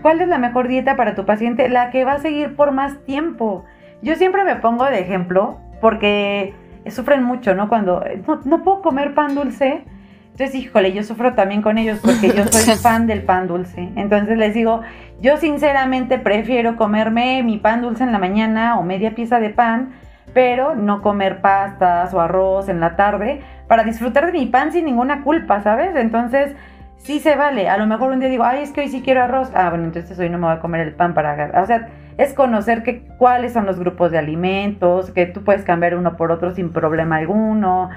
¿Cuál 0.00 0.20
es 0.20 0.28
la 0.28 0.38
mejor 0.38 0.68
dieta 0.68 0.96
para 0.96 1.14
tu 1.14 1.26
paciente? 1.26 1.68
La 1.68 1.90
que 1.90 2.04
va 2.04 2.12
a 2.12 2.18
seguir 2.18 2.56
por 2.56 2.72
más 2.72 3.04
tiempo. 3.04 3.64
Yo 4.00 4.16
siempre 4.16 4.44
me 4.44 4.56
pongo 4.56 4.84
de 4.86 5.00
ejemplo 5.00 5.58
porque 5.80 6.54
sufren 6.90 7.22
mucho, 7.22 7.54
¿no? 7.54 7.68
Cuando 7.68 8.02
no, 8.44 8.62
puedo 8.62 8.82
comer 8.82 9.14
pan 9.14 9.34
dulce. 9.34 9.84
Entonces, 10.32 10.54
híjole, 10.54 10.92
yo 10.92 11.02
sufro 11.02 11.34
también 11.34 11.60
con 11.60 11.76
ellos 11.76 12.00
porque 12.02 12.32
yo 12.34 12.46
soy 12.46 12.74
fan 12.82 13.06
del 13.06 13.22
pan 13.22 13.46
dulce. 13.46 13.90
Entonces 13.96 14.38
les 14.38 14.54
digo, 14.54 14.80
yo 15.20 15.36
sinceramente 15.36 16.18
prefiero 16.18 16.76
comerme 16.76 17.42
mi 17.42 17.58
pan 17.58 17.82
dulce 17.82 18.02
en 18.02 18.12
la 18.12 18.18
mañana 18.18 18.78
o 18.78 18.82
media 18.82 19.14
pieza 19.14 19.40
de 19.40 19.50
pan, 19.50 19.92
pero 20.32 20.74
no 20.74 21.02
comer 21.02 21.42
pastas 21.42 22.14
o 22.14 22.20
arroz 22.20 22.70
en 22.70 22.80
la 22.80 22.96
tarde 22.96 23.42
para 23.72 23.84
disfrutar 23.84 24.26
de 24.26 24.32
mi 24.32 24.44
pan 24.44 24.70
sin 24.70 24.84
ninguna 24.84 25.22
culpa, 25.22 25.62
¿sabes? 25.62 25.96
Entonces, 25.96 26.54
sí 26.98 27.20
se 27.20 27.36
vale. 27.36 27.70
A 27.70 27.78
lo 27.78 27.86
mejor 27.86 28.12
un 28.12 28.20
día 28.20 28.28
digo, 28.28 28.44
ay, 28.44 28.62
es 28.62 28.70
que 28.70 28.82
hoy 28.82 28.90
sí 28.90 29.00
quiero 29.00 29.22
arroz. 29.22 29.48
Ah, 29.54 29.70
bueno, 29.70 29.84
entonces 29.84 30.18
hoy 30.18 30.28
no 30.28 30.36
me 30.36 30.44
voy 30.44 30.56
a 30.56 30.60
comer 30.60 30.82
el 30.82 30.92
pan 30.92 31.14
para... 31.14 31.62
O 31.62 31.66
sea, 31.66 31.88
es 32.18 32.34
conocer 32.34 32.82
que, 32.82 33.00
cuáles 33.16 33.54
son 33.54 33.64
los 33.64 33.78
grupos 33.78 34.10
de 34.10 34.18
alimentos, 34.18 35.10
que 35.12 35.24
tú 35.24 35.42
puedes 35.42 35.64
cambiar 35.64 35.94
uno 35.94 36.18
por 36.18 36.32
otro 36.32 36.54
sin 36.54 36.70
problema 36.70 37.16
alguno. 37.16 37.88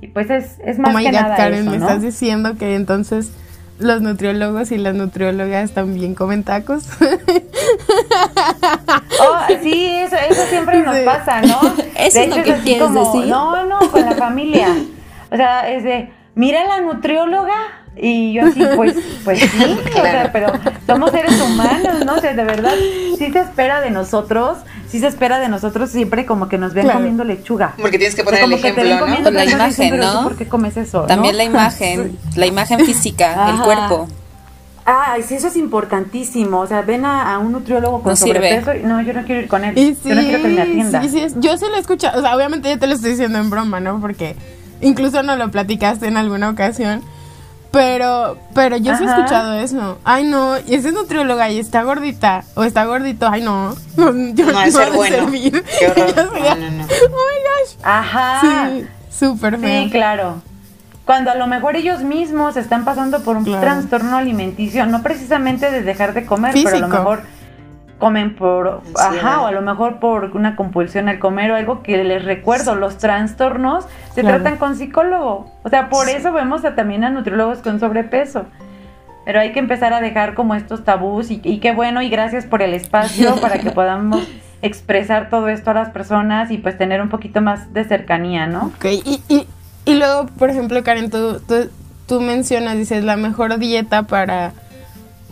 Y 0.00 0.06
pues 0.06 0.30
es, 0.30 0.58
es 0.64 0.78
más 0.78 0.94
oh 0.94 0.98
que 0.98 1.12
nada 1.12 1.36
Karen, 1.36 1.70
me 1.70 1.76
estás 1.76 2.00
diciendo 2.00 2.56
que 2.56 2.74
entonces 2.74 3.30
los 3.78 4.00
nutriólogos 4.00 4.72
y 4.72 4.78
las 4.78 4.94
nutriólogas 4.94 5.72
también 5.72 6.14
comen 6.14 6.42
tacos. 6.42 6.88
Oh, 9.20 9.40
sí, 9.62 9.90
eso, 9.90 10.16
eso 10.30 10.42
siempre 10.48 10.80
nos 10.82 10.96
pasa, 11.00 11.42
¿no? 11.42 11.60
Eso 11.96 12.20
es 12.20 12.28
lo 12.28 12.42
que 12.42 12.54
quieres 12.62 12.94
decir. 12.94 13.26
No, 13.26 13.66
no, 13.66 13.78
con 13.90 14.00
la 14.02 14.12
familia. 14.12 14.68
O 15.30 15.36
sea, 15.36 15.70
es 15.70 15.84
de, 15.84 16.10
mira 16.34 16.64
la 16.64 16.80
nutrióloga, 16.80 17.54
Y 18.00 18.32
yo 18.32 18.46
así, 18.46 18.62
pues, 18.76 18.94
pues 19.24 19.40
sí, 19.40 19.78
o 19.90 20.02
sea, 20.02 20.30
pero 20.32 20.52
somos 20.86 21.10
seres 21.10 21.40
humanos, 21.40 22.04
¿no? 22.06 22.14
O 22.14 22.20
sea, 22.20 22.32
de 22.32 22.44
verdad, 22.44 22.74
sí 23.18 23.32
se 23.32 23.40
espera 23.40 23.80
de 23.80 23.90
nosotros, 23.90 24.58
sí 24.88 25.00
se 25.00 25.08
espera 25.08 25.40
de 25.40 25.48
nosotros 25.48 25.90
siempre 25.90 26.24
como 26.24 26.48
que 26.48 26.58
nos 26.58 26.74
ven 26.74 26.88
comiendo 26.88 27.24
lechuga. 27.24 27.74
Porque 27.80 27.98
tienes 27.98 28.14
que 28.14 28.22
poner 28.22 28.44
el 28.44 28.52
ejemplo, 28.52 29.06
¿no? 29.06 29.22
Con 29.24 29.34
la 29.34 29.44
imagen, 29.44 29.98
¿no? 29.98 30.22
¿Por 30.22 30.36
qué 30.36 30.46
comes 30.46 30.76
eso? 30.76 31.02
También 31.02 31.36
la 31.36 31.44
imagen, 31.44 32.16
la 32.36 32.46
imagen 32.46 32.80
física, 32.86 33.50
el 33.50 33.60
cuerpo. 33.62 34.08
Ah, 34.90 35.16
sí, 35.22 35.34
eso 35.34 35.48
es 35.48 35.56
importantísimo. 35.56 36.60
O 36.60 36.66
sea, 36.66 36.80
ven 36.80 37.04
a, 37.04 37.38
un 37.38 37.52
nutriólogo 37.52 38.02
con 38.02 38.16
sobrepeso. 38.16 38.74
Y, 38.74 38.84
no, 38.84 39.02
yo 39.02 39.12
no 39.12 39.22
quiero 39.24 39.42
ir 39.42 39.48
con 39.48 39.62
él. 39.62 39.74
yo 39.74 40.14
no 40.14 40.22
quiero 40.22 40.42
que 40.42 40.48
me 40.48 40.62
atienda. 40.62 41.02
Sí, 41.02 41.10
sí, 41.10 41.26
yo 41.36 41.58
se 41.58 41.68
lo 41.68 41.76
he 41.76 41.80
escuchado. 41.80 42.18
O 42.18 42.22
sea, 42.22 42.34
obviamente 42.34 42.70
ya 42.70 42.78
te 42.78 42.86
lo 42.86 42.94
estoy 42.94 43.10
diciendo 43.10 43.38
en 43.38 43.50
broma, 43.50 43.80
¿no? 43.80 44.00
Porque 44.00 44.34
incluso 44.80 45.22
no 45.22 45.36
lo 45.36 45.50
platicaste 45.50 46.06
en 46.06 46.16
alguna 46.16 46.50
ocasión. 46.50 47.02
Pero, 47.70 48.38
pero 48.54 48.78
yo 48.78 48.96
sí 48.96 49.04
he 49.04 49.06
escuchado 49.06 49.52
eso. 49.54 49.98
Ay, 50.02 50.24
no, 50.24 50.56
y 50.66 50.74
ese 50.74 50.90
nutrióloga 50.90 51.50
y 51.50 51.58
está 51.58 51.82
gordita 51.82 52.44
o 52.54 52.64
está 52.64 52.86
gordito. 52.86 53.28
Ay, 53.30 53.42
no. 53.42 53.74
Yo 53.96 54.12
no, 54.12 54.52
no 54.52 54.70
ser 54.70 54.90
bueno. 54.92 55.16
Servir. 55.16 55.62
Qué 55.78 55.86
horror. 55.86 56.14
no, 56.16 56.56
no, 56.56 56.70
no. 56.70 56.84
Oh 56.84 57.08
my 57.10 57.38
gosh. 57.44 57.76
Ajá. 57.82 58.40
Sí, 58.40 58.86
súper 59.10 59.58
feo. 59.58 59.84
Sí, 59.84 59.90
claro 59.90 60.40
cuando 61.08 61.30
a 61.30 61.36
lo 61.36 61.46
mejor 61.46 61.74
ellos 61.74 62.02
mismos 62.02 62.58
están 62.58 62.84
pasando 62.84 63.22
por 63.22 63.38
un 63.38 63.44
trastorno 63.46 64.18
alimenticio, 64.18 64.84
no 64.84 65.02
precisamente 65.02 65.70
de 65.70 65.80
dejar 65.80 66.12
de 66.12 66.26
comer, 66.26 66.52
pero 66.52 66.76
a 66.76 66.80
lo 66.80 66.88
mejor 66.88 67.22
comen 67.98 68.34
por, 68.34 68.82
ajá, 68.96 69.42
o 69.42 69.46
a 69.46 69.52
lo 69.52 69.60
mejor 69.60 69.98
por 69.98 70.36
una 70.36 70.56
compulsión 70.56 71.08
al 71.08 71.18
comer 71.18 71.50
o 71.50 71.56
algo 71.56 71.82
que 71.82 72.02
les 72.04 72.24
recuerdo, 72.24 72.74
los 72.74 72.98
trastornos 72.98 73.86
se 74.14 74.22
tratan 74.22 74.56
con 74.56 74.76
psicólogo, 74.76 75.50
o 75.62 75.68
sea, 75.68 75.88
por 75.88 76.08
eso 76.08 76.32
vemos 76.32 76.62
también 76.76 77.04
a 77.04 77.10
nutriólogos 77.10 77.58
con 77.58 77.80
sobrepeso. 77.80 78.46
Pero 79.24 79.40
hay 79.40 79.52
que 79.52 79.58
empezar 79.58 79.92
a 79.92 80.00
dejar 80.00 80.32
como 80.32 80.54
estos 80.54 80.84
tabús 80.84 81.30
y, 81.30 81.58
qué 81.58 81.72
bueno 81.72 82.00
y 82.00 82.08
gracias 82.08 82.46
por 82.46 82.62
el 82.62 82.72
espacio 82.72 83.38
para 83.42 83.58
que 83.58 83.70
podamos 83.72 84.26
expresar 84.62 85.28
todo 85.28 85.48
esto 85.48 85.70
a 85.72 85.74
las 85.74 85.90
personas 85.90 86.50
y 86.50 86.56
pues 86.56 86.78
tener 86.78 87.02
un 87.02 87.10
poquito 87.10 87.42
más 87.42 87.74
de 87.74 87.84
cercanía, 87.84 88.46
¿no? 88.46 88.72
Ok, 88.74 88.86
y, 88.86 89.22
y 89.28 89.46
y 89.88 89.94
luego, 89.94 90.26
por 90.38 90.50
ejemplo, 90.50 90.84
Karen, 90.84 91.08
tú, 91.08 91.40
tú, 92.06 92.20
mencionas, 92.20 92.76
dices, 92.76 93.02
la 93.04 93.16
mejor 93.16 93.58
dieta 93.58 94.02
para, 94.02 94.52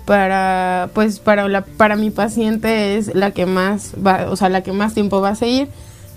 para, 0.06 0.88
pues, 0.94 1.18
para, 1.18 1.48
la, 1.48 1.62
para 1.62 1.96
mi 1.96 2.10
paciente 2.10 2.96
es 2.96 3.14
la 3.14 3.32
que 3.32 3.44
más 3.44 3.92
va, 3.94 4.30
o 4.30 4.36
sea, 4.36 4.48
la 4.48 4.62
que 4.62 4.72
más 4.72 4.94
tiempo 4.94 5.20
va 5.20 5.30
a 5.30 5.34
seguir. 5.34 5.68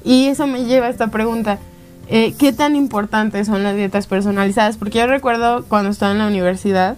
Y 0.05 0.27
eso 0.27 0.47
me 0.47 0.63
lleva 0.63 0.85
a 0.85 0.89
esta 0.89 1.07
pregunta. 1.07 1.59
Eh, 2.07 2.33
¿Qué 2.37 2.53
tan 2.53 2.75
importantes 2.75 3.47
son 3.47 3.63
las 3.63 3.75
dietas 3.75 4.07
personalizadas? 4.07 4.77
Porque 4.77 4.99
yo 4.99 5.07
recuerdo 5.07 5.65
cuando 5.67 5.89
estaba 5.89 6.11
en 6.11 6.19
la 6.19 6.27
universidad, 6.27 6.97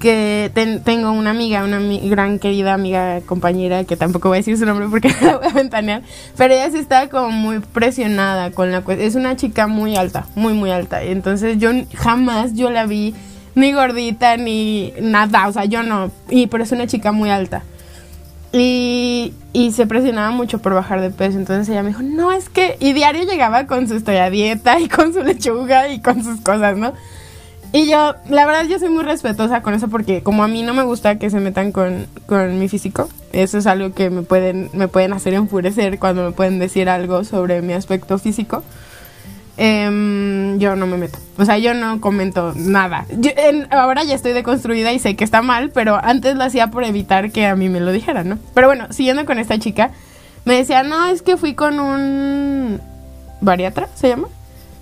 que 0.00 0.50
tengo 0.84 1.12
una 1.12 1.30
amiga, 1.30 1.62
una 1.62 1.78
gran 1.78 2.38
querida 2.38 2.72
amiga, 2.72 3.20
compañera, 3.20 3.84
que 3.84 3.96
tampoco 3.96 4.28
voy 4.28 4.36
a 4.36 4.40
decir 4.40 4.58
su 4.58 4.64
nombre 4.64 4.88
porque 4.90 5.14
la 5.22 5.36
voy 5.36 5.46
a 5.46 5.52
ventanear, 5.52 6.02
pero 6.36 6.54
ella 6.54 6.70
sí 6.70 6.78
está 6.78 7.08
como 7.08 7.30
muy 7.30 7.60
presionada 7.60 8.50
con 8.50 8.72
la 8.72 8.80
cuestión. 8.80 9.06
Es 9.06 9.14
una 9.14 9.36
chica 9.36 9.66
muy 9.66 9.96
alta, 9.96 10.26
muy, 10.34 10.54
muy 10.54 10.70
alta. 10.70 11.02
Entonces 11.02 11.58
yo 11.58 11.70
jamás 11.94 12.54
yo 12.54 12.70
la 12.70 12.86
vi 12.86 13.14
ni 13.54 13.72
gordita 13.72 14.36
ni 14.36 14.92
nada, 15.00 15.48
o 15.48 15.52
sea, 15.52 15.64
yo 15.64 15.82
no, 15.82 16.10
y, 16.28 16.46
pero 16.46 16.64
es 16.64 16.72
una 16.72 16.86
chica 16.86 17.12
muy 17.12 17.30
alta. 17.30 17.62
Y, 18.52 19.32
y 19.52 19.70
se 19.72 19.86
presionaba 19.86 20.30
mucho 20.30 20.58
por 20.58 20.74
bajar 20.74 21.00
de 21.00 21.10
peso. 21.10 21.38
Entonces 21.38 21.68
ella 21.68 21.82
me 21.82 21.90
dijo, 21.90 22.02
no, 22.02 22.32
es 22.32 22.48
que. 22.48 22.76
Y 22.80 22.92
diario 22.92 23.22
llegaba 23.22 23.66
con 23.66 23.86
su 23.86 23.94
historia 23.94 24.28
dieta 24.28 24.80
y 24.80 24.88
con 24.88 25.12
su 25.14 25.22
lechuga 25.22 25.88
y 25.88 26.00
con 26.00 26.24
sus 26.24 26.40
cosas, 26.40 26.76
¿no? 26.76 26.92
Y 27.72 27.88
yo, 27.88 28.14
la 28.28 28.46
verdad, 28.46 28.66
yo 28.66 28.80
soy 28.80 28.88
muy 28.88 29.04
respetuosa 29.04 29.62
con 29.62 29.74
eso 29.74 29.86
porque 29.86 30.24
como 30.24 30.42
a 30.42 30.48
mí 30.48 30.62
no 30.62 30.74
me 30.74 30.82
gusta 30.82 31.18
que 31.18 31.30
se 31.30 31.38
metan 31.38 31.70
con, 31.70 32.08
mi 32.58 32.68
físico, 32.68 33.08
eso 33.32 33.58
es 33.58 33.66
algo 33.68 33.94
que 33.94 34.10
me 34.10 34.22
pueden, 34.22 34.70
me 34.72 34.88
pueden 34.88 35.12
hacer 35.12 35.34
enfurecer 35.34 36.00
cuando 36.00 36.24
me 36.24 36.32
pueden 36.32 36.58
decir 36.58 36.88
algo 36.88 37.22
sobre 37.22 37.62
mi 37.62 37.72
aspecto 37.72 38.18
físico. 38.18 38.64
Em, 39.62 40.58
yo 40.58 40.74
no 40.74 40.86
me 40.86 40.96
meto. 40.96 41.18
O 41.36 41.44
sea, 41.44 41.58
yo 41.58 41.74
no 41.74 42.00
comento 42.00 42.54
nada. 42.56 43.04
ahora 43.70 44.04
ya 44.04 44.14
estoy 44.14 44.32
deconstruida 44.32 44.90
y 44.94 44.98
sé 44.98 45.16
que 45.16 45.24
está 45.24 45.42
mal, 45.42 45.68
pero 45.68 46.00
antes 46.02 46.34
lo 46.36 46.44
hacía 46.44 46.68
por 46.68 46.82
evitar 46.82 47.30
que 47.30 47.44
a 47.44 47.54
mí 47.56 47.68
me 47.68 47.78
lo 47.78 47.92
dijeran, 47.92 48.26
¿no? 48.26 48.38
Pero 48.54 48.68
bueno, 48.68 48.86
siguiendo 48.88 49.26
con 49.26 49.38
esta 49.38 49.58
chica, 49.58 49.90
me 50.46 50.54
decía, 50.54 50.82
no, 50.82 51.04
es 51.08 51.20
que 51.20 51.36
fui 51.36 51.52
con 51.52 51.78
un 51.78 52.80
bariatra, 53.42 53.88
¿se 53.94 54.08
llama? 54.08 54.28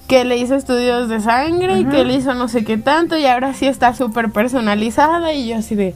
que 0.06 0.24
le 0.24 0.36
hizo 0.36 0.54
estudios 0.54 1.08
de 1.08 1.20
sangre 1.20 1.80
y 1.80 1.84
que 1.84 2.02
le 2.02 2.14
hizo 2.14 2.32
no 2.32 2.48
sé 2.48 2.64
qué 2.64 2.78
tanto 2.78 3.18
y 3.18 3.26
ahora 3.26 3.52
sí 3.52 3.66
está 3.66 3.94
súper 3.94 4.30
personalizada 4.30 5.34
y 5.34 5.48
yo 5.48 5.56
así 5.56 5.74
de, 5.74 5.94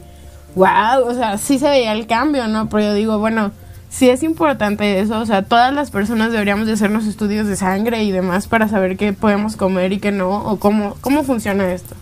wow, 0.55 1.07
o 1.07 1.15
sea, 1.15 1.39
sí 1.39 1.59
se 1.59 1.71
veía 1.71 1.93
el 1.93 2.07
cambio, 2.07 2.47
¿no? 2.47 2.69
Pero 2.69 2.83
yo 2.83 2.95
digo, 2.95 3.19
bueno, 3.19 3.53
sí 3.93 4.09
es 4.09 4.23
importante 4.23 5.01
eso, 5.01 5.21
o 5.21 5.27
sea, 5.27 5.43
todas 5.43 5.73
las 5.73 5.91
personas 5.91 6.33
deberíamos 6.33 6.67
de 6.67 6.73
hacernos 6.73 7.07
estudios 7.07 7.47
de 7.47 7.57
sangre 7.57 8.03
y 8.03 8.11
demás 8.11 8.49
para 8.49 8.67
saber 8.67 8.97
qué 8.97 9.13
podemos 9.13 9.55
comer 9.55 9.93
y 9.93 9.99
qué 9.99 10.11
no, 10.11 10.31
o 10.31 10.59
cómo, 10.59 10.97
cómo 11.03 11.23
funciona 11.25 11.71
esto. 11.73 11.95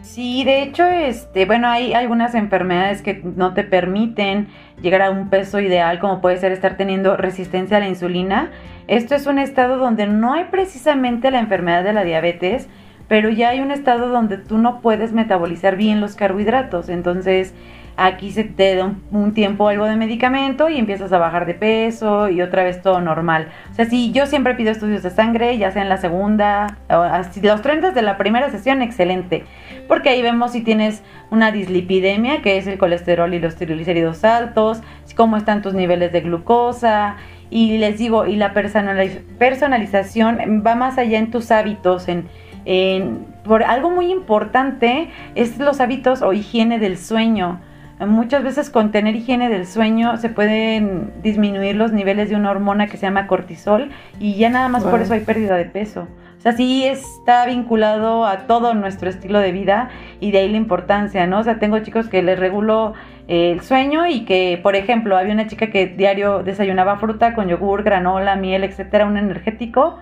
Sí, 0.00 0.44
de 0.44 0.62
hecho, 0.62 0.86
este, 0.86 1.44
bueno, 1.44 1.68
hay 1.68 1.92
algunas 1.92 2.34
enfermedades 2.34 3.02
que 3.02 3.20
no 3.22 3.52
te 3.52 3.64
permiten 3.64 4.48
llegar 4.80 5.02
a 5.02 5.10
un 5.10 5.28
peso 5.28 5.60
ideal, 5.60 5.98
como 5.98 6.22
puede 6.22 6.38
ser 6.38 6.52
estar 6.52 6.78
teniendo 6.78 7.18
resistencia 7.18 7.76
a 7.76 7.80
la 7.80 7.88
insulina. 7.88 8.50
Esto 8.88 9.14
es 9.14 9.26
un 9.26 9.38
estado 9.38 9.76
donde 9.76 10.06
no 10.06 10.32
hay 10.32 10.44
precisamente 10.44 11.30
la 11.30 11.38
enfermedad 11.38 11.84
de 11.84 11.92
la 11.92 12.02
diabetes, 12.02 12.66
pero 13.08 13.28
ya 13.28 13.50
hay 13.50 13.60
un 13.60 13.70
estado 13.70 14.08
donde 14.08 14.38
tú 14.38 14.56
no 14.56 14.80
puedes 14.80 15.12
metabolizar 15.12 15.76
bien 15.76 16.00
los 16.00 16.16
carbohidratos. 16.16 16.88
Entonces, 16.88 17.52
aquí 17.96 18.30
se 18.30 18.44
te 18.44 18.76
da 18.76 18.94
un, 19.10 19.34
tiempo 19.34 19.68
algo 19.68 19.86
de 19.86 19.96
medicamento 19.96 20.68
y 20.68 20.78
empiezas 20.78 21.12
a 21.12 21.18
bajar 21.18 21.46
de 21.46 21.54
peso 21.54 22.28
y 22.28 22.42
otra 22.42 22.62
vez 22.64 22.82
todo 22.82 23.00
normal. 23.00 23.48
O 23.70 23.74
sea, 23.74 23.86
si 23.86 24.12
yo 24.12 24.26
siempre 24.26 24.54
pido 24.54 24.70
estudios 24.70 25.02
de 25.02 25.10
sangre, 25.10 25.56
ya 25.58 25.70
sea 25.70 25.82
en 25.82 25.88
la 25.88 25.96
segunda, 25.96 26.78
o 26.90 27.04
los 27.42 27.62
30 27.62 27.92
de 27.92 28.02
la 28.02 28.18
primera 28.18 28.50
sesión, 28.50 28.82
excelente. 28.82 29.44
Porque 29.88 30.10
ahí 30.10 30.22
vemos 30.22 30.52
si 30.52 30.62
tienes 30.62 31.02
una 31.30 31.52
dislipidemia, 31.52 32.42
que 32.42 32.58
es 32.58 32.66
el 32.66 32.78
colesterol 32.78 33.32
y 33.32 33.38
los 33.38 33.56
triglicéridos 33.56 34.24
altos, 34.24 34.82
cómo 35.16 35.36
están 35.36 35.62
tus 35.62 35.74
niveles 35.74 36.12
de 36.12 36.20
glucosa. 36.20 37.16
Y 37.50 37.78
les 37.78 37.98
digo, 37.98 38.26
y 38.26 38.36
la 38.36 38.52
personalización 38.52 40.62
va 40.66 40.74
más 40.74 40.98
allá 40.98 41.18
en 41.18 41.30
tus 41.30 41.50
hábitos, 41.50 42.08
en, 42.08 42.28
en 42.64 43.26
por 43.44 43.62
algo 43.62 43.90
muy 43.90 44.10
importante 44.10 45.10
es 45.34 45.58
los 45.58 45.80
hábitos 45.80 46.22
o 46.22 46.32
higiene 46.32 46.78
del 46.78 46.98
sueño. 46.98 47.60
Muchas 47.98 48.44
veces 48.44 48.68
con 48.68 48.92
tener 48.92 49.16
higiene 49.16 49.48
del 49.48 49.66
sueño 49.66 50.18
se 50.18 50.28
pueden 50.28 51.12
disminuir 51.22 51.76
los 51.76 51.92
niveles 51.92 52.28
de 52.28 52.36
una 52.36 52.50
hormona 52.50 52.88
que 52.88 52.98
se 52.98 53.06
llama 53.06 53.26
cortisol 53.26 53.90
y 54.20 54.34
ya 54.34 54.50
nada 54.50 54.68
más 54.68 54.84
por 54.84 55.00
eso 55.00 55.14
hay 55.14 55.20
pérdida 55.20 55.56
de 55.56 55.64
peso. 55.64 56.06
O 56.36 56.40
sea, 56.40 56.52
sí 56.52 56.84
está 56.84 57.46
vinculado 57.46 58.26
a 58.26 58.40
todo 58.46 58.74
nuestro 58.74 59.08
estilo 59.08 59.38
de 59.38 59.50
vida 59.50 59.88
y 60.20 60.30
de 60.30 60.38
ahí 60.40 60.50
la 60.50 60.58
importancia, 60.58 61.26
¿no? 61.26 61.38
O 61.38 61.42
sea, 61.42 61.58
tengo 61.58 61.78
chicos 61.78 62.08
que 62.08 62.22
les 62.22 62.38
regulo 62.38 62.92
eh, 63.28 63.52
el 63.52 63.62
sueño 63.62 64.06
y 64.06 64.26
que, 64.26 64.60
por 64.62 64.76
ejemplo, 64.76 65.16
había 65.16 65.32
una 65.32 65.46
chica 65.46 65.68
que 65.68 65.86
diario 65.86 66.42
desayunaba 66.42 66.98
fruta 66.98 67.34
con 67.34 67.48
yogur, 67.48 67.82
granola, 67.82 68.36
miel, 68.36 68.62
etcétera, 68.64 69.06
un 69.06 69.16
energético. 69.16 69.98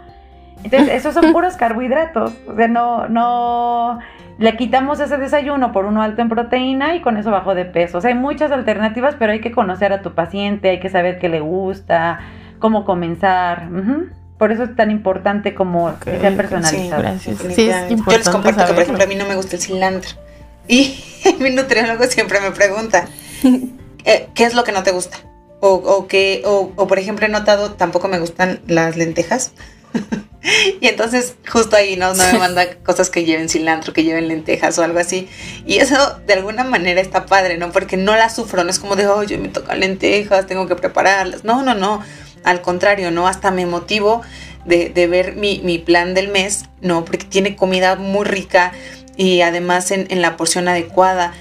Entonces, 0.65 0.91
esos 0.91 1.15
son 1.15 1.33
puros 1.33 1.57
carbohidratos. 1.57 2.35
O 2.49 2.57
sea, 2.57 2.67
no, 2.67 3.09
no, 3.09 4.01
le 4.39 4.57
quitamos 4.57 5.01
ese 5.01 5.17
desayuno 5.17 5.73
por 5.73 5.85
uno 5.85 6.03
alto 6.03 6.23
en 6.23 6.29
proteína 6.29 6.97
y 6.97 7.03
con 7.03 7.17
eso 7.17 7.31
bajó 7.31 7.55
de 7.55 7.65
peso. 7.65 7.99
O 7.99 8.01
sea, 8.01 8.11
hay 8.11 8.17
muchas 8.17 8.51
alternativas, 8.51 9.15
pero 9.19 9.33
hay 9.33 9.41
que 9.41 9.53
conocer 9.53 9.93
a 9.93 10.03
tu 10.03 10.15
paciente, 10.15 10.71
hay 10.71 10.81
que 10.81 10.91
saber 10.91 11.19
qué 11.19 11.29
le 11.29 11.41
gusta, 11.41 12.21
cómo 12.59 12.85
comenzar. 12.85 13.69
Por 14.39 14.51
eso 14.51 14.65
es 14.65 14.75
tan 14.75 14.91
importante 14.91 15.55
como 15.55 15.99
que 16.01 16.19
sea 16.19 16.37
personalizado. 16.37 17.03
Sí, 17.19 17.31
gracias. 17.31 17.55
Sí, 17.55 17.69
es 17.69 17.91
importante 17.91 18.11
Yo 18.11 18.19
les 18.19 18.29
comparto 18.29 18.67
que, 18.67 18.73
por 18.73 18.83
ejemplo, 18.83 19.05
a 19.05 19.07
mí 19.07 19.15
no 19.15 19.27
me 19.27 19.37
gusta 19.37 19.57
el 19.57 19.63
cilantro. 19.63 20.11
Y 20.67 20.99
mi 21.39 21.51
nutriólogo 21.51 22.05
siempre 22.05 22.41
me 22.41 22.51
pregunta, 22.51 23.07
eh, 24.05 24.29
¿qué 24.35 24.45
es 24.45 24.55
lo 24.55 24.65
que 24.65 24.73
no 24.73 24.83
te 24.83 24.91
gusta? 24.91 25.19
O, 25.61 25.75
o, 25.75 26.09
que, 26.09 26.43
o, 26.45 26.73
o, 26.77 26.87
por 26.87 26.99
ejemplo, 26.99 27.25
he 27.25 27.29
notado, 27.29 27.73
tampoco 27.73 28.09
me 28.09 28.19
gustan 28.19 28.61
las 28.67 28.97
lentejas. 28.97 29.53
y 30.81 30.89
entonces 30.89 31.37
justo 31.51 31.77
ahí 31.77 31.97
¿no? 31.97 32.15
no 32.15 32.25
me 32.33 32.39
manda 32.39 32.77
cosas 32.77 33.11
que 33.11 33.25
lleven 33.25 33.49
cilantro, 33.49 33.93
que 33.93 34.05
lleven 34.05 34.29
lentejas 34.29 34.79
o 34.79 34.85
algo 34.85 34.99
así. 34.99 35.29
Y 35.67 35.79
eso 35.79 36.19
de 36.27 36.35
alguna 36.35 36.65
manera 36.65 37.01
está 37.01 37.27
padre, 37.27 37.57
¿no? 37.57 37.73
Porque 37.73 37.97
no 37.97 38.15
las 38.15 38.37
sufro, 38.37 38.65
no 38.65 38.71
es 38.71 38.79
como 38.79 38.97
de, 38.97 39.07
oye, 39.07 39.39
me 39.39 39.49
tocan 39.49 39.81
lentejas, 39.81 40.47
tengo 40.47 40.67
que 40.67 40.77
prepararlas. 40.77 41.45
No, 41.45 41.63
no, 41.63 41.75
no. 41.75 42.03
Al 42.45 42.61
contrario, 42.61 43.11
¿no? 43.11 43.27
Hasta 43.27 43.51
me 43.51 43.65
motivo 43.65 44.23
de, 44.67 44.91
de 44.91 45.07
ver 45.07 45.35
mi, 45.35 45.61
mi, 45.65 45.79
plan 45.79 46.15
del 46.15 46.29
mes, 46.29 46.65
¿no? 46.81 47.05
Porque 47.05 47.25
tiene 47.25 47.57
comida 47.57 47.97
muy 47.97 48.25
rica 48.25 48.73
y 49.17 49.41
además 49.41 49.91
en, 49.91 50.07
en 50.11 50.21
la 50.21 50.37
porción 50.37 50.69
adecuada 50.69 51.33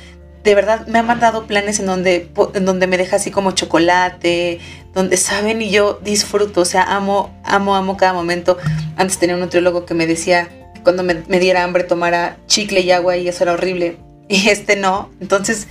de 0.44 0.56
verdad 0.56 0.88
me 0.88 1.00
han 1.00 1.08
mandado 1.08 1.48
planes 1.48 1.80
en 1.80 1.86
donde, 1.86 2.30
en 2.54 2.66
donde 2.66 2.88
me 2.88 2.98
deja 2.98 3.16
así 3.16 3.32
como 3.32 3.52
chocolate, 3.52 4.60
donde 4.94 5.18
saben 5.18 5.62
y 5.62 5.70
yo 5.70 6.00
disfruto, 6.04 6.62
o 6.62 6.66
sea, 6.66 6.84
amo, 6.84 7.34
amo, 7.44 7.76
amo 7.76 7.98
cada 7.98 8.14
momento. 8.14 8.58
Antes 8.98 9.18
tenía 9.18 9.36
un 9.36 9.41
nutriólogo 9.41 9.86
que 9.86 9.94
me 9.94 10.06
decía 10.06 10.50
cuando 10.84 11.04
me, 11.04 11.24
me 11.28 11.39
diera 11.39 11.64
hambre 11.64 11.86
tomara 11.86 12.38
chicle 12.48 12.82
y 12.82 12.91
agua 12.91 13.16
y 13.16 13.28
eso 13.28 13.44
era 13.44 13.54
horrible 13.54 13.98
y 14.28 14.50
este 14.50 14.76
no. 14.76 15.10
Entonces, 15.22 15.68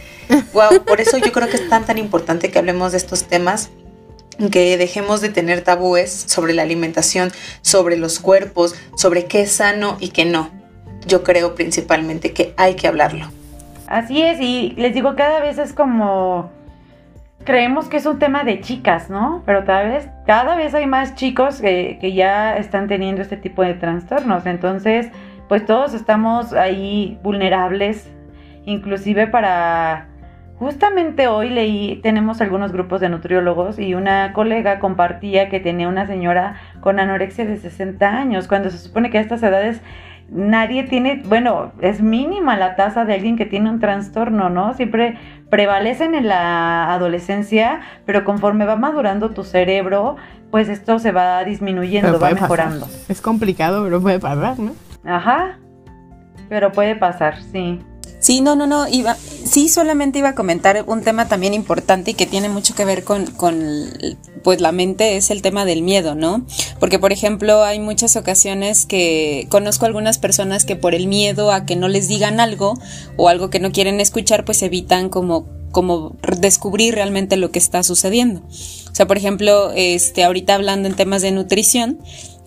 wow, 0.54 0.82
por 0.84 1.00
eso 1.00 1.18
yo 1.18 1.32
creo 1.32 1.48
que 1.48 1.56
es 1.56 1.68
tan 1.68 1.84
tan 1.84 1.98
importante 1.98 2.50
que 2.50 2.58
hablemos 2.58 2.92
de 2.92 2.98
estos 2.98 3.24
temas 3.24 3.70
que 4.50 4.78
dejemos 4.78 5.20
de 5.20 5.28
tener 5.28 5.60
tabúes 5.60 6.10
sobre 6.10 6.54
la 6.54 6.62
alimentación, 6.62 7.30
sobre 7.60 7.98
los 7.98 8.18
cuerpos, 8.18 8.74
sobre 8.96 9.26
qué 9.26 9.42
es 9.42 9.52
sano 9.52 9.98
y 10.00 10.08
qué 10.08 10.24
no. 10.24 10.50
Yo 11.06 11.22
creo 11.22 11.54
principalmente 11.54 12.32
que 12.32 12.54
hay 12.56 12.74
que 12.74 12.88
hablarlo. 12.88 13.30
Así 13.92 14.22
es, 14.22 14.40
y 14.40 14.70
les 14.78 14.94
digo, 14.94 15.16
cada 15.16 15.40
vez 15.40 15.58
es 15.58 15.74
como 15.74 16.50
creemos 17.44 17.88
que 17.88 17.98
es 17.98 18.06
un 18.06 18.18
tema 18.18 18.42
de 18.42 18.62
chicas, 18.62 19.10
¿no? 19.10 19.42
Pero 19.44 19.66
cada 19.66 19.82
vez, 19.82 20.08
cada 20.24 20.56
vez 20.56 20.74
hay 20.74 20.86
más 20.86 21.14
chicos 21.14 21.60
que, 21.60 21.98
que, 22.00 22.14
ya 22.14 22.56
están 22.56 22.88
teniendo 22.88 23.20
este 23.20 23.36
tipo 23.36 23.62
de 23.62 23.74
trastornos. 23.74 24.46
Entonces, 24.46 25.10
pues 25.46 25.66
todos 25.66 25.92
estamos 25.92 26.54
ahí 26.54 27.18
vulnerables, 27.22 28.10
inclusive 28.64 29.26
para 29.26 30.08
Justamente 30.62 31.26
hoy 31.26 31.50
leí, 31.50 31.96
tenemos 32.04 32.40
algunos 32.40 32.70
grupos 32.70 33.00
de 33.00 33.08
nutriólogos 33.08 33.80
y 33.80 33.94
una 33.94 34.32
colega 34.32 34.78
compartía 34.78 35.48
que 35.48 35.58
tenía 35.58 35.88
una 35.88 36.06
señora 36.06 36.54
con 36.80 37.00
anorexia 37.00 37.44
de 37.44 37.56
60 37.56 38.08
años, 38.08 38.46
cuando 38.46 38.70
se 38.70 38.78
supone 38.78 39.10
que 39.10 39.18
a 39.18 39.22
estas 39.22 39.42
edades 39.42 39.82
nadie 40.32 40.84
tiene, 40.84 41.22
bueno, 41.26 41.72
es 41.80 42.00
mínima 42.00 42.56
la 42.56 42.74
tasa 42.74 43.04
de 43.04 43.14
alguien 43.14 43.36
que 43.36 43.46
tiene 43.46 43.70
un 43.70 43.80
trastorno, 43.80 44.48
¿no? 44.48 44.74
Siempre 44.74 45.18
prevalecen 45.50 46.14
en 46.14 46.26
la 46.26 46.92
adolescencia, 46.92 47.80
pero 48.06 48.24
conforme 48.24 48.64
va 48.64 48.76
madurando 48.76 49.30
tu 49.30 49.44
cerebro, 49.44 50.16
pues 50.50 50.68
esto 50.68 50.98
se 50.98 51.12
va 51.12 51.44
disminuyendo, 51.44 52.18
va 52.18 52.30
mejorando. 52.30 52.88
Es 53.08 53.20
complicado, 53.20 53.84
pero 53.84 54.00
puede 54.00 54.18
pasar, 54.18 54.58
¿no? 54.58 54.72
Ajá, 55.04 55.58
pero 56.48 56.72
puede 56.72 56.96
pasar, 56.96 57.36
sí. 57.42 57.80
Sí, 58.22 58.40
no, 58.40 58.54
no, 58.54 58.68
no, 58.68 58.86
iba, 58.86 59.16
sí, 59.44 59.68
solamente 59.68 60.20
iba 60.20 60.28
a 60.28 60.34
comentar 60.36 60.84
un 60.86 61.02
tema 61.02 61.26
también 61.26 61.54
importante 61.54 62.12
y 62.12 62.14
que 62.14 62.24
tiene 62.24 62.48
mucho 62.48 62.72
que 62.76 62.84
ver 62.84 63.02
con, 63.02 63.26
con, 63.26 63.88
pues 64.44 64.60
la 64.60 64.70
mente, 64.70 65.16
es 65.16 65.32
el 65.32 65.42
tema 65.42 65.64
del 65.64 65.82
miedo, 65.82 66.14
¿no? 66.14 66.46
Porque, 66.78 67.00
por 67.00 67.12
ejemplo, 67.12 67.64
hay 67.64 67.80
muchas 67.80 68.14
ocasiones 68.14 68.86
que 68.86 69.48
conozco 69.50 69.86
algunas 69.86 70.18
personas 70.18 70.64
que 70.64 70.76
por 70.76 70.94
el 70.94 71.08
miedo 71.08 71.50
a 71.50 71.66
que 71.66 71.74
no 71.74 71.88
les 71.88 72.06
digan 72.06 72.38
algo 72.38 72.78
o 73.16 73.28
algo 73.28 73.50
que 73.50 73.58
no 73.58 73.72
quieren 73.72 74.00
escuchar, 74.00 74.44
pues 74.44 74.62
evitan 74.62 75.08
como 75.08 75.60
como 75.72 76.14
descubrir 76.38 76.94
realmente 76.94 77.36
lo 77.36 77.50
que 77.50 77.58
está 77.58 77.82
sucediendo. 77.82 78.42
O 78.42 78.94
sea, 78.94 79.06
por 79.06 79.16
ejemplo, 79.16 79.72
este, 79.74 80.22
ahorita 80.22 80.54
hablando 80.54 80.86
en 80.86 80.94
temas 80.94 81.22
de 81.22 81.32
nutrición, 81.32 81.98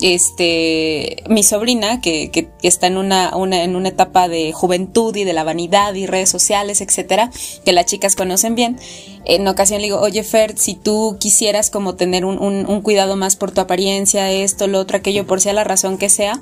este, 0.02 1.24
mi 1.30 1.44
sobrina, 1.44 2.02
que, 2.02 2.30
que, 2.32 2.50
está 2.64 2.88
en 2.88 2.98
una, 2.98 3.36
una, 3.36 3.64
en 3.64 3.76
una 3.76 3.90
etapa 3.90 4.28
de 4.28 4.52
juventud 4.52 5.16
y 5.16 5.24
de 5.24 5.34
la 5.34 5.44
vanidad 5.44 5.94
y 5.94 6.06
redes 6.06 6.30
sociales, 6.30 6.82
etcétera, 6.82 7.32
que 7.64 7.72
las 7.72 7.86
chicas 7.86 8.16
conocen 8.16 8.56
bien, 8.56 8.78
en 9.26 9.48
ocasión 9.48 9.80
le 9.80 9.88
digo, 9.88 10.00
oye 10.00 10.24
Fer, 10.24 10.58
si 10.58 10.76
tú 10.76 11.18
quisieras 11.20 11.70
como 11.70 11.96
tener 11.96 12.26
un, 12.26 12.42
un, 12.42 12.66
un 12.68 12.82
cuidado 12.82 13.16
más 13.16 13.36
por 13.36 13.52
tu 13.52 13.62
apariencia, 13.62 14.32
esto, 14.32 14.68
lo 14.68 14.80
otro, 14.80 14.98
aquello, 14.98 15.26
por 15.26 15.42
sea 15.42 15.54
la 15.54 15.64
razón 15.64 15.98
que 15.98 16.10
sea, 16.10 16.42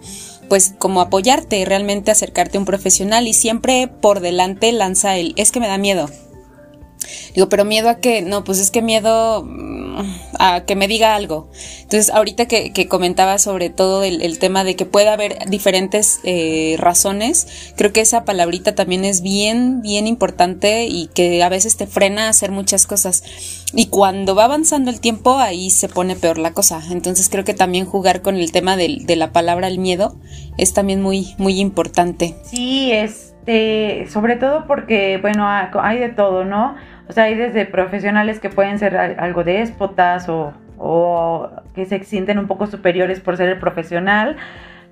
pues 0.50 0.74
como 0.78 1.02
apoyarte, 1.02 1.64
realmente 1.66 2.12
acercarte 2.12 2.58
a 2.58 2.60
un 2.60 2.66
profesional 2.66 3.28
y 3.28 3.34
siempre 3.34 3.88
por 3.88 4.20
delante 4.20 4.72
lanza 4.72 5.16
el, 5.18 5.34
es 5.38 5.52
que 5.52 5.60
me 5.60 5.68
da 5.68 5.78
miedo, 5.78 6.10
Digo, 7.34 7.50
pero 7.50 7.66
miedo 7.66 7.90
a 7.90 7.96
que, 7.96 8.22
no, 8.22 8.44
pues 8.44 8.60
es 8.60 8.72
que 8.72 8.82
miedo 8.82 9.44
mm, 9.44 10.02
a 10.40 10.66
que 10.66 10.76
me 10.76 10.88
diga 10.88 11.16
algo. 11.16 11.50
Entonces, 11.82 12.10
ahorita 12.10 12.48
que, 12.48 12.88
comentaba 12.88 13.38
sobre 13.40 13.70
todo 13.70 14.04
el, 14.04 14.40
tema 14.40 14.64
de 14.64 14.76
que 14.76 14.86
puede 14.86 15.10
haber 15.10 15.50
diferentes 15.50 16.20
eh, 16.24 16.76
razones, 16.80 17.74
creo 17.76 17.94
que 17.94 18.02
esa 18.02 18.26
palabrita 18.26 18.76
también 18.76 19.06
es 19.06 19.22
bien, 19.22 19.82
bien 19.82 20.08
importante 20.08 20.86
y 20.86 21.08
que 21.08 21.44
a 21.44 21.50
veces 21.50 21.78
te 21.78 21.88
frena 21.88 22.28
a 22.28 22.30
hacer 22.30 22.52
muchas 22.52 22.88
cosas. 22.88 23.24
Y 23.74 23.88
cuando 23.88 24.36
va 24.36 24.46
avanzando 24.46 24.92
el 24.92 25.00
tiempo, 25.00 25.38
ahí 25.38 25.70
se 25.70 25.90
pone 25.90 26.16
peor 26.16 26.38
la 26.38 26.54
cosa. 26.54 26.82
Entonces, 26.92 27.30
creo 27.30 27.44
que 27.44 27.54
también 27.54 27.86
jugar 27.86 28.22
con 28.22 28.36
el 28.36 28.52
tema 28.52 28.76
de, 28.76 29.00
de 29.02 29.16
la 29.16 29.32
palabra 29.32 29.68
el 29.68 29.80
miedo 29.80 30.16
es 30.58 30.74
también 30.74 31.02
muy, 31.02 31.36
muy 31.38 31.60
importante. 31.60 32.36
Sí, 32.44 32.92
este, 32.92 34.08
sobre 34.12 34.36
todo 34.36 34.66
porque, 34.68 35.18
bueno, 35.22 35.48
hay 35.48 36.00
de 36.00 36.10
todo, 36.10 36.46
¿no? 36.46 36.76
O 37.08 37.14
sea, 37.14 37.26
hay 37.26 37.36
desde 37.36 37.66
profesionales 37.66 38.40
que 38.40 38.50
pueden 38.50 38.80
ser 38.80 38.98
algo 38.98 39.44
déspotas 39.44 40.30
o, 40.30 40.54
o 40.78 41.50
que 41.76 41.86
se 41.86 42.04
sienten 42.04 42.40
un 42.40 42.48
poco 42.48 42.68
superiores 42.68 43.20
por 43.20 43.38
ser 43.38 43.50
el 43.50 43.60
profesional. 43.60 44.38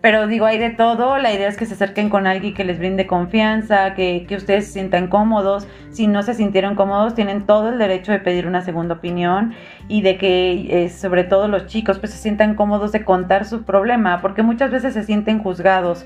Pero 0.02 0.26
digo, 0.26 0.48
hay 0.48 0.58
de 0.58 0.72
todo. 0.72 1.20
La 1.20 1.32
idea 1.32 1.48
es 1.48 1.58
que 1.58 1.68
se 1.68 1.76
acerquen 1.76 2.10
con 2.10 2.26
alguien 2.26 2.56
que 2.56 2.64
les 2.66 2.80
brinde 2.80 3.06
confianza, 3.06 3.94
que, 3.94 4.26
que, 4.28 4.36
ustedes 4.36 4.66
se 4.66 4.74
sientan 4.74 5.08
cómodos. 5.08 5.68
Si 5.92 6.08
no 6.08 6.24
se 6.24 6.34
sintieron 6.34 6.76
cómodos, 6.76 7.14
tienen 7.14 7.46
todo 7.46 7.70
el 7.70 7.78
derecho 7.78 8.12
de 8.12 8.18
pedir 8.20 8.48
una 8.48 8.62
segunda 8.62 8.96
opinión 8.96 9.54
y 9.88 10.02
de 10.02 10.18
que, 10.18 10.86
eh, 10.86 10.90
sobre 10.90 11.24
todo 11.24 11.48
los 11.48 11.68
chicos, 11.68 12.00
pues 12.00 12.12
se 12.12 12.18
sientan 12.18 12.56
cómodos 12.56 12.92
de 12.92 13.06
contar 13.06 13.46
su 13.46 13.62
problema, 13.62 14.22
porque 14.22 14.42
muchas 14.42 14.72
veces 14.72 14.96
se 14.96 15.04
sienten 15.04 15.38
juzgados. 15.38 16.04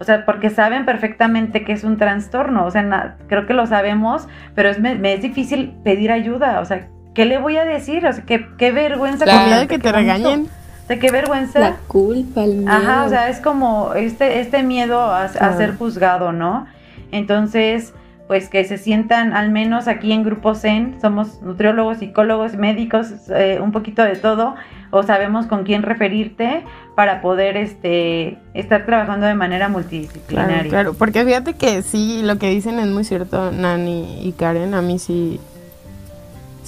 O 0.00 0.04
sea, 0.04 0.24
porque 0.24 0.50
saben 0.50 0.84
perfectamente 0.84 1.64
que 1.64 1.72
es 1.72 1.84
un 1.84 1.96
trastorno. 1.96 2.64
O 2.64 2.70
sea, 2.70 3.16
creo 3.28 3.46
que 3.46 3.54
lo 3.54 3.66
sabemos, 3.66 4.28
pero 4.54 4.68
es, 4.68 4.78
me, 4.78 5.12
es 5.12 5.22
difícil 5.22 5.74
pedir 5.82 6.12
ayuda. 6.12 6.60
O 6.60 6.64
sea, 6.64 6.88
¿qué 7.14 7.24
le 7.24 7.38
voy 7.38 7.56
a 7.56 7.64
decir? 7.64 8.06
O 8.06 8.12
sea, 8.12 8.24
qué, 8.24 8.46
qué 8.56 8.72
vergüenza. 8.72 9.26
La 9.26 9.58
de 9.60 9.66
que 9.66 9.78
te 9.78 9.90
regañen. 9.90 10.48
O 10.84 10.86
sea, 10.86 10.98
qué 10.98 11.10
vergüenza. 11.10 11.58
La 11.58 11.76
culpa, 11.88 12.44
el 12.44 12.56
miedo. 12.56 12.70
Ajá, 12.70 13.04
o 13.04 13.08
sea, 13.08 13.28
es 13.28 13.40
como 13.40 13.94
este, 13.94 14.40
este 14.40 14.62
miedo 14.62 15.00
a, 15.00 15.28
ser 15.28 15.76
juzgado, 15.76 16.32
¿no? 16.32 16.66
Entonces, 17.10 17.92
pues 18.28 18.48
que 18.48 18.64
se 18.64 18.78
sientan 18.78 19.32
al 19.32 19.50
menos 19.50 19.88
aquí 19.88 20.12
en 20.12 20.22
Grupo 20.22 20.54
Zen, 20.54 20.98
somos 21.00 21.42
nutriólogos, 21.42 21.98
psicólogos, 21.98 22.56
médicos, 22.56 23.28
eh, 23.30 23.58
un 23.60 23.72
poquito 23.72 24.02
de 24.02 24.16
todo, 24.16 24.54
o 24.90 25.02
sabemos 25.02 25.46
con 25.46 25.64
quién 25.64 25.82
referirte 25.82 26.64
para 26.94 27.20
poder 27.20 27.56
este 27.56 28.38
estar 28.54 28.86
trabajando 28.86 29.26
de 29.26 29.34
manera 29.34 29.68
multidisciplinaria. 29.68 30.68
Claro, 30.68 30.94
porque 30.94 31.24
fíjate 31.24 31.54
que 31.54 31.82
sí, 31.82 32.22
lo 32.22 32.38
que 32.38 32.50
dicen 32.50 32.78
es 32.78 32.88
muy 32.88 33.04
cierto, 33.04 33.52
Nani 33.52 34.20
y 34.22 34.32
Karen, 34.32 34.74
a 34.74 34.82
mí 34.82 34.98
sí 34.98 35.40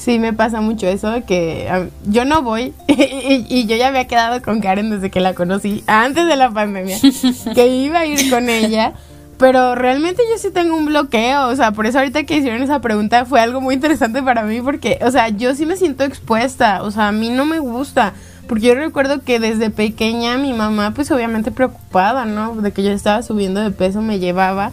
sí 0.01 0.18
me 0.18 0.33
pasa 0.33 0.62
mucho 0.62 0.87
eso 0.87 1.11
de 1.11 1.25
que 1.25 1.91
yo 2.07 2.25
no 2.25 2.41
voy 2.43 2.73
y, 2.89 3.45
y, 3.49 3.66
yo 3.66 3.77
ya 3.77 3.89
había 3.89 4.07
quedado 4.07 4.41
con 4.41 4.61
Karen 4.61 4.89
desde 4.89 5.11
que 5.11 5.21
la 5.21 5.35
conocí 5.35 5.85
antes 5.87 6.27
de 6.27 6.37
la 6.37 6.51
pandemia 6.51 6.97
que 7.55 7.66
iba 7.66 8.01
a 8.01 8.07
ir 8.07 8.31
con 8.31 8.49
ella 8.49 8.95
pero 9.41 9.74
realmente 9.74 10.22
yo 10.30 10.36
sí 10.36 10.51
tengo 10.51 10.76
un 10.76 10.84
bloqueo, 10.84 11.49
o 11.49 11.57
sea, 11.57 11.72
por 11.72 11.86
eso 11.86 11.99
ahorita 11.99 12.24
que 12.24 12.36
hicieron 12.36 12.62
esa 12.62 12.82
pregunta 12.82 13.24
fue 13.24 13.41
algo 13.41 13.62
muy 13.62 13.74
interesante 13.74 14.22
para 14.22 14.43
mí 14.43 14.61
porque, 14.61 14.99
o 15.01 15.11
sea, 15.11 15.30
yo 15.30 15.55
sí 15.55 15.64
me 15.64 15.76
siento 15.76 16.05
expuesta, 16.05 16.82
o 16.82 16.91
sea, 16.91 17.09
a 17.09 17.12
mí 17.12 17.30
no 17.30 17.47
me 17.47 17.59
gusta, 17.59 18.12
porque 18.47 18.66
yo 18.66 18.74
recuerdo 18.74 19.22
que 19.22 19.41
desde 19.41 19.70
pequeña 19.70 20.36
mi 20.36 20.53
mamá, 20.53 20.93
pues 20.95 21.11
obviamente 21.11 21.53
preocupada, 21.53 22.26
¿no? 22.26 22.55
De 22.57 22.70
que 22.72 22.82
yo 22.82 22.91
estaba 22.91 23.22
subiendo 23.22 23.62
de 23.62 23.70
peso, 23.70 24.03
me 24.03 24.18
llevaba. 24.18 24.72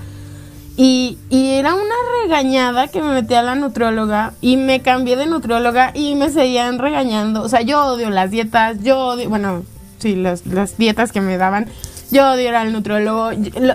Y, 0.76 1.18
y 1.30 1.52
era 1.52 1.74
una 1.74 1.96
regañada 2.24 2.90
que 2.90 3.02
me 3.02 3.14
metí 3.14 3.36
a 3.36 3.44
la 3.44 3.56
nutrióloga 3.56 4.34
y 4.42 4.58
me 4.58 4.82
cambié 4.82 5.16
de 5.16 5.28
nutrióloga 5.28 5.92
y 5.94 6.16
me 6.16 6.30
seguían 6.30 6.78
regañando. 6.78 7.42
O 7.42 7.48
sea, 7.50 7.62
yo 7.62 7.86
odio 7.86 8.10
las 8.10 8.32
dietas, 8.32 8.84
yo 8.84 9.00
odio, 9.00 9.30
bueno, 9.30 9.64
sí, 10.00 10.16
las, 10.16 10.46
las 10.46 10.78
dietas 10.78 11.14
que 11.14 11.22
me 11.22 11.38
daban 11.38 11.68
yo 12.12 12.32
odio 12.32 12.50
ir 12.50 12.56
al 12.56 12.74
nutriólogo. 12.74 13.32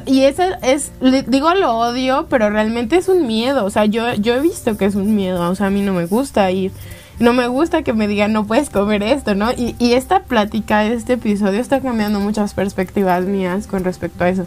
Y 0.06 0.22
eso 0.22 0.42
es, 0.62 0.92
digo 1.28 1.54
lo 1.54 1.76
odio, 1.76 2.26
pero 2.28 2.50
realmente 2.50 2.96
es 2.96 3.08
un 3.08 3.26
miedo. 3.26 3.64
O 3.64 3.70
sea, 3.70 3.84
yo, 3.84 4.14
yo 4.14 4.34
he 4.34 4.40
visto 4.40 4.76
que 4.76 4.86
es 4.86 4.94
un 4.94 5.14
miedo. 5.14 5.48
O 5.50 5.54
sea, 5.54 5.66
a 5.66 5.70
mí 5.70 5.82
no 5.82 5.92
me 5.92 6.06
gusta 6.06 6.50
ir. 6.50 6.72
No 7.18 7.32
me 7.32 7.46
gusta 7.46 7.82
que 7.82 7.92
me 7.92 8.08
digan, 8.08 8.32
no 8.32 8.46
puedes 8.46 8.70
comer 8.70 9.02
esto, 9.02 9.34
¿no? 9.34 9.52
Y, 9.52 9.76
y 9.78 9.92
esta 9.92 10.24
plática, 10.24 10.84
este 10.86 11.14
episodio 11.14 11.60
está 11.60 11.80
cambiando 11.80 12.20
muchas 12.20 12.54
perspectivas 12.54 13.24
mías 13.24 13.66
con 13.66 13.84
respecto 13.84 14.24
a 14.24 14.28
eso. 14.30 14.46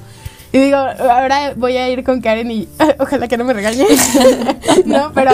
Y 0.51 0.57
digo, 0.57 0.77
ahora 0.77 1.53
voy 1.55 1.75
a 1.77 1.89
ir 1.89 2.03
con 2.03 2.21
Karen 2.21 2.49
y 2.49 2.67
ojalá 2.99 3.27
que 3.27 3.37
no 3.37 3.43
me 3.43 3.53
regañe. 3.53 3.85
no, 4.85 5.11
pero, 5.13 5.31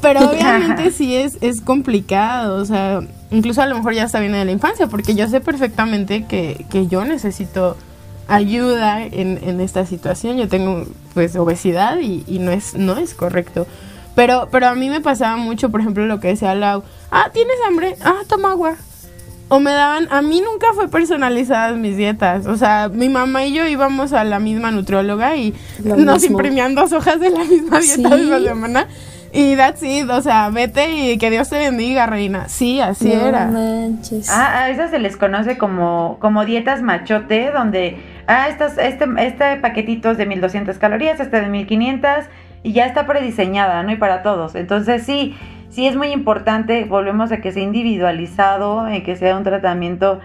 pero 0.00 0.30
obviamente 0.30 0.90
sí 0.90 1.14
es, 1.16 1.38
es 1.40 1.60
complicado. 1.60 2.60
O 2.60 2.64
sea, 2.64 3.00
incluso 3.30 3.62
a 3.62 3.66
lo 3.66 3.76
mejor 3.76 3.94
ya 3.94 4.04
está 4.04 4.20
bien 4.20 4.32
de 4.32 4.44
la 4.44 4.50
infancia, 4.50 4.88
porque 4.88 5.14
yo 5.14 5.28
sé 5.28 5.40
perfectamente 5.40 6.24
que, 6.24 6.66
que 6.70 6.86
yo 6.86 7.04
necesito 7.04 7.76
ayuda 8.28 9.04
en, 9.04 9.38
en, 9.42 9.60
esta 9.60 9.86
situación. 9.86 10.36
Yo 10.36 10.48
tengo 10.48 10.84
pues 11.14 11.36
obesidad 11.36 11.98
y, 11.98 12.24
y, 12.26 12.38
no 12.38 12.50
es 12.50 12.74
no 12.74 12.96
es 12.96 13.14
correcto. 13.14 13.66
Pero 14.14 14.48
pero 14.50 14.68
a 14.68 14.74
mí 14.74 14.88
me 14.88 15.00
pasaba 15.00 15.36
mucho, 15.36 15.70
por 15.70 15.80
ejemplo, 15.80 16.06
lo 16.06 16.20
que 16.20 16.28
decía 16.28 16.54
Lau, 16.54 16.82
ah, 17.10 17.30
¿tienes 17.32 17.56
hambre? 17.66 17.96
Ah, 18.02 18.22
toma 18.28 18.52
agua. 18.52 18.76
O 19.48 19.60
me 19.60 19.72
daban, 19.72 20.08
a 20.10 20.22
mí 20.22 20.40
nunca 20.40 20.68
fue 20.74 20.88
personalizadas 20.88 21.76
mis 21.76 21.96
dietas. 21.96 22.46
O 22.46 22.56
sea, 22.56 22.88
mi 22.88 23.08
mamá 23.08 23.44
y 23.44 23.52
yo 23.52 23.66
íbamos 23.68 24.12
a 24.12 24.24
la 24.24 24.38
misma 24.38 24.70
nutrióloga 24.70 25.36
y 25.36 25.54
nos 25.84 26.24
imprimían 26.24 26.74
dos 26.74 26.92
hojas 26.92 27.20
de 27.20 27.30
la 27.30 27.44
misma 27.44 27.78
dieta 27.78 28.16
de 28.16 28.24
la 28.24 28.40
semana. 28.40 28.88
Y 29.36 29.56
that's 29.56 29.82
it, 29.82 30.08
o 30.08 30.20
sea, 30.20 30.48
vete 30.50 30.88
y 30.90 31.18
que 31.18 31.28
Dios 31.28 31.50
te 31.50 31.58
bendiga, 31.58 32.06
reina. 32.06 32.48
Sí, 32.48 32.80
así 32.80 33.10
era. 33.10 33.50
Ah, 34.30 34.62
a 34.62 34.70
esas 34.70 34.92
se 34.92 35.00
les 35.00 35.16
conoce 35.16 35.58
como, 35.58 36.18
como 36.20 36.44
dietas 36.44 36.82
machote, 36.82 37.50
donde 37.50 37.98
ah, 38.28 38.46
estos, 38.48 38.78
este, 38.78 39.06
este 39.18 39.56
paquetito 39.56 40.12
es 40.12 40.18
de 40.18 40.26
1200 40.26 40.78
calorías, 40.78 41.18
este 41.18 41.40
de 41.40 41.48
1500 41.48 42.10
y 42.62 42.72
ya 42.74 42.86
está 42.86 43.08
prediseñada, 43.08 43.82
¿no? 43.82 43.90
Y 43.90 43.96
para 43.96 44.22
todos. 44.22 44.54
Entonces 44.54 45.02
sí, 45.02 45.36
sí 45.68 45.88
es 45.88 45.96
muy 45.96 46.12
importante, 46.12 46.84
volvemos 46.84 47.32
a 47.32 47.38
que 47.38 47.50
sea 47.50 47.64
individualizado, 47.64 48.88
y 48.94 49.02
que 49.02 49.16
sea 49.16 49.36
un 49.36 49.42
tratamiento, 49.42 50.20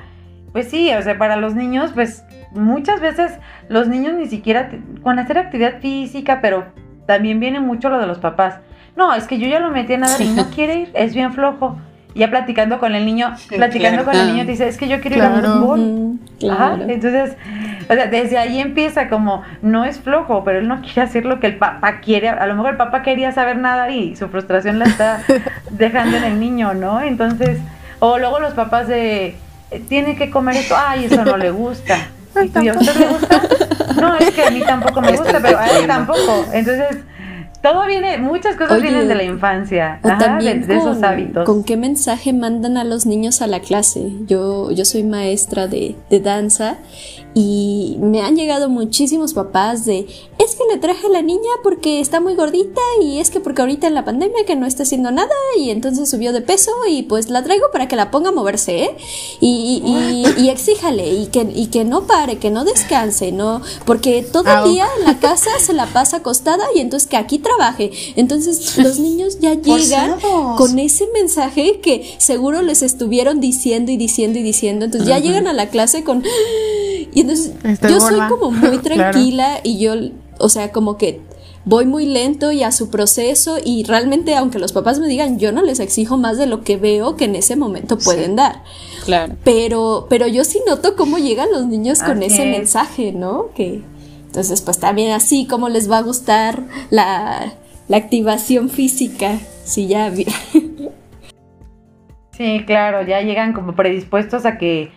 pues 0.51 0.69
sí, 0.69 0.93
o 0.93 1.01
sea, 1.01 1.17
para 1.17 1.35
los 1.35 1.55
niños, 1.55 1.93
pues 1.95 2.23
muchas 2.51 3.01
veces 3.01 3.31
los 3.69 3.87
niños 3.87 4.13
ni 4.13 4.27
siquiera 4.27 4.69
con 5.01 5.17
hacer 5.17 5.39
actividad 5.39 5.79
física, 5.79 6.41
pero 6.43 6.65
también 7.07 7.39
viene 7.39 7.59
mucho 7.59 7.89
lo 7.89 7.97
de 7.97 8.05
los 8.05 8.19
papás. 8.19 8.59
No, 8.99 9.13
es 9.13 9.27
que 9.27 9.39
yo 9.39 9.47
ya 9.47 9.61
lo 9.61 9.71
metí 9.71 9.93
a 9.93 9.97
nadar 9.97 10.19
y 10.19 10.27
no 10.27 10.49
quiere 10.49 10.79
ir, 10.79 10.91
es 10.93 11.13
bien 11.15 11.31
flojo. 11.31 11.77
Ya 12.15 12.29
platicando 12.29 12.79
con 12.79 12.95
el 12.95 13.05
niño, 13.05 13.33
platicando 13.47 14.03
con 14.03 14.13
el 14.13 14.27
niño, 14.27 14.43
te 14.43 14.51
dice, 14.51 14.67
es 14.67 14.77
que 14.77 14.89
yo 14.89 14.99
quiero 14.99 15.15
ir 15.15 15.23
a 15.23 15.39
fútbol. 15.39 16.19
Claro. 16.37 16.83
Entonces, 16.85 17.37
o 17.89 17.93
sea, 17.93 18.07
desde 18.07 18.37
ahí 18.37 18.59
empieza 18.59 19.07
como, 19.07 19.43
no 19.61 19.85
es 19.85 20.01
flojo, 20.01 20.43
pero 20.43 20.59
él 20.59 20.67
no 20.67 20.81
quiere 20.81 21.03
hacer 21.03 21.23
lo 21.23 21.39
que 21.39 21.47
el 21.47 21.55
papá 21.55 22.01
quiere. 22.01 22.27
A 22.27 22.45
lo 22.45 22.55
mejor 22.55 22.71
el 22.71 22.75
papá 22.77 23.01
quería 23.01 23.31
saber 23.31 23.57
nadar 23.57 23.91
y 23.91 24.17
su 24.17 24.27
frustración 24.27 24.79
la 24.79 24.85
está 24.85 25.21
dejando 25.71 26.17
en 26.17 26.25
el 26.25 26.39
niño, 26.41 26.73
¿no? 26.73 26.99
Entonces, 26.99 27.57
o 27.99 28.17
luego 28.17 28.41
los 28.41 28.53
papás 28.53 28.89
de, 28.89 29.37
tiene 29.87 30.17
que 30.17 30.29
comer 30.29 30.57
esto, 30.57 30.75
ay, 30.77 31.05
eso 31.05 31.23
no 31.23 31.37
le 31.37 31.51
gusta. 31.51 31.95
¿Y 32.61 32.67
a 32.67 32.73
usted 32.73 32.95
le 32.95 33.07
gusta? 33.07 33.41
No, 34.01 34.15
es 34.17 34.31
que 34.31 34.43
a 34.43 34.51
mí 34.51 34.59
tampoco 34.59 34.99
me 34.99 35.15
gusta, 35.15 35.39
pero 35.41 35.57
a 35.57 35.67
él 35.67 35.87
tampoco. 35.87 36.45
Entonces, 36.51 36.97
todo 37.61 37.85
viene, 37.85 38.17
muchas 38.17 38.55
cosas 38.55 38.81
vienen 38.81 39.07
de 39.07 39.15
la 39.15 39.23
infancia, 39.23 39.99
también 40.01 40.65
de, 40.65 40.77
esos 40.77 41.03
hábitos. 41.03 41.45
¿Con 41.45 41.63
qué 41.63 41.75
mensaje 41.75 42.31
mandan 42.31 42.77
a 42.77 42.83
los 42.83 43.05
niños 43.05 43.41
a 43.41 43.47
la 43.47 43.59
clase? 43.59 44.11
Yo, 44.27 44.71
yo 44.71 44.85
soy 44.85 45.03
maestra 45.03 45.67
de, 45.67 45.95
de 46.09 46.19
danza 46.19 46.77
y 47.35 47.97
me 47.99 48.21
han 48.21 48.35
llegado 48.35 48.69
muchísimos 48.69 49.33
papás 49.33 49.85
de, 49.85 50.07
es 50.39 50.55
que 50.55 50.63
le 50.73 50.79
traje 50.79 51.05
a 51.05 51.09
la 51.09 51.21
niña 51.21 51.49
porque 51.63 51.99
está 51.99 52.19
muy 52.19 52.35
gordita 52.35 52.81
y 53.01 53.19
es 53.19 53.29
que 53.29 53.39
porque 53.39 53.61
ahorita 53.61 53.87
en 53.87 53.93
la 53.93 54.03
pandemia 54.03 54.45
que 54.45 54.55
no 54.55 54.65
está 54.65 54.83
haciendo 54.83 55.11
nada 55.11 55.29
y 55.57 55.69
entonces 55.69 56.09
subió 56.09 56.33
de 56.33 56.41
peso 56.41 56.71
y 56.89 57.03
pues 57.03 57.29
la 57.29 57.43
traigo 57.43 57.67
para 57.71 57.87
que 57.87 57.95
la 57.95 58.09
ponga 58.09 58.29
a 58.29 58.31
moverse, 58.31 58.83
¿eh? 58.83 58.97
Y, 59.41 59.81
y, 59.85 60.41
y, 60.41 60.49
exíjale 60.49 61.13
y 61.13 61.27
que, 61.27 61.47
y 61.53 61.67
que 61.67 61.85
no 61.85 62.07
pare, 62.07 62.39
que 62.39 62.49
no 62.49 62.65
descanse, 62.65 63.31
¿no? 63.31 63.61
Porque 63.85 64.23
todo 64.23 64.49
el 64.51 64.71
día 64.71 64.87
en 64.97 65.05
la 65.05 65.19
casa 65.19 65.51
se 65.59 65.73
la 65.73 65.85
pasa 65.85 66.17
acostada 66.17 66.65
y 66.75 66.79
entonces 66.79 67.07
que 67.07 67.17
aquí 67.17 67.37
trabaje. 67.37 67.91
Entonces 68.15 68.77
los 68.77 68.99
niños 68.99 69.39
ya 69.39 69.53
llegan 69.53 70.15
con 70.57 70.79
ese 70.79 71.07
mensaje 71.13 71.79
que 71.79 72.15
seguro 72.17 72.63
les 72.63 72.81
estuvieron 72.81 73.39
diciendo 73.39 73.91
y 73.91 73.97
diciendo 73.97 74.39
y 74.39 74.43
diciendo. 74.43 74.85
Entonces 74.85 75.07
ya 75.07 75.19
llegan 75.19 75.47
a 75.47 75.53
la 75.53 75.69
clase 75.69 76.03
con... 76.03 76.23
Y 77.13 77.21
entonces 77.21 77.53
yo 77.81 77.99
soy 77.99 78.19
como 78.27 78.51
muy 78.51 78.79
tranquila 78.79 79.59
y 79.63 79.79
yo, 79.79 79.93
o 80.39 80.49
sea, 80.49 80.71
como 80.71 80.97
que 80.97 81.21
voy 81.65 81.85
muy 81.85 82.05
lento 82.05 82.51
y 82.51 82.63
a 82.63 82.71
su 82.71 82.89
proceso 82.89 83.57
y 83.63 83.83
realmente 83.83 84.35
aunque 84.35 84.59
los 84.59 84.73
papás 84.73 84.99
me 84.99 85.07
digan, 85.07 85.39
yo 85.39 85.51
no 85.51 85.61
les 85.61 85.79
exijo 85.79 86.17
más 86.17 86.37
de 86.37 86.47
lo 86.47 86.63
que 86.63 86.77
veo 86.77 87.15
que 87.15 87.25
en 87.25 87.35
ese 87.35 87.55
momento 87.55 87.97
pueden 87.97 88.35
dar. 88.35 88.63
Claro. 89.05 89.35
Pero, 89.43 90.07
pero 90.09 90.27
yo 90.27 90.43
sí 90.43 90.61
noto 90.67 90.95
cómo 90.95 91.17
llegan 91.17 91.51
los 91.51 91.67
niños 91.67 92.01
con 92.01 92.23
ese 92.23 92.45
mensaje, 92.45 93.11
¿no? 93.11 93.47
Que 93.55 93.81
entonces 94.25 94.61
pues 94.61 94.79
también 94.79 95.11
así 95.11 95.45
como 95.45 95.69
les 95.69 95.89
va 95.89 95.99
a 95.99 96.01
gustar 96.01 96.63
la, 96.89 97.53
la 97.87 97.97
activación 97.97 98.69
física, 98.69 99.39
si 99.63 99.87
ya... 99.87 100.11
sí, 102.37 102.63
claro, 102.65 103.05
ya 103.05 103.21
llegan 103.21 103.53
como 103.53 103.75
predispuestos 103.75 104.45
a 104.45 104.57
que 104.57 104.91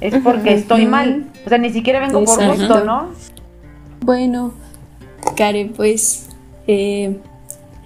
es 0.00 0.14
porque 0.22 0.54
estoy 0.54 0.86
mal. 0.86 1.26
O 1.44 1.48
sea, 1.48 1.58
ni 1.58 1.70
siquiera 1.70 2.00
vengo 2.00 2.24
por 2.24 2.46
gusto, 2.46 2.84
¿no? 2.84 3.08
Bueno, 4.00 4.54
Karen, 5.36 5.72
pues 5.72 6.28
eh, 6.66 7.18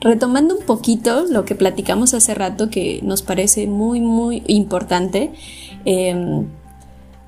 retomando 0.00 0.56
un 0.56 0.64
poquito 0.64 1.24
lo 1.28 1.44
que 1.44 1.54
platicamos 1.54 2.14
hace 2.14 2.34
rato, 2.34 2.70
que 2.70 3.00
nos 3.02 3.22
parece 3.22 3.66
muy, 3.66 4.00
muy 4.00 4.42
importante. 4.46 5.32
Em, 5.84 6.46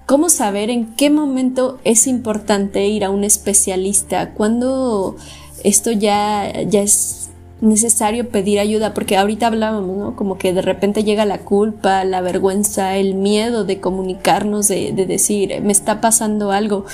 ¿Cómo 0.06 0.28
saber 0.28 0.70
en 0.70 0.94
qué 0.94 1.10
momento 1.10 1.80
es 1.82 2.06
importante 2.06 2.86
ir 2.86 3.04
a 3.04 3.10
un 3.10 3.24
especialista? 3.24 4.30
Cuando 4.34 5.16
esto 5.64 5.90
ya, 5.90 6.62
ya 6.62 6.82
es 6.82 7.25
necesario 7.60 8.28
pedir 8.28 8.58
ayuda, 8.58 8.92
porque 8.92 9.16
ahorita 9.16 9.46
hablábamos, 9.46 9.96
¿no? 9.96 10.16
Como 10.16 10.36
que 10.36 10.52
de 10.52 10.62
repente 10.62 11.04
llega 11.04 11.24
la 11.24 11.38
culpa, 11.38 12.04
la 12.04 12.20
vergüenza, 12.20 12.96
el 12.96 13.14
miedo 13.14 13.64
de 13.64 13.80
comunicarnos, 13.80 14.68
de, 14.68 14.92
decir, 14.92 15.60
me 15.62 15.72
está 15.72 16.00
pasando 16.00 16.52
algo, 16.52 16.84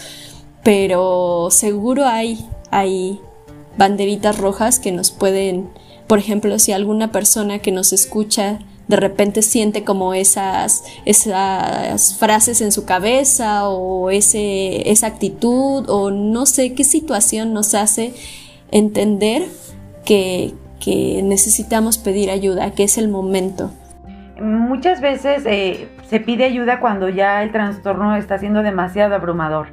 pero 0.62 1.48
seguro 1.50 2.06
hay, 2.06 2.46
hay 2.70 3.20
banderitas 3.76 4.38
rojas 4.38 4.78
que 4.78 4.92
nos 4.92 5.10
pueden, 5.10 5.68
por 6.06 6.18
ejemplo, 6.18 6.58
si 6.58 6.72
alguna 6.72 7.10
persona 7.10 7.58
que 7.58 7.72
nos 7.72 7.92
escucha 7.92 8.60
de 8.88 8.96
repente 8.96 9.42
siente 9.42 9.84
como 9.84 10.12
esas, 10.12 10.82
esas 11.06 12.14
frases 12.16 12.60
en 12.60 12.72
su 12.72 12.84
cabeza 12.84 13.68
o 13.68 14.10
ese, 14.10 14.90
esa 14.90 15.06
actitud 15.06 15.88
o 15.88 16.10
no 16.10 16.46
sé 16.46 16.74
qué 16.74 16.84
situación 16.84 17.54
nos 17.54 17.74
hace 17.74 18.12
entender 18.70 19.46
que, 20.05 20.55
necesitamos 21.24 21.98
pedir 21.98 22.30
ayuda, 22.30 22.72
que 22.72 22.84
es 22.84 22.98
el 22.98 23.09
momento. 23.09 23.70
Muchas 24.40 25.00
veces 25.00 25.44
eh, 25.46 25.88
se 26.09 26.18
pide 26.18 26.44
ayuda 26.44 26.80
cuando 26.80 27.09
ya 27.09 27.42
el 27.42 27.53
trastorno 27.53 28.16
está 28.16 28.38
siendo 28.38 28.62
demasiado 28.62 29.14
abrumador. 29.14 29.68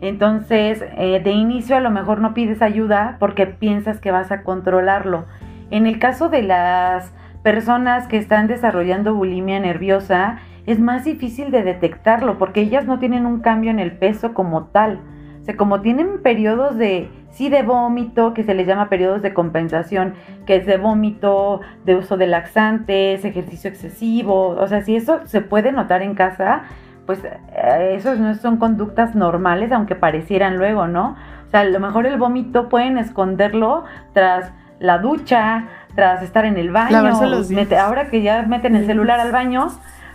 Entonces, 0.00 0.84
eh, 0.96 1.20
de 1.22 1.30
inicio 1.30 1.76
a 1.76 1.80
lo 1.80 1.90
mejor 1.90 2.20
no 2.20 2.34
pides 2.34 2.62
ayuda 2.62 3.16
porque 3.18 3.46
piensas 3.46 4.00
que 4.00 4.10
vas 4.10 4.30
a 4.30 4.42
controlarlo. 4.42 5.26
En 5.70 5.86
el 5.86 5.98
caso 5.98 6.28
de 6.28 6.42
las 6.42 7.12
personas 7.42 8.06
que 8.06 8.16
están 8.16 8.46
desarrollando 8.46 9.14
bulimia 9.14 9.60
nerviosa, 9.60 10.38
es 10.66 10.78
más 10.78 11.04
difícil 11.04 11.50
de 11.50 11.62
detectarlo 11.62 12.38
porque 12.38 12.60
ellas 12.60 12.84
no 12.84 12.98
tienen 12.98 13.26
un 13.26 13.40
cambio 13.40 13.70
en 13.70 13.78
el 13.78 13.92
peso 13.92 14.34
como 14.34 14.66
tal. 14.66 15.00
Sea, 15.48 15.56
como 15.56 15.80
tienen 15.80 16.20
periodos 16.22 16.76
de 16.76 17.08
sí 17.30 17.48
de 17.48 17.62
vómito, 17.62 18.34
que 18.34 18.44
se 18.44 18.54
les 18.54 18.66
llama 18.66 18.90
periodos 18.90 19.22
de 19.22 19.32
compensación, 19.32 20.12
que 20.44 20.56
es 20.56 20.66
de 20.66 20.76
vómito, 20.76 21.62
de 21.86 21.96
uso 21.96 22.18
de 22.18 22.26
laxantes, 22.26 23.24
ejercicio 23.24 23.70
excesivo, 23.70 24.48
o 24.48 24.66
sea, 24.66 24.82
si 24.82 24.94
eso 24.94 25.20
se 25.24 25.40
puede 25.40 25.72
notar 25.72 26.02
en 26.02 26.14
casa, 26.14 26.64
pues 27.06 27.24
eh, 27.24 27.94
esos 27.96 28.18
no 28.18 28.34
son 28.34 28.58
conductas 28.58 29.14
normales, 29.14 29.72
aunque 29.72 29.94
parecieran 29.94 30.58
luego, 30.58 30.86
¿no? 30.86 31.16
O 31.46 31.50
sea, 31.50 31.60
a 31.60 31.64
lo 31.64 31.80
mejor 31.80 32.04
el 32.04 32.18
vómito 32.18 32.68
pueden 32.68 32.98
esconderlo 32.98 33.84
tras 34.12 34.52
la 34.80 34.98
ducha, 34.98 35.64
tras 35.94 36.22
estar 36.22 36.44
en 36.44 36.58
el 36.58 36.72
baño, 36.72 36.98
ahora 37.80 38.10
que 38.10 38.20
ya 38.20 38.42
meten 38.42 38.76
el 38.76 38.84
celular 38.84 39.18
al 39.18 39.32
baño, 39.32 39.68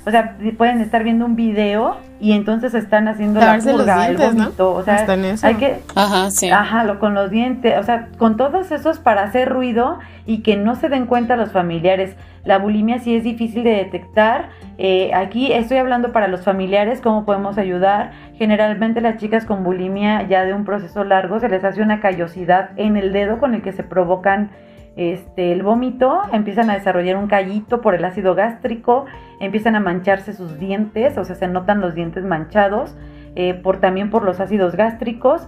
o 0.05 0.11
sea, 0.11 0.35
pueden 0.57 0.81
estar 0.81 1.03
viendo 1.03 1.25
un 1.25 1.35
video 1.35 1.97
y 2.19 2.33
entonces 2.33 2.73
están 2.73 3.07
haciendo 3.07 3.39
la 3.39 3.57
purga, 3.59 4.07
el 4.07 4.17
vómito, 4.17 4.73
o 4.73 4.83
sea, 4.83 5.05
hay 5.43 5.55
que 5.55 5.81
ajá, 5.95 6.29
sí. 6.29 6.49
ajá, 6.49 6.83
lo, 6.83 6.99
con 6.99 7.13
los 7.13 7.29
dientes, 7.29 7.77
o 7.79 7.83
sea, 7.83 8.09
con 8.17 8.37
todos 8.37 8.71
esos 8.71 8.99
para 8.99 9.23
hacer 9.23 9.49
ruido 9.49 9.99
y 10.25 10.39
que 10.39 10.55
no 10.57 10.75
se 10.75 10.89
den 10.89 11.05
cuenta 11.05 11.35
los 11.35 11.51
familiares. 11.51 12.15
La 12.45 12.57
bulimia 12.57 12.99
sí 12.99 13.15
es 13.15 13.23
difícil 13.23 13.63
de 13.63 13.71
detectar. 13.71 14.49
Eh, 14.77 15.11
aquí 15.13 15.53
estoy 15.53 15.77
hablando 15.77 16.11
para 16.11 16.27
los 16.27 16.41
familiares, 16.41 16.99
cómo 17.01 17.25
podemos 17.25 17.57
ayudar. 17.57 18.11
Generalmente 18.37 18.99
las 18.99 19.17
chicas 19.17 19.45
con 19.45 19.63
bulimia 19.63 20.27
ya 20.27 20.43
de 20.43 20.53
un 20.53 20.65
proceso 20.65 21.03
largo 21.03 21.39
se 21.39 21.47
les 21.47 21.63
hace 21.63 21.81
una 21.81 22.01
callosidad 22.01 22.71
en 22.75 22.97
el 22.97 23.13
dedo 23.13 23.37
con 23.39 23.53
el 23.53 23.61
que 23.61 23.71
se 23.71 23.83
provocan 23.83 24.49
este, 24.95 25.51
el 25.51 25.63
vómito, 25.63 26.21
empiezan 26.31 26.69
a 26.69 26.75
desarrollar 26.75 27.17
un 27.17 27.27
callito 27.27 27.81
por 27.81 27.95
el 27.95 28.05
ácido 28.05 28.35
gástrico, 28.35 29.05
empiezan 29.39 29.75
a 29.75 29.79
mancharse 29.79 30.33
sus 30.33 30.59
dientes, 30.59 31.17
o 31.17 31.25
sea, 31.25 31.35
se 31.35 31.47
notan 31.47 31.81
los 31.81 31.95
dientes 31.95 32.23
manchados, 32.23 32.95
eh, 33.35 33.55
por, 33.55 33.79
también 33.79 34.09
por 34.09 34.23
los 34.23 34.39
ácidos 34.39 34.75
gástricos. 34.75 35.47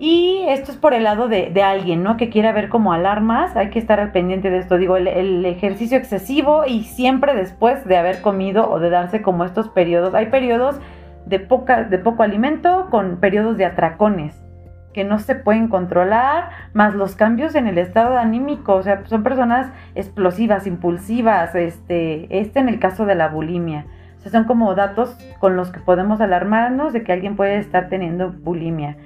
Y 0.00 0.44
esto 0.48 0.70
es 0.70 0.76
por 0.76 0.94
el 0.94 1.02
lado 1.02 1.26
de, 1.28 1.50
alguien, 1.62 2.04
¿no? 2.04 2.16
Que 2.16 2.30
quiera 2.30 2.52
ver 2.52 2.68
como 2.68 2.92
alarmas, 2.92 3.56
hay 3.56 3.70
que 3.70 3.80
estar 3.80 3.98
al 3.98 4.12
pendiente 4.12 4.48
de 4.48 4.58
esto. 4.58 4.76
Digo, 4.76 4.96
el, 4.96 5.08
el, 5.08 5.44
ejercicio 5.44 5.98
excesivo 5.98 6.64
y 6.66 6.84
siempre 6.84 7.34
después 7.34 7.84
de 7.84 7.96
haber 7.96 8.20
comido 8.20 8.70
o 8.70 8.78
de 8.78 8.90
darse 8.90 9.22
como 9.22 9.44
estos 9.44 9.68
periodos. 9.70 10.14
Hay 10.14 10.26
periodos 10.26 10.78
de, 11.26 11.40
poca, 11.40 11.82
de 11.82 11.98
poco 11.98 12.22
alimento 12.22 12.86
con 12.90 13.18
periodos 13.18 13.56
de 13.56 13.64
atracones 13.64 14.47
que 14.92 15.04
no 15.04 15.18
se 15.18 15.34
pueden 15.34 15.68
controlar, 15.68 16.50
más 16.72 16.94
los 16.94 17.14
cambios 17.14 17.54
en 17.54 17.66
el 17.66 17.78
estado 17.78 18.16
anímico, 18.16 18.74
o 18.74 18.82
sea, 18.82 19.04
son 19.06 19.22
personas 19.22 19.70
explosivas, 19.94 20.66
impulsivas, 20.66 21.54
este, 21.54 22.26
este 22.40 22.60
en 22.60 22.68
el 22.68 22.78
caso 22.78 23.06
de 23.06 23.14
la 23.14 23.28
bulimia. 23.28 23.86
O 24.18 24.20
sea, 24.20 24.32
son 24.32 24.44
como 24.44 24.74
datos 24.74 25.16
con 25.38 25.56
los 25.56 25.70
que 25.70 25.80
podemos 25.80 26.20
alarmarnos 26.20 26.92
de 26.92 27.04
que 27.04 27.12
alguien 27.12 27.36
puede 27.36 27.58
estar 27.58 27.88
teniendo 27.88 28.32
bulimia. 28.32 28.96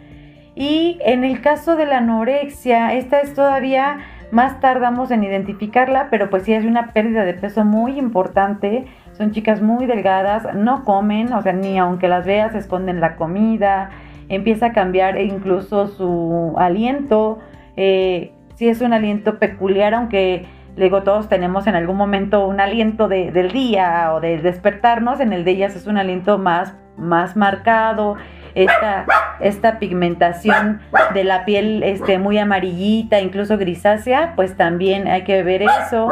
Y 0.55 0.99
en 1.05 1.25
el 1.25 1.41
caso 1.41 1.77
de 1.77 1.87
la 1.87 1.99
anorexia, 1.99 2.95
esta 2.95 3.21
es 3.21 3.35
todavía 3.35 3.99
más 4.31 4.61
tardamos 4.61 5.11
en 5.11 5.25
identificarla, 5.25 6.09
pero 6.11 6.31
pues 6.31 6.45
sí 6.45 6.55
es 6.55 6.65
una 6.65 6.93
pérdida 6.93 7.25
de 7.25 7.35
peso 7.35 7.65
muy 7.65 7.99
importante. 7.99 8.87
Son 9.13 9.31
chicas 9.31 9.61
muy 9.61 9.85
delgadas, 9.87 10.55
no 10.55 10.85
comen, 10.85 11.33
o 11.33 11.43
sea, 11.43 11.53
ni 11.53 11.79
aunque 11.79 12.09
las 12.09 12.25
veas 12.25 12.55
esconden 12.55 13.01
la 13.01 13.17
comida, 13.17 13.91
empieza 14.35 14.67
a 14.67 14.73
cambiar 14.73 15.21
incluso 15.21 15.89
su 15.89 16.55
aliento, 16.57 17.39
eh, 17.77 18.33
si 18.55 18.69
es 18.69 18.81
un 18.81 18.93
aliento 18.93 19.39
peculiar, 19.39 19.95
aunque 19.95 20.47
luego 20.77 21.03
todos 21.03 21.29
tenemos 21.29 21.67
en 21.67 21.75
algún 21.75 21.97
momento 21.97 22.47
un 22.47 22.61
aliento 22.61 23.09
del 23.09 23.51
día 23.53 24.13
o 24.15 24.21
de 24.21 24.39
despertarnos, 24.39 25.21
en 25.21 25.33
el 25.33 25.45
de 25.45 25.53
ellas 25.53 25.77
es 25.77 25.87
un 25.87 25.99
aliento 25.99 26.39
más, 26.39 26.75
más 26.97 27.37
marcado, 27.37 28.17
esta, 28.55 29.07
esta 29.41 29.79
pigmentación 29.79 30.81
de 31.15 31.25
la 31.25 31.45
piel 31.45 31.83
este, 31.83 32.19
muy 32.19 32.39
amarillita, 32.39 33.21
incluso 33.21 33.57
grisácea, 33.59 34.35
pues 34.37 34.57
también 34.57 35.09
hay 35.09 35.25
que 35.25 35.43
ver 35.43 35.63
eso. 35.63 36.09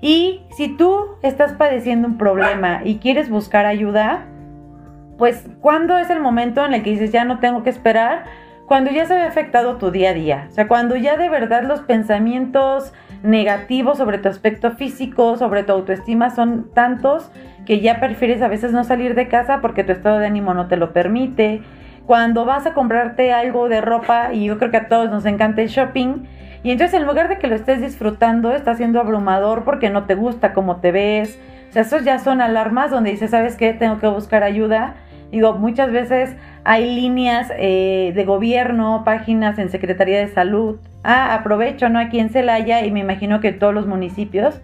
Y 0.00 0.42
si 0.56 0.76
tú 0.76 1.16
estás 1.22 1.54
padeciendo 1.54 2.06
un 2.06 2.18
problema 2.18 2.82
y 2.84 2.98
quieres 2.98 3.30
buscar 3.30 3.66
ayuda, 3.66 4.26
pues 5.18 5.48
¿cuándo 5.60 5.98
es 5.98 6.10
el 6.10 6.20
momento 6.20 6.64
en 6.64 6.74
el 6.74 6.82
que 6.82 6.90
dices 6.90 7.12
ya 7.12 7.24
no 7.24 7.38
tengo 7.38 7.62
que 7.62 7.70
esperar? 7.70 8.24
Cuando 8.66 8.90
ya 8.90 9.06
se 9.06 9.14
ve 9.14 9.22
afectado 9.22 9.76
tu 9.76 9.90
día 9.90 10.10
a 10.10 10.14
día. 10.14 10.46
O 10.50 10.52
sea, 10.52 10.66
cuando 10.66 10.96
ya 10.96 11.16
de 11.16 11.28
verdad 11.28 11.62
los 11.62 11.80
pensamientos 11.80 12.92
negativos 13.22 13.98
sobre 13.98 14.18
tu 14.18 14.28
aspecto 14.28 14.72
físico, 14.72 15.36
sobre 15.36 15.62
tu 15.62 15.72
autoestima 15.72 16.30
son 16.30 16.70
tantos 16.74 17.30
que 17.64 17.80
ya 17.80 18.00
prefieres 18.00 18.42
a 18.42 18.48
veces 18.48 18.72
no 18.72 18.84
salir 18.84 19.14
de 19.14 19.28
casa 19.28 19.60
porque 19.60 19.84
tu 19.84 19.92
estado 19.92 20.18
de 20.18 20.26
ánimo 20.26 20.54
no 20.54 20.66
te 20.66 20.76
lo 20.76 20.92
permite. 20.92 21.62
Cuando 22.06 22.44
vas 22.44 22.66
a 22.66 22.74
comprarte 22.74 23.32
algo 23.32 23.68
de 23.68 23.80
ropa, 23.80 24.32
y 24.32 24.44
yo 24.44 24.58
creo 24.58 24.70
que 24.70 24.76
a 24.76 24.88
todos 24.88 25.10
nos 25.10 25.26
encanta 25.26 25.62
el 25.62 25.68
shopping, 25.68 26.24
y 26.62 26.70
entonces 26.70 27.00
en 27.00 27.06
lugar 27.06 27.28
de 27.28 27.38
que 27.38 27.48
lo 27.48 27.56
estés 27.56 27.80
disfrutando, 27.80 28.52
está 28.52 28.74
siendo 28.74 29.00
abrumador 29.00 29.64
porque 29.64 29.90
no 29.90 30.04
te 30.04 30.14
gusta 30.14 30.52
cómo 30.52 30.76
te 30.76 30.92
ves. 30.92 31.38
O 31.68 31.72
sea, 31.72 31.82
esos 31.82 32.04
ya 32.04 32.18
son 32.18 32.40
alarmas 32.40 32.90
donde 32.90 33.10
dices, 33.10 33.30
¿sabes 33.30 33.56
qué? 33.56 33.72
Tengo 33.72 33.98
que 33.98 34.06
buscar 34.06 34.42
ayuda. 34.44 34.94
Digo, 35.30 35.54
muchas 35.54 35.90
veces 35.90 36.36
hay 36.64 36.94
líneas 36.94 37.52
eh, 37.58 38.12
de 38.14 38.24
gobierno, 38.24 39.02
páginas 39.04 39.58
en 39.58 39.70
Secretaría 39.70 40.18
de 40.18 40.28
Salud. 40.28 40.76
Ah, 41.02 41.34
aprovecho, 41.34 41.88
¿no? 41.88 41.98
Aquí 41.98 42.18
en 42.20 42.30
Celaya 42.30 42.84
y 42.84 42.90
me 42.90 43.00
imagino 43.00 43.40
que 43.40 43.52
todos 43.52 43.74
los 43.74 43.86
municipios 43.86 44.60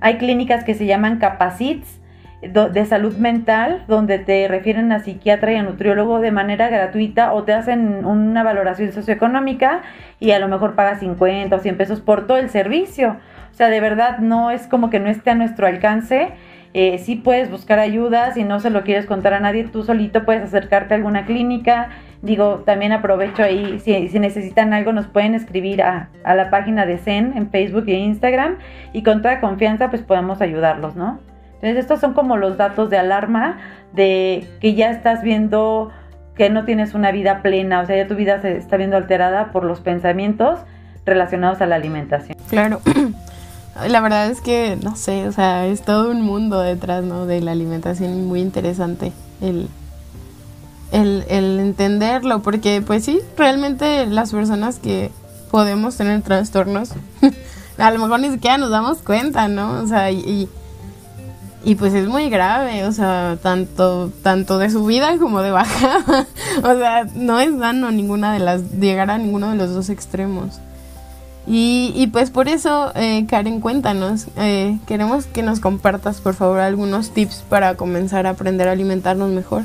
hay 0.00 0.18
clínicas 0.18 0.64
que 0.64 0.74
se 0.74 0.86
llaman 0.86 1.18
Capacits 1.18 2.00
de 2.42 2.84
salud 2.84 3.16
mental, 3.16 3.84
donde 3.88 4.18
te 4.18 4.46
refieren 4.46 4.92
a 4.92 5.00
psiquiatra 5.00 5.52
y 5.52 5.56
a 5.56 5.62
nutriólogo 5.62 6.20
de 6.20 6.30
manera 6.30 6.68
gratuita 6.68 7.32
o 7.32 7.44
te 7.44 7.54
hacen 7.54 8.04
una 8.04 8.42
valoración 8.42 8.92
socioeconómica 8.92 9.82
y 10.20 10.32
a 10.32 10.38
lo 10.38 10.46
mejor 10.46 10.74
pagas 10.74 11.00
50 11.00 11.56
o 11.56 11.58
100 11.58 11.76
pesos 11.76 12.00
por 12.00 12.26
todo 12.26 12.36
el 12.36 12.50
servicio. 12.50 13.16
O 13.50 13.54
sea, 13.54 13.68
de 13.68 13.80
verdad 13.80 14.18
no 14.18 14.50
es 14.50 14.66
como 14.66 14.90
que 14.90 15.00
no 15.00 15.08
esté 15.08 15.30
a 15.30 15.34
nuestro 15.34 15.66
alcance. 15.66 16.32
Eh, 16.78 16.98
sí 16.98 17.16
puedes 17.16 17.50
buscar 17.50 17.78
ayuda, 17.78 18.34
si 18.34 18.44
no 18.44 18.60
se 18.60 18.68
lo 18.68 18.84
quieres 18.84 19.06
contar 19.06 19.32
a 19.32 19.40
nadie, 19.40 19.64
tú 19.64 19.82
solito 19.82 20.26
puedes 20.26 20.42
acercarte 20.42 20.92
a 20.92 20.98
alguna 20.98 21.24
clínica. 21.24 21.88
Digo, 22.20 22.64
también 22.66 22.92
aprovecho 22.92 23.42
ahí, 23.42 23.80
si, 23.80 24.08
si 24.08 24.18
necesitan 24.18 24.74
algo, 24.74 24.92
nos 24.92 25.06
pueden 25.06 25.34
escribir 25.34 25.80
a, 25.80 26.10
a 26.22 26.34
la 26.34 26.50
página 26.50 26.84
de 26.84 26.98
Zen 26.98 27.32
en 27.34 27.48
Facebook 27.48 27.84
e 27.86 27.94
Instagram 27.94 28.58
y 28.92 29.02
con 29.02 29.22
toda 29.22 29.40
confianza 29.40 29.88
pues 29.88 30.02
podemos 30.02 30.42
ayudarlos, 30.42 30.96
¿no? 30.96 31.18
Entonces 31.54 31.78
estos 31.78 31.98
son 31.98 32.12
como 32.12 32.36
los 32.36 32.58
datos 32.58 32.90
de 32.90 32.98
alarma 32.98 33.56
de 33.94 34.46
que 34.60 34.74
ya 34.74 34.90
estás 34.90 35.22
viendo 35.22 35.92
que 36.34 36.50
no 36.50 36.66
tienes 36.66 36.92
una 36.92 37.10
vida 37.10 37.40
plena, 37.40 37.80
o 37.80 37.86
sea, 37.86 37.96
ya 37.96 38.06
tu 38.06 38.16
vida 38.16 38.42
se 38.42 38.54
está 38.54 38.76
viendo 38.76 38.98
alterada 38.98 39.50
por 39.50 39.64
los 39.64 39.80
pensamientos 39.80 40.58
relacionados 41.06 41.62
a 41.62 41.66
la 41.66 41.76
alimentación. 41.76 42.36
Claro. 42.50 42.82
La 43.88 44.00
verdad 44.00 44.30
es 44.30 44.40
que, 44.40 44.78
no 44.82 44.96
sé, 44.96 45.28
o 45.28 45.32
sea, 45.32 45.66
es 45.66 45.84
todo 45.84 46.10
un 46.10 46.22
mundo 46.22 46.60
detrás, 46.60 47.04
¿no? 47.04 47.26
De 47.26 47.40
la 47.40 47.52
alimentación 47.52 48.26
muy 48.26 48.40
interesante 48.40 49.12
el, 49.40 49.68
el, 50.92 51.24
el 51.28 51.60
entenderlo, 51.60 52.42
porque 52.42 52.82
pues 52.82 53.04
sí, 53.04 53.20
realmente 53.36 54.06
las 54.06 54.32
personas 54.32 54.78
que 54.78 55.10
podemos 55.50 55.96
tener 55.96 56.22
trastornos, 56.22 56.90
a 57.78 57.90
lo 57.90 57.98
mejor 57.98 58.20
ni 58.20 58.30
siquiera 58.30 58.58
nos 58.58 58.70
damos 58.70 58.98
cuenta, 58.98 59.48
¿no? 59.48 59.82
O 59.82 59.86
sea, 59.86 60.10
y 60.10 60.48
y 61.66 61.74
pues 61.74 61.94
es 61.94 62.06
muy 62.06 62.30
grave, 62.30 62.84
o 62.84 62.92
sea, 62.92 63.38
tanto, 63.42 64.12
tanto 64.22 64.56
de 64.56 64.70
subida 64.70 65.18
como 65.18 65.42
de 65.42 65.50
bajada. 65.50 66.24
o 66.62 66.76
sea, 66.76 67.08
no 67.16 67.40
es 67.40 67.58
sano 67.58 67.90
ninguna 67.90 68.32
de 68.32 68.38
las, 68.38 68.70
llegar 68.70 69.10
a 69.10 69.18
ninguno 69.18 69.50
de 69.50 69.56
los 69.56 69.74
dos 69.74 69.88
extremos. 69.90 70.60
Y, 71.48 72.08
pues 72.12 72.30
por 72.30 72.48
eso, 72.48 72.92
eh, 72.96 73.24
Karen, 73.28 73.60
cuéntanos, 73.60 74.26
eh, 74.36 74.78
queremos 74.86 75.26
que 75.26 75.42
nos 75.42 75.60
compartas 75.60 76.20
por 76.20 76.34
favor 76.34 76.58
algunos 76.58 77.12
tips 77.14 77.44
para 77.48 77.76
comenzar 77.76 78.26
a 78.26 78.30
aprender 78.30 78.66
a 78.66 78.72
alimentarnos 78.72 79.30
mejor. 79.30 79.62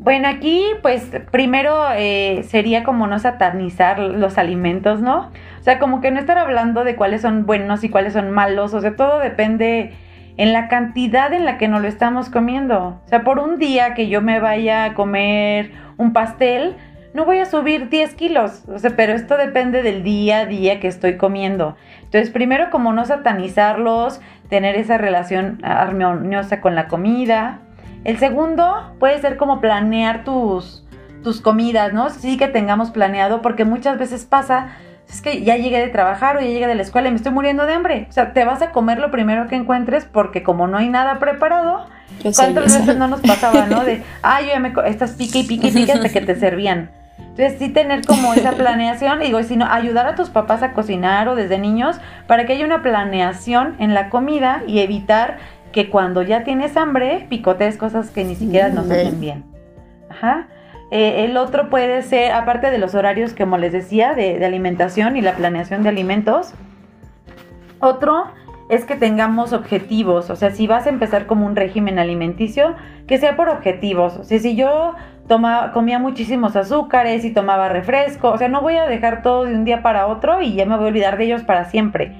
Bueno, 0.00 0.28
aquí 0.28 0.62
pues 0.80 1.04
primero 1.32 1.86
eh, 1.96 2.44
sería 2.48 2.84
como 2.84 3.06
no 3.06 3.18
satanizar 3.18 3.98
los 3.98 4.38
alimentos, 4.38 5.00
¿no? 5.00 5.30
O 5.60 5.62
sea, 5.62 5.78
como 5.78 6.00
que 6.00 6.10
no 6.10 6.20
estar 6.20 6.38
hablando 6.38 6.84
de 6.84 6.94
cuáles 6.94 7.22
son 7.22 7.46
buenos 7.46 7.82
y 7.84 7.88
cuáles 7.88 8.12
son 8.12 8.30
malos, 8.30 8.74
o 8.74 8.80
sea, 8.80 8.94
todo 8.94 9.18
depende 9.18 9.92
en 10.36 10.52
la 10.52 10.68
cantidad 10.68 11.32
en 11.32 11.44
la 11.44 11.58
que 11.58 11.68
nos 11.68 11.82
lo 11.82 11.88
estamos 11.88 12.30
comiendo. 12.30 13.00
O 13.04 13.08
sea, 13.08 13.24
por 13.24 13.40
un 13.40 13.58
día 13.58 13.94
que 13.94 14.08
yo 14.08 14.22
me 14.22 14.38
vaya 14.38 14.84
a 14.84 14.94
comer 14.94 15.72
un 15.96 16.12
pastel, 16.12 16.76
no 17.14 17.24
voy 17.24 17.38
a 17.38 17.46
subir 17.46 17.88
10 17.88 18.14
kilos. 18.14 18.62
O 18.68 18.78
sea, 18.78 18.90
pero 18.96 19.14
esto 19.14 19.36
depende 19.36 19.82
del 19.82 20.02
día 20.02 20.40
a 20.40 20.46
día 20.46 20.80
que 20.80 20.88
estoy 20.88 21.16
comiendo. 21.16 21.76
Entonces, 22.02 22.30
primero 22.30 22.70
como 22.70 22.92
no 22.92 23.04
satanizarlos, 23.04 24.20
tener 24.48 24.76
esa 24.76 24.98
relación 24.98 25.58
armoniosa 25.62 26.60
con 26.60 26.74
la 26.74 26.88
comida. 26.88 27.60
El 28.04 28.18
segundo 28.18 28.94
puede 28.98 29.20
ser 29.20 29.36
como 29.36 29.60
planear 29.60 30.24
tus, 30.24 30.84
tus 31.22 31.40
comidas, 31.40 31.92
¿no? 31.92 32.10
Sí 32.10 32.36
que 32.36 32.48
tengamos 32.48 32.90
planeado, 32.90 33.42
porque 33.42 33.64
muchas 33.64 33.98
veces 33.98 34.24
pasa 34.24 34.76
es 35.08 35.22
que 35.22 35.42
ya 35.42 35.56
llegué 35.56 35.78
de 35.78 35.88
trabajar 35.88 36.36
o 36.36 36.40
ya 36.40 36.46
llegué 36.46 36.66
de 36.66 36.74
la 36.74 36.82
escuela 36.82 37.08
y 37.08 37.10
me 37.10 37.16
estoy 37.16 37.32
muriendo 37.32 37.64
de 37.64 37.72
hambre. 37.72 38.06
O 38.10 38.12
sea, 38.12 38.32
te 38.34 38.44
vas 38.44 38.60
a 38.60 38.72
comer 38.72 38.98
lo 38.98 39.10
primero 39.10 39.48
que 39.48 39.56
encuentres 39.56 40.04
porque 40.04 40.42
como 40.42 40.66
no 40.66 40.76
hay 40.76 40.90
nada 40.90 41.18
preparado, 41.18 41.86
¿cuántas 42.22 42.64
veces 42.64 42.96
no 42.96 43.08
nos 43.08 43.20
pasaba, 43.20 43.66
no? 43.66 43.84
De, 43.86 44.02
ay, 44.22 44.46
yo 44.46 44.52
ya 44.52 44.60
me... 44.60 44.72
Estás 44.86 45.12
pique 45.12 45.40
y 45.40 45.44
pique 45.44 45.68
y 45.68 45.70
pique 45.72 45.92
hasta 45.92 46.10
que 46.10 46.20
te 46.20 46.36
servían. 46.36 46.90
Entonces 47.38 47.60
sí 47.60 47.68
tener 47.72 48.04
como 48.04 48.34
esa 48.34 48.52
planeación, 48.56 49.20
digo, 49.20 49.40
sino 49.44 49.64
ayudar 49.66 50.06
a 50.06 50.16
tus 50.16 50.28
papás 50.28 50.64
a 50.64 50.72
cocinar 50.72 51.28
o 51.28 51.36
desde 51.36 51.58
niños 51.58 52.00
para 52.26 52.46
que 52.46 52.54
haya 52.54 52.66
una 52.66 52.82
planeación 52.82 53.76
en 53.78 53.94
la 53.94 54.10
comida 54.10 54.64
y 54.66 54.80
evitar 54.80 55.38
que 55.70 55.88
cuando 55.88 56.22
ya 56.22 56.42
tienes 56.42 56.76
hambre 56.76 57.26
picotees 57.28 57.76
cosas 57.76 58.10
que 58.10 58.24
ni 58.24 58.34
siquiera 58.34 58.70
nos 58.70 58.90
hacen 58.90 59.20
bien. 59.20 59.44
Ajá. 60.10 60.48
Eh, 60.90 61.26
el 61.26 61.36
otro 61.36 61.70
puede 61.70 62.02
ser, 62.02 62.32
aparte 62.32 62.72
de 62.72 62.78
los 62.78 62.96
horarios, 62.96 63.34
como 63.34 63.56
les 63.56 63.72
decía, 63.72 64.14
de, 64.14 64.44
alimentación 64.44 65.16
y 65.16 65.20
la 65.20 65.36
planeación 65.36 65.84
de 65.84 65.90
alimentos, 65.90 66.54
otro 67.78 68.32
es 68.68 68.84
que 68.84 68.96
tengamos 68.96 69.52
objetivos. 69.52 70.30
O 70.30 70.36
sea, 70.36 70.50
si 70.50 70.66
vas 70.66 70.86
a 70.86 70.90
empezar 70.90 71.26
como 71.26 71.46
un 71.46 71.54
régimen 71.54 72.00
alimenticio, 72.00 72.74
que 73.06 73.18
sea 73.18 73.36
por 73.36 73.48
objetivos. 73.48 74.16
O 74.16 74.24
sea, 74.24 74.40
si 74.40 74.56
yo 74.56 74.94
toma, 75.28 75.72
comía 75.72 75.98
muchísimos 75.98 76.56
azúcares 76.56 77.24
y 77.24 77.32
tomaba 77.32 77.68
refresco, 77.68 78.30
o 78.30 78.38
sea, 78.38 78.48
no 78.48 78.60
voy 78.62 78.76
a 78.76 78.86
dejar 78.86 79.22
todo 79.22 79.44
de 79.44 79.54
un 79.54 79.64
día 79.64 79.82
para 79.82 80.06
otro 80.06 80.42
y 80.42 80.54
ya 80.54 80.66
me 80.66 80.76
voy 80.76 80.86
a 80.86 80.88
olvidar 80.88 81.18
de 81.18 81.24
ellos 81.26 81.42
para 81.42 81.66
siempre. 81.66 82.12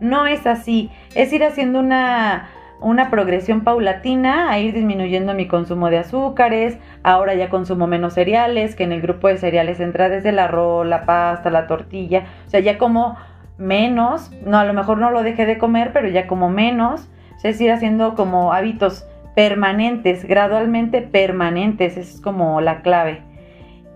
No 0.00 0.26
es 0.26 0.46
así. 0.46 0.90
Es 1.14 1.32
ir 1.32 1.42
haciendo 1.42 1.78
una 1.78 2.48
una 2.80 3.10
progresión 3.10 3.62
paulatina 3.62 4.50
a 4.50 4.58
ir 4.58 4.74
disminuyendo 4.74 5.34
mi 5.34 5.46
consumo 5.48 5.90
de 5.90 5.98
azúcares, 5.98 6.78
ahora 7.02 7.34
ya 7.34 7.48
consumo 7.48 7.86
menos 7.86 8.14
cereales, 8.14 8.74
que 8.74 8.84
en 8.84 8.92
el 8.92 9.00
grupo 9.00 9.28
de 9.28 9.38
cereales 9.38 9.80
entra 9.80 10.08
desde 10.08 10.30
el 10.30 10.38
arroz, 10.38 10.86
la 10.86 11.06
pasta, 11.06 11.50
la 11.50 11.66
tortilla, 11.66 12.26
o 12.46 12.50
sea, 12.50 12.60
ya 12.60 12.78
como 12.78 13.16
menos, 13.58 14.30
no, 14.44 14.58
a 14.58 14.64
lo 14.64 14.74
mejor 14.74 14.98
no 14.98 15.10
lo 15.10 15.22
dejé 15.22 15.46
de 15.46 15.58
comer, 15.58 15.92
pero 15.92 16.08
ya 16.08 16.26
como 16.26 16.50
menos, 16.50 17.08
o 17.36 17.38
sea, 17.38 17.50
es 17.50 17.60
ir 17.60 17.72
haciendo 17.72 18.14
como 18.14 18.52
hábitos 18.52 19.06
permanentes, 19.36 20.24
gradualmente 20.26 21.02
permanentes, 21.02 21.96
eso 21.96 22.16
es 22.16 22.20
como 22.20 22.60
la 22.60 22.80
clave. 22.80 23.20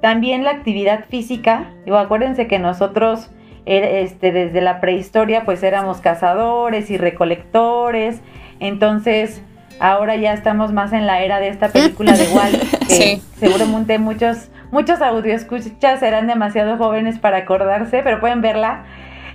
También 0.00 0.44
la 0.44 0.50
actividad 0.50 1.06
física, 1.08 1.72
digo, 1.84 1.96
acuérdense 1.96 2.46
que 2.46 2.58
nosotros 2.58 3.30
eh, 3.66 4.02
este, 4.02 4.32
desde 4.32 4.60
la 4.60 4.80
prehistoria 4.80 5.44
pues 5.44 5.62
éramos 5.62 6.00
cazadores 6.00 6.90
y 6.90 6.98
recolectores, 6.98 8.20
entonces, 8.60 9.42
ahora 9.80 10.16
ya 10.16 10.34
estamos 10.34 10.72
más 10.72 10.92
en 10.92 11.06
la 11.06 11.22
era 11.22 11.40
de 11.40 11.48
esta 11.48 11.70
película 11.70 12.12
de 12.12 12.28
Walt, 12.34 12.62
que 12.88 13.20
seguramente 13.38 13.98
muchos, 13.98 14.50
muchos 14.70 14.98
escuchas 15.24 16.00
serán 16.00 16.26
demasiado 16.26 16.76
jóvenes 16.76 17.18
para 17.18 17.38
acordarse, 17.38 18.02
pero 18.04 18.20
pueden 18.20 18.42
verla. 18.42 18.84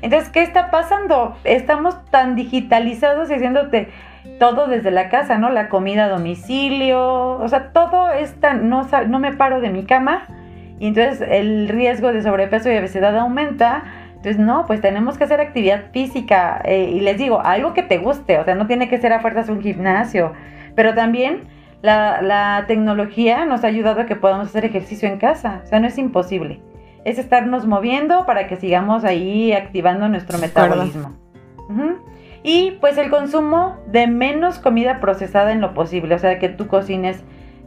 Entonces, 0.03 0.29
¿qué 0.29 0.43
está 0.43 0.69
pasando? 0.69 1.35
Estamos 1.43 1.95
tan 2.11 2.35
digitalizados 2.35 3.31
y 3.31 3.33
haciéndote 3.33 3.89
todo 4.39 4.67
desde 4.67 4.91
la 4.91 5.09
casa, 5.09 5.37
¿no? 5.37 5.49
La 5.49 5.69
comida 5.69 6.05
a 6.05 6.09
domicilio, 6.09 7.31
o 7.37 7.47
sea, 7.47 7.71
todo 7.71 8.09
está, 8.11 8.53
no, 8.53 8.87
no 9.07 9.19
me 9.19 9.33
paro 9.33 9.61
de 9.61 9.69
mi 9.69 9.85
cama 9.85 10.27
y 10.79 10.87
entonces 10.87 11.25
el 11.29 11.69
riesgo 11.69 12.11
de 12.11 12.21
sobrepeso 12.21 12.71
y 12.71 12.77
obesidad 12.77 13.17
aumenta 13.17 13.83
entonces, 14.25 14.43
no, 14.43 14.65
pues 14.65 14.81
tenemos 14.81 15.19
que 15.19 15.25
hacer 15.25 15.39
actividad 15.39 15.91
física. 15.91 16.59
Eh, 16.65 16.89
y 16.95 16.99
les 16.99 17.15
digo, 17.15 17.41
algo 17.41 17.75
que 17.75 17.83
te 17.83 17.99
guste, 17.99 18.39
o 18.39 18.43
sea, 18.43 18.55
no 18.55 18.65
tiene 18.65 18.89
que 18.89 18.97
ser 18.97 19.13
a 19.13 19.19
fuerzas 19.19 19.49
un 19.49 19.61
gimnasio. 19.61 20.33
Pero 20.73 20.95
también 20.95 21.41
la, 21.83 22.23
la 22.23 22.63
tecnología 22.65 23.45
nos 23.45 23.63
ha 23.63 23.67
ayudado 23.67 24.01
a 24.01 24.07
que 24.07 24.15
podamos 24.15 24.47
hacer 24.47 24.65
ejercicio 24.65 25.07
en 25.07 25.19
casa, 25.19 25.61
o 25.63 25.67
sea, 25.67 25.79
no 25.79 25.85
es 25.85 25.99
imposible. 25.99 26.59
Es 27.03 27.19
estarnos 27.19 27.67
moviendo 27.67 28.25
para 28.25 28.47
que 28.47 28.55
sigamos 28.55 29.03
ahí 29.03 29.53
activando 29.53 30.09
nuestro 30.09 30.39
metabolismo. 30.39 31.13
Ujú. 31.69 31.97
Y 32.47 32.77
pues 32.79 32.97
el 32.99 33.09
consumo 33.09 33.77
de 33.87 34.05
menos 34.05 34.59
comida 34.59 34.99
procesada 34.99 35.51
en 35.51 35.61
lo 35.61 35.73
posible, 35.73 36.13
o 36.13 36.19
sea, 36.19 36.37
que 36.37 36.47
tú 36.47 36.67
cocines 36.67 37.17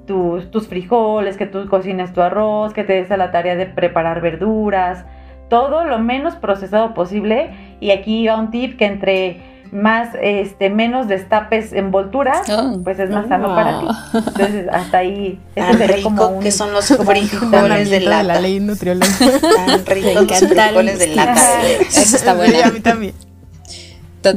tus, 0.06 0.52
tus 0.52 0.68
frijoles, 0.68 1.36
que 1.36 1.46
tú 1.46 1.66
cocines 1.68 2.12
tu 2.12 2.22
arroz, 2.22 2.72
que 2.72 2.84
te 2.84 2.92
des 2.92 3.10
a 3.10 3.16
la 3.16 3.32
tarea 3.32 3.56
de 3.56 3.66
preparar 3.66 4.20
verduras, 4.20 5.04
todo 5.50 5.84
lo 5.84 5.98
menos 5.98 6.36
procesado 6.36 6.94
posible. 6.94 7.50
Y 7.80 7.90
aquí 7.90 8.26
va 8.28 8.36
un 8.36 8.52
tip 8.52 8.78
que 8.78 8.86
entre 8.86 9.40
más, 9.72 10.10
este, 10.22 10.70
menos 10.70 11.08
destapes 11.08 11.72
envolturas, 11.72 12.48
Oh. 12.48 12.78
pues 12.84 13.00
es 13.00 13.10
más 13.10 13.26
sano 13.26 13.48
para 13.56 13.80
ti. 13.80 13.86
Entonces, 14.28 14.66
hasta 14.72 14.98
ahí, 14.98 15.40
ese 15.56 15.88
Tan 15.88 16.02
como 16.04 16.22
rico 16.22 16.28
un... 16.36 16.40
que 16.42 16.52
son 16.52 16.72
los 16.72 16.86
frijoles 17.04 17.90
de 17.90 17.98
de 17.98 18.04
la 18.06 18.22
lata. 18.22 18.40
ley 18.40 18.60
nutrióloga. 18.60 19.08
Tan 19.18 19.84
ricos 19.86 20.14
los 20.30 20.38
frijoles 20.38 20.98
de 21.00 21.06
lata. 21.16 21.62
Eso 21.80 22.16
está 22.16 22.30
Sí, 22.32 22.36
bueno. 22.38 22.58
a 22.64 22.70
mí 22.70 22.80
también. 22.80 23.12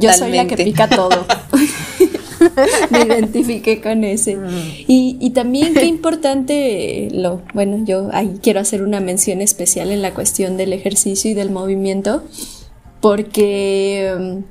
Yo 0.00 0.12
soy 0.12 0.32
la 0.32 0.46
que 0.46 0.56
pica 0.56 0.88
todo. 0.88 1.26
Me 2.90 3.00
identifiqué 3.00 3.80
con 3.80 4.04
ese. 4.04 4.36
Y, 4.86 5.16
y 5.20 5.30
también 5.30 5.74
qué 5.74 5.84
importante 5.84 7.08
lo, 7.12 7.42
bueno, 7.54 7.84
yo 7.84 8.08
ahí 8.12 8.38
quiero 8.42 8.60
hacer 8.60 8.82
una 8.82 9.00
mención 9.00 9.40
especial 9.40 9.90
en 9.90 10.02
la 10.02 10.12
cuestión 10.14 10.56
del 10.56 10.72
ejercicio 10.72 11.30
y 11.30 11.34
del 11.34 11.50
movimiento, 11.50 12.24
porque 13.00 14.14
um, 14.16 14.42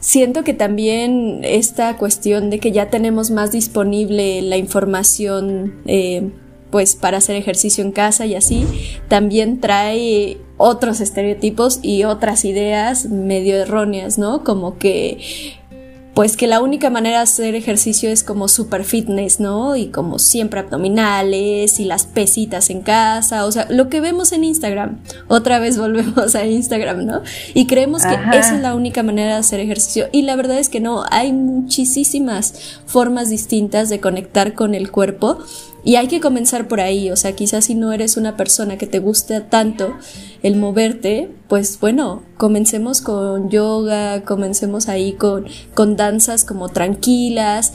siento 0.00 0.44
que 0.44 0.54
también 0.54 1.40
esta 1.42 1.96
cuestión 1.96 2.50
de 2.50 2.58
que 2.58 2.72
ya 2.72 2.90
tenemos 2.90 3.30
más 3.30 3.52
disponible 3.52 4.42
la 4.42 4.56
información 4.56 5.80
eh, 5.86 6.30
pues 6.70 6.96
para 6.96 7.18
hacer 7.18 7.36
ejercicio 7.36 7.82
en 7.84 7.92
casa 7.92 8.26
y 8.26 8.34
así, 8.34 8.66
también 9.08 9.60
trae 9.60 10.38
otros 10.56 11.00
estereotipos 11.00 11.80
y 11.82 12.04
otras 12.04 12.44
ideas 12.44 13.06
medio 13.06 13.56
erróneas, 13.56 14.18
¿no? 14.18 14.44
Como 14.44 14.78
que 14.78 15.18
pues 16.18 16.36
que 16.36 16.48
la 16.48 16.60
única 16.60 16.90
manera 16.90 17.18
de 17.18 17.22
hacer 17.22 17.54
ejercicio 17.54 18.10
es 18.10 18.24
como 18.24 18.48
super 18.48 18.82
fitness, 18.82 19.38
¿no? 19.38 19.76
Y 19.76 19.86
como 19.86 20.18
siempre 20.18 20.58
abdominales 20.58 21.78
y 21.78 21.84
las 21.84 22.06
pesitas 22.06 22.70
en 22.70 22.80
casa, 22.80 23.44
o 23.44 23.52
sea, 23.52 23.68
lo 23.70 23.88
que 23.88 24.00
vemos 24.00 24.32
en 24.32 24.42
Instagram. 24.42 24.98
Otra 25.28 25.60
vez 25.60 25.78
volvemos 25.78 26.34
a 26.34 26.44
Instagram, 26.44 27.06
¿no? 27.06 27.22
Y 27.54 27.68
creemos 27.68 28.02
que 28.04 28.14
esa 28.36 28.56
es 28.56 28.62
la 28.62 28.74
única 28.74 29.04
manera 29.04 29.34
de 29.34 29.38
hacer 29.38 29.60
ejercicio. 29.60 30.08
Y 30.10 30.22
la 30.22 30.34
verdad 30.34 30.58
es 30.58 30.68
que 30.68 30.80
no, 30.80 31.04
hay 31.08 31.32
muchísimas 31.32 32.80
formas 32.84 33.30
distintas 33.30 33.88
de 33.88 34.00
conectar 34.00 34.54
con 34.54 34.74
el 34.74 34.90
cuerpo. 34.90 35.38
Y 35.84 35.96
hay 35.96 36.08
que 36.08 36.20
comenzar 36.20 36.68
por 36.68 36.80
ahí, 36.80 37.10
o 37.10 37.16
sea, 37.16 37.32
quizás 37.32 37.66
si 37.66 37.74
no 37.74 37.92
eres 37.92 38.16
una 38.16 38.36
persona 38.36 38.76
que 38.76 38.86
te 38.86 38.98
guste 38.98 39.40
tanto 39.40 39.94
el 40.42 40.56
moverte, 40.56 41.30
pues 41.48 41.78
bueno, 41.80 42.22
comencemos 42.36 43.00
con 43.00 43.48
yoga, 43.48 44.24
comencemos 44.24 44.88
ahí 44.88 45.12
con, 45.12 45.46
con 45.74 45.96
danzas 45.96 46.44
como 46.44 46.68
tranquilas, 46.68 47.72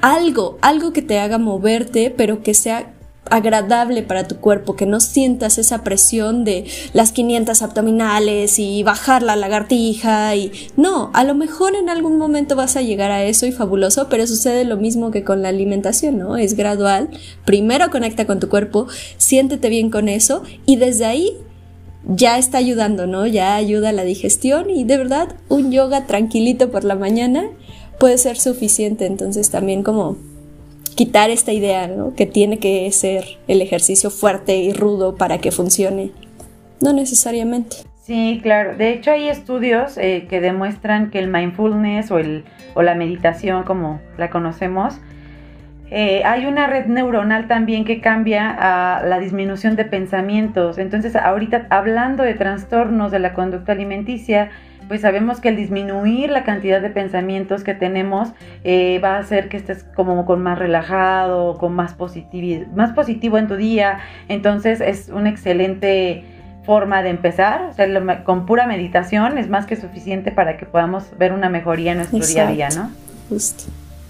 algo, 0.00 0.58
algo 0.62 0.92
que 0.92 1.02
te 1.02 1.18
haga 1.18 1.38
moverte, 1.38 2.12
pero 2.16 2.42
que 2.42 2.54
sea 2.54 2.94
agradable 3.30 4.02
para 4.02 4.26
tu 4.26 4.36
cuerpo, 4.36 4.76
que 4.76 4.84
no 4.84 5.00
sientas 5.00 5.58
esa 5.58 5.84
presión 5.84 6.44
de 6.44 6.64
las 6.92 7.12
500 7.12 7.62
abdominales 7.62 8.58
y 8.58 8.82
bajar 8.82 9.22
la 9.22 9.36
lagartija 9.36 10.34
y 10.36 10.52
no, 10.76 11.10
a 11.14 11.24
lo 11.24 11.34
mejor 11.34 11.74
en 11.74 11.88
algún 11.88 12.18
momento 12.18 12.56
vas 12.56 12.76
a 12.76 12.82
llegar 12.82 13.10
a 13.10 13.24
eso 13.24 13.46
y 13.46 13.52
fabuloso, 13.52 14.08
pero 14.08 14.26
sucede 14.26 14.64
lo 14.64 14.76
mismo 14.76 15.10
que 15.10 15.24
con 15.24 15.40
la 15.40 15.48
alimentación, 15.48 16.18
¿no? 16.18 16.36
Es 16.36 16.56
gradual. 16.56 17.08
Primero 17.44 17.90
conecta 17.90 18.26
con 18.26 18.40
tu 18.40 18.48
cuerpo, 18.48 18.86
siéntete 19.16 19.68
bien 19.68 19.90
con 19.90 20.08
eso 20.08 20.42
y 20.66 20.76
desde 20.76 21.06
ahí 21.06 21.36
ya 22.04 22.38
está 22.38 22.58
ayudando, 22.58 23.06
¿no? 23.06 23.26
Ya 23.26 23.54
ayuda 23.54 23.90
a 23.90 23.92
la 23.92 24.04
digestión 24.04 24.68
y 24.68 24.84
de 24.84 24.98
verdad 24.98 25.36
un 25.48 25.70
yoga 25.70 26.06
tranquilito 26.06 26.70
por 26.70 26.82
la 26.84 26.96
mañana 26.96 27.44
puede 27.98 28.18
ser 28.18 28.38
suficiente, 28.38 29.06
entonces 29.06 29.50
también 29.50 29.84
como 29.84 30.16
quitar 30.94 31.30
esta 31.30 31.52
idea, 31.52 31.88
¿no? 31.88 32.14
Que 32.14 32.26
tiene 32.26 32.58
que 32.58 32.90
ser 32.92 33.24
el 33.48 33.62
ejercicio 33.62 34.10
fuerte 34.10 34.56
y 34.56 34.72
rudo 34.72 35.16
para 35.16 35.38
que 35.38 35.50
funcione. 35.50 36.10
No 36.80 36.92
necesariamente. 36.92 37.76
Sí, 38.02 38.40
claro. 38.42 38.76
De 38.76 38.90
hecho, 38.90 39.12
hay 39.12 39.28
estudios 39.28 39.96
eh, 39.96 40.26
que 40.28 40.40
demuestran 40.40 41.10
que 41.10 41.20
el 41.20 41.28
mindfulness 41.28 42.10
o, 42.10 42.18
el, 42.18 42.44
o 42.74 42.82
la 42.82 42.94
meditación, 42.94 43.62
como 43.62 44.00
la 44.18 44.28
conocemos, 44.28 44.94
eh, 45.94 46.22
hay 46.24 46.46
una 46.46 46.66
red 46.68 46.86
neuronal 46.86 47.48
también 47.48 47.84
que 47.84 48.00
cambia 48.00 48.50
a 48.50 49.04
la 49.04 49.18
disminución 49.20 49.76
de 49.76 49.84
pensamientos. 49.84 50.78
Entonces, 50.78 51.14
ahorita 51.14 51.66
hablando 51.68 52.22
de 52.22 52.32
trastornos 52.32 53.12
de 53.12 53.18
la 53.18 53.34
conducta 53.34 53.72
alimenticia, 53.72 54.50
pues 54.88 55.00
sabemos 55.00 55.40
que 55.40 55.48
el 55.48 55.56
disminuir 55.56 56.30
la 56.30 56.44
cantidad 56.44 56.80
de 56.80 56.90
pensamientos 56.90 57.64
que 57.64 57.74
tenemos 57.74 58.30
eh, 58.64 59.00
va 59.02 59.16
a 59.16 59.18
hacer 59.20 59.48
que 59.48 59.56
estés 59.56 59.84
como 59.94 60.24
con 60.26 60.42
más 60.42 60.58
relajado, 60.58 61.56
con 61.58 61.74
más, 61.74 61.96
positivi- 61.96 62.66
más 62.74 62.92
positivo 62.92 63.38
en 63.38 63.48
tu 63.48 63.56
día. 63.56 64.00
Entonces, 64.28 64.80
es 64.80 65.08
una 65.08 65.30
excelente 65.30 66.24
forma 66.64 67.02
de 67.02 67.10
empezar. 67.10 67.66
O 67.70 67.72
sea, 67.74 67.86
lo- 67.86 68.24
con 68.24 68.46
pura 68.46 68.66
meditación 68.66 69.38
es 69.38 69.48
más 69.48 69.66
que 69.66 69.76
suficiente 69.76 70.30
para 70.32 70.56
que 70.56 70.66
podamos 70.66 71.06
ver 71.18 71.32
una 71.32 71.48
mejoría 71.48 71.92
en 71.92 71.98
nuestro 71.98 72.18
día 72.34 72.48
a 72.48 72.52
día, 72.52 72.68
¿no? 72.76 72.90
Justo. 73.28 73.64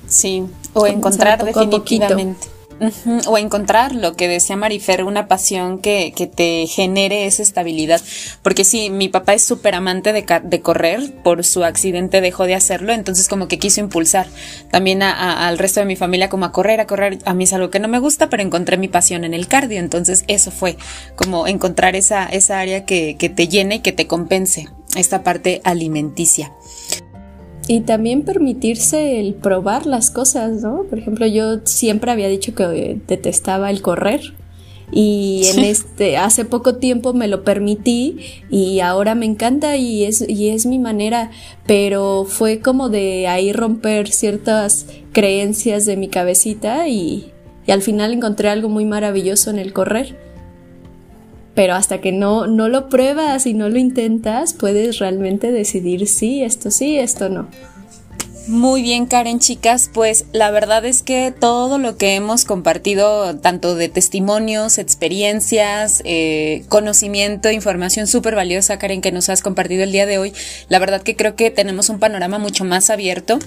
Sí, 0.06 0.44
o 0.74 0.86
encontrar 0.86 1.38
poco 1.38 1.60
a 1.60 1.62
poquito. 1.70 2.06
O 3.26 3.38
encontrar 3.38 3.94
lo 3.94 4.14
que 4.14 4.28
decía 4.28 4.56
Marifer, 4.56 5.04
una 5.04 5.28
pasión 5.28 5.78
que, 5.78 6.12
que 6.16 6.26
te 6.26 6.66
genere 6.66 7.26
esa 7.26 7.42
estabilidad. 7.42 8.00
Porque 8.42 8.64
sí, 8.64 8.90
mi 8.90 9.08
papá 9.08 9.34
es 9.34 9.44
súper 9.44 9.74
amante 9.74 10.12
de, 10.12 10.24
de 10.42 10.60
correr, 10.60 11.14
por 11.22 11.44
su 11.44 11.64
accidente 11.64 12.20
dejó 12.20 12.44
de 12.44 12.54
hacerlo, 12.54 12.92
entonces 12.92 13.28
como 13.28 13.46
que 13.48 13.58
quiso 13.58 13.80
impulsar 13.80 14.26
también 14.70 15.02
a- 15.02 15.46
al 15.46 15.58
resto 15.58 15.80
de 15.80 15.86
mi 15.86 15.96
familia 15.96 16.28
como 16.28 16.44
a 16.44 16.52
correr, 16.52 16.80
a 16.80 16.86
correr. 16.86 17.18
A 17.24 17.34
mí 17.34 17.44
es 17.44 17.52
algo 17.52 17.70
que 17.70 17.78
no 17.80 17.88
me 17.88 17.98
gusta, 17.98 18.28
pero 18.30 18.42
encontré 18.42 18.76
mi 18.76 18.88
pasión 18.88 19.24
en 19.24 19.34
el 19.34 19.46
cardio, 19.46 19.78
entonces 19.78 20.24
eso 20.28 20.50
fue 20.50 20.76
como 21.16 21.46
encontrar 21.46 21.94
esa, 21.96 22.26
esa 22.26 22.58
área 22.58 22.84
que, 22.84 23.16
que 23.16 23.28
te 23.28 23.48
llene 23.48 23.76
y 23.76 23.80
que 23.80 23.92
te 23.92 24.06
compense 24.06 24.68
esta 24.96 25.22
parte 25.22 25.60
alimenticia. 25.64 26.52
Y 27.68 27.80
también 27.80 28.22
permitirse 28.22 29.20
el 29.20 29.34
probar 29.34 29.86
las 29.86 30.10
cosas, 30.10 30.62
¿no? 30.62 30.82
Por 30.90 30.98
ejemplo, 30.98 31.26
yo 31.26 31.60
siempre 31.64 32.10
había 32.10 32.28
dicho 32.28 32.54
que 32.54 32.64
eh, 32.64 33.00
detestaba 33.06 33.70
el 33.70 33.82
correr. 33.82 34.34
Y 34.94 35.44
en 35.46 35.54
Sí. 35.54 35.64
este, 35.66 36.16
hace 36.18 36.44
poco 36.44 36.74
tiempo 36.76 37.14
me 37.14 37.26
lo 37.26 37.44
permití 37.44 38.18
y 38.50 38.80
ahora 38.80 39.14
me 39.14 39.24
encanta 39.24 39.76
y 39.78 40.04
es, 40.04 40.22
y 40.28 40.50
es 40.50 40.66
mi 40.66 40.78
manera, 40.78 41.30
pero 41.66 42.26
fue 42.28 42.60
como 42.60 42.90
de 42.90 43.26
ahí 43.26 43.54
romper 43.54 44.08
ciertas 44.10 44.84
creencias 45.12 45.86
de 45.86 45.96
mi 45.96 46.08
cabecita 46.08 46.88
y, 46.88 47.32
y 47.66 47.70
al 47.70 47.80
final 47.80 48.12
encontré 48.12 48.50
algo 48.50 48.68
muy 48.68 48.84
maravilloso 48.84 49.48
en 49.48 49.58
el 49.58 49.72
correr. 49.72 50.14
Pero 51.55 51.74
hasta 51.74 52.00
que 52.00 52.12
no, 52.12 52.46
no 52.46 52.68
lo 52.68 52.88
pruebas 52.88 53.46
y 53.46 53.55
no 53.55 53.68
lo 53.68 53.78
intentas, 53.78 54.55
puedes 54.55 54.98
realmente 54.98 55.53
decidir 55.53 56.07
sí, 56.07 56.42
esto 56.42 56.70
sí, 56.70 56.98
esto 56.98 57.28
no. 57.28 57.48
Muy 58.49 58.82
bien, 58.82 59.07
Karen, 59.07 59.38
chicas, 59.38 59.88
pues 59.95 60.24
la 60.32 60.51
verdad 60.51 60.84
es 60.84 61.03
que 61.03 61.32
todo 61.38 61.78
lo 61.78 61.97
que 61.97 62.16
hemos 62.16 62.45
compartido, 62.45 63.36
tanto 63.36 63.76
de 63.76 63.88
testimonios, 63.88 64.78
experiencias, 64.78 66.03
eh, 66.05 66.64
conocimiento, 66.68 67.53
información 67.53 68.09
súper 68.09 68.34
valiosa, 68.34 68.80
Karen, 68.80 69.01
que 69.01 69.12
nos 69.12 69.28
has 69.28 69.43
compartido 69.43 69.84
el 69.84 69.93
día 69.93 70.07
de 70.07 70.18
hoy, 70.18 70.32
la 70.68 70.80
verdad 70.80 71.03
que 71.03 71.14
creo 71.14 71.36
que 71.36 71.53
tenemos 71.53 71.88
un 71.88 72.01
panorama 72.01 72.38
mucho 72.38 72.64
más 72.64 72.90
abierto. 72.90 73.38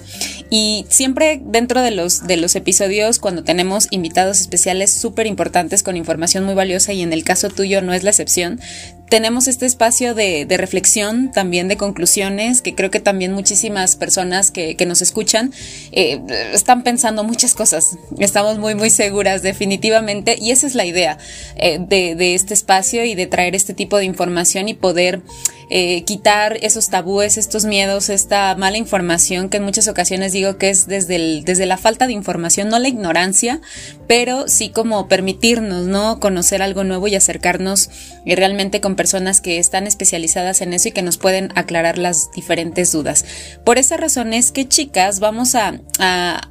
Y 0.48 0.86
siempre 0.88 1.42
dentro 1.44 1.82
de 1.82 1.90
los, 1.90 2.26
de 2.26 2.38
los 2.38 2.56
episodios, 2.56 3.18
cuando 3.18 3.44
tenemos 3.44 3.88
invitados 3.90 4.40
especiales 4.40 4.94
súper 4.94 5.26
importantes 5.26 5.82
con 5.82 5.98
información 5.98 6.44
muy 6.44 6.54
valiosa 6.54 6.94
y 6.94 7.02
en 7.02 7.12
el 7.12 7.22
caso 7.22 7.50
tuyo 7.50 7.82
no 7.82 7.92
es 7.92 8.02
la 8.02 8.10
excepción, 8.10 8.60
tenemos 9.08 9.46
este 9.46 9.66
espacio 9.66 10.14
de, 10.14 10.46
reflexión, 10.56 11.30
también 11.30 11.68
de 11.68 11.76
conclusiones, 11.76 12.60
que 12.62 12.74
creo 12.74 12.90
que 12.90 13.00
también 13.00 13.32
muchísimas 13.32 13.96
personas 13.96 14.50
que, 14.50 14.76
nos 14.86 15.02
escuchan 15.02 15.52
eh, 15.90 16.20
están 16.52 16.84
pensando 16.84 17.24
muchas 17.24 17.54
cosas. 17.54 17.98
Estamos 18.18 18.58
muy, 18.58 18.76
muy 18.76 18.90
seguras 18.90 19.42
definitivamente 19.42 20.36
y 20.40 20.52
esa 20.52 20.66
es 20.68 20.76
la 20.76 20.84
idea 20.84 21.18
eh, 21.56 21.78
de, 21.80 22.34
este 22.34 22.54
espacio 22.54 23.04
y 23.04 23.16
de 23.16 23.26
traer 23.26 23.56
este 23.56 23.74
tipo 23.74 23.96
de 23.96 24.04
información 24.04 24.68
y 24.68 24.74
poder 24.74 25.22
eh, 25.70 26.04
quitar 26.04 26.56
esos 26.62 26.88
tabúes, 26.88 27.36
estos 27.36 27.64
miedos, 27.64 28.10
esta 28.10 28.54
mala 28.54 28.76
información 28.76 29.48
que 29.48 29.56
en 29.56 29.64
muchas 29.64 29.88
ocasiones 29.88 30.32
digo 30.32 30.56
que 30.56 30.70
es 30.70 30.86
desde, 30.86 31.42
desde 31.42 31.66
la 31.66 31.76
falta 31.76 32.06
de 32.06 32.12
información, 32.12 32.68
no 32.68 32.78
la 32.78 32.86
ignorancia, 32.86 33.60
pero 34.06 34.46
sí 34.46 34.68
como 34.68 35.08
permitirnos, 35.08 35.86
¿no? 35.86 36.20
Conocer 36.20 36.62
algo 36.62 36.84
nuevo 36.84 37.08
y 37.08 37.16
acercarnos 37.16 37.90
realmente 38.24 38.80
con 38.80 38.95
personas 38.96 39.40
que 39.40 39.58
están 39.58 39.86
especializadas 39.86 40.60
en 40.60 40.72
eso 40.72 40.88
y 40.88 40.92
que 40.92 41.02
nos 41.02 41.18
pueden 41.18 41.52
aclarar 41.54 41.98
las 41.98 42.30
diferentes 42.32 42.92
dudas. 42.92 43.24
Por 43.64 43.78
esa 43.78 43.96
razón 43.96 44.34
es 44.34 44.52
que 44.52 44.66
chicas 44.66 45.20
vamos 45.20 45.54
a, 45.54 45.80
a, 45.98 46.50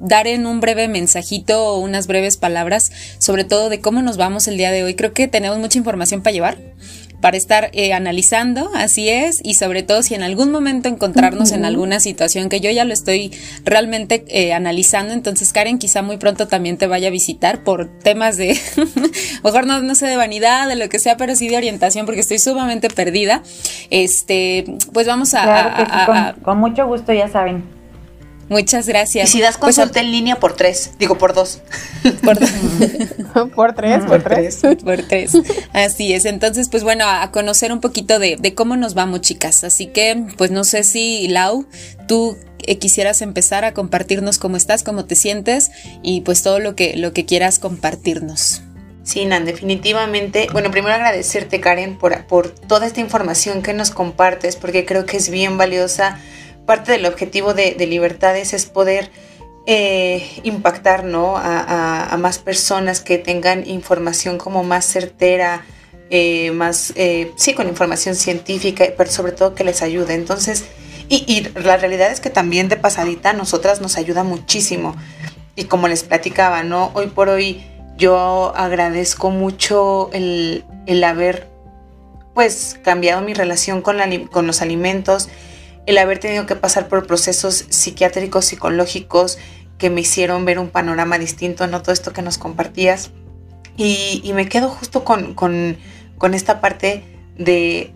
dar 0.00 0.28
en 0.28 0.46
un 0.46 0.60
breve 0.60 0.86
mensajito 0.86 1.60
o 1.60 1.80
unas 1.80 2.06
breves 2.06 2.36
palabras, 2.36 2.92
sobre 3.18 3.42
todo 3.42 3.68
de 3.68 3.80
cómo 3.80 4.00
nos 4.00 4.16
vamos 4.16 4.46
el 4.46 4.56
día 4.56 4.70
de 4.70 4.84
hoy. 4.84 4.94
Creo 4.94 5.12
que 5.12 5.26
tenemos 5.26 5.58
mucha 5.58 5.76
información 5.76 6.22
para 6.22 6.34
llevar 6.34 6.58
para 7.20 7.36
estar 7.36 7.70
eh, 7.72 7.92
analizando, 7.92 8.70
así 8.74 9.08
es, 9.08 9.40
y 9.42 9.54
sobre 9.54 9.82
todo 9.82 10.02
si 10.02 10.14
en 10.14 10.22
algún 10.22 10.50
momento 10.50 10.88
encontrarnos 10.88 11.52
en 11.52 11.64
alguna 11.64 12.00
situación 12.00 12.48
que 12.48 12.60
yo 12.60 12.70
ya 12.70 12.84
lo 12.84 12.92
estoy 12.92 13.32
realmente 13.64 14.24
eh, 14.28 14.52
analizando, 14.52 15.14
entonces 15.14 15.52
Karen 15.52 15.78
quizá 15.78 16.02
muy 16.02 16.16
pronto 16.16 16.48
también 16.48 16.76
te 16.76 16.86
vaya 16.86 17.08
a 17.08 17.10
visitar 17.10 17.64
por 17.64 17.86
temas 17.86 18.36
de, 18.36 18.58
mejor 19.44 19.66
no, 19.66 19.80
no 19.80 19.94
sé, 19.94 20.06
de 20.06 20.16
vanidad, 20.16 20.68
de 20.68 20.76
lo 20.76 20.88
que 20.88 20.98
sea, 20.98 21.16
pero 21.16 21.34
sí 21.34 21.48
de 21.48 21.56
orientación, 21.56 22.06
porque 22.06 22.20
estoy 22.20 22.38
sumamente 22.38 22.88
perdida. 22.88 23.42
Este, 23.90 24.64
pues 24.92 25.06
vamos 25.06 25.34
a, 25.34 26.34
con 26.42 26.58
mucho 26.58 26.86
gusto, 26.86 27.12
ya 27.12 27.28
saben. 27.28 27.77
Muchas 28.48 28.88
gracias. 28.88 29.28
Y 29.28 29.32
si 29.32 29.40
das 29.40 29.58
pues, 29.58 29.76
consulta 29.76 30.00
en 30.00 30.10
línea 30.10 30.36
por 30.36 30.54
tres, 30.54 30.92
digo 30.98 31.18
por 31.18 31.34
dos. 31.34 31.60
Por, 33.34 33.50
por 33.50 33.74
tres, 33.74 34.04
por, 34.04 34.22
tres. 34.22 34.60
Por 34.82 35.02
tres. 35.02 35.32
Así 35.72 36.12
es. 36.12 36.24
Entonces, 36.24 36.68
pues 36.68 36.82
bueno, 36.82 37.04
a 37.06 37.30
conocer 37.30 37.72
un 37.72 37.80
poquito 37.80 38.18
de, 38.18 38.54
cómo 38.54 38.76
nos 38.76 38.94
vamos, 38.94 39.20
chicas. 39.20 39.64
Así 39.64 39.86
que, 39.86 40.26
pues 40.36 40.50
no 40.50 40.64
sé 40.64 40.82
si, 40.82 41.28
Lau, 41.28 41.66
tú 42.06 42.36
eh, 42.66 42.78
quisieras 42.78 43.20
empezar 43.22 43.64
a 43.64 43.74
compartirnos 43.74 44.38
cómo 44.38 44.56
estás, 44.56 44.82
cómo 44.82 45.04
te 45.04 45.14
sientes 45.14 45.70
y 46.02 46.22
pues 46.22 46.42
todo 46.42 46.58
lo 46.58 46.74
que, 46.74 46.96
lo 46.96 47.12
que 47.12 47.26
quieras 47.26 47.58
compartirnos. 47.58 48.62
Sí, 49.02 49.24
Nan, 49.24 49.44
definitivamente. 49.44 50.48
Bueno, 50.52 50.70
primero 50.70 50.94
agradecerte, 50.94 51.60
Karen, 51.60 51.96
por, 51.96 52.26
por 52.26 52.50
toda 52.50 52.86
esta 52.86 53.00
información 53.00 53.62
que 53.62 53.72
nos 53.72 53.90
compartes, 53.90 54.56
porque 54.56 54.84
creo 54.84 55.06
que 55.06 55.16
es 55.16 55.30
bien 55.30 55.56
valiosa 55.56 56.20
parte 56.68 56.92
del 56.92 57.06
objetivo 57.06 57.54
de, 57.54 57.74
Libertades 57.86 58.52
es 58.52 58.66
poder 58.66 59.10
eh, 59.64 60.22
impactar 60.42 61.02
¿no? 61.02 61.38
a, 61.38 62.14
más 62.18 62.38
personas 62.38 63.00
que 63.00 63.16
tengan 63.16 63.66
información 63.66 64.36
como 64.36 64.62
más 64.64 64.84
certera, 64.84 65.64
eh, 66.10 66.50
más, 66.50 66.92
eh, 66.94 67.32
sí, 67.36 67.54
con 67.54 67.68
información 67.68 68.14
científica, 68.14 68.84
pero 68.98 69.10
sobre 69.10 69.32
todo 69.32 69.54
que 69.54 69.64
les 69.64 69.80
ayude. 69.80 70.12
Entonces, 70.12 70.66
y, 71.08 71.48
la 71.54 71.78
realidad 71.78 72.12
es 72.12 72.20
que 72.20 72.28
también 72.28 72.68
de 72.68 72.76
pasadita 72.76 73.30
a 73.30 73.32
nosotras 73.32 73.80
nos 73.80 73.96
ayuda 73.96 74.22
muchísimo. 74.22 74.94
Y 75.56 75.64
como 75.64 75.88
les 75.88 76.04
platicaba, 76.04 76.64
¿no? 76.64 76.90
Hoy 76.92 77.06
por 77.06 77.30
hoy 77.30 77.62
yo 77.96 78.52
agradezco 78.54 79.30
mucho 79.30 80.10
el, 80.12 80.64
haber 81.02 81.48
pues 82.34 82.78
cambiado 82.84 83.22
mi 83.22 83.32
relación 83.32 83.80
con, 83.80 83.96
la, 83.96 84.06
con 84.30 84.46
los 84.46 84.60
alimentos, 84.60 85.30
el 85.88 85.96
haber 85.96 86.18
tenido 86.18 86.44
que 86.44 86.54
pasar 86.54 86.86
por 86.86 87.06
procesos 87.06 87.64
psiquiátricos, 87.70 88.44
psicológicos, 88.44 89.38
que 89.78 89.88
me 89.88 90.02
hicieron 90.02 90.44
ver 90.44 90.58
un 90.58 90.68
panorama 90.68 91.18
distinto, 91.18 91.66
¿no? 91.66 91.80
Todo 91.80 91.92
esto 91.92 92.12
que 92.12 92.20
nos 92.20 92.36
compartías. 92.36 93.10
Y, 93.78 94.30
me 94.34 94.50
quedo 94.50 94.68
justo 94.68 95.02
con, 95.02 95.78
esta 96.34 96.60
parte 96.60 97.04
de, 97.38 97.94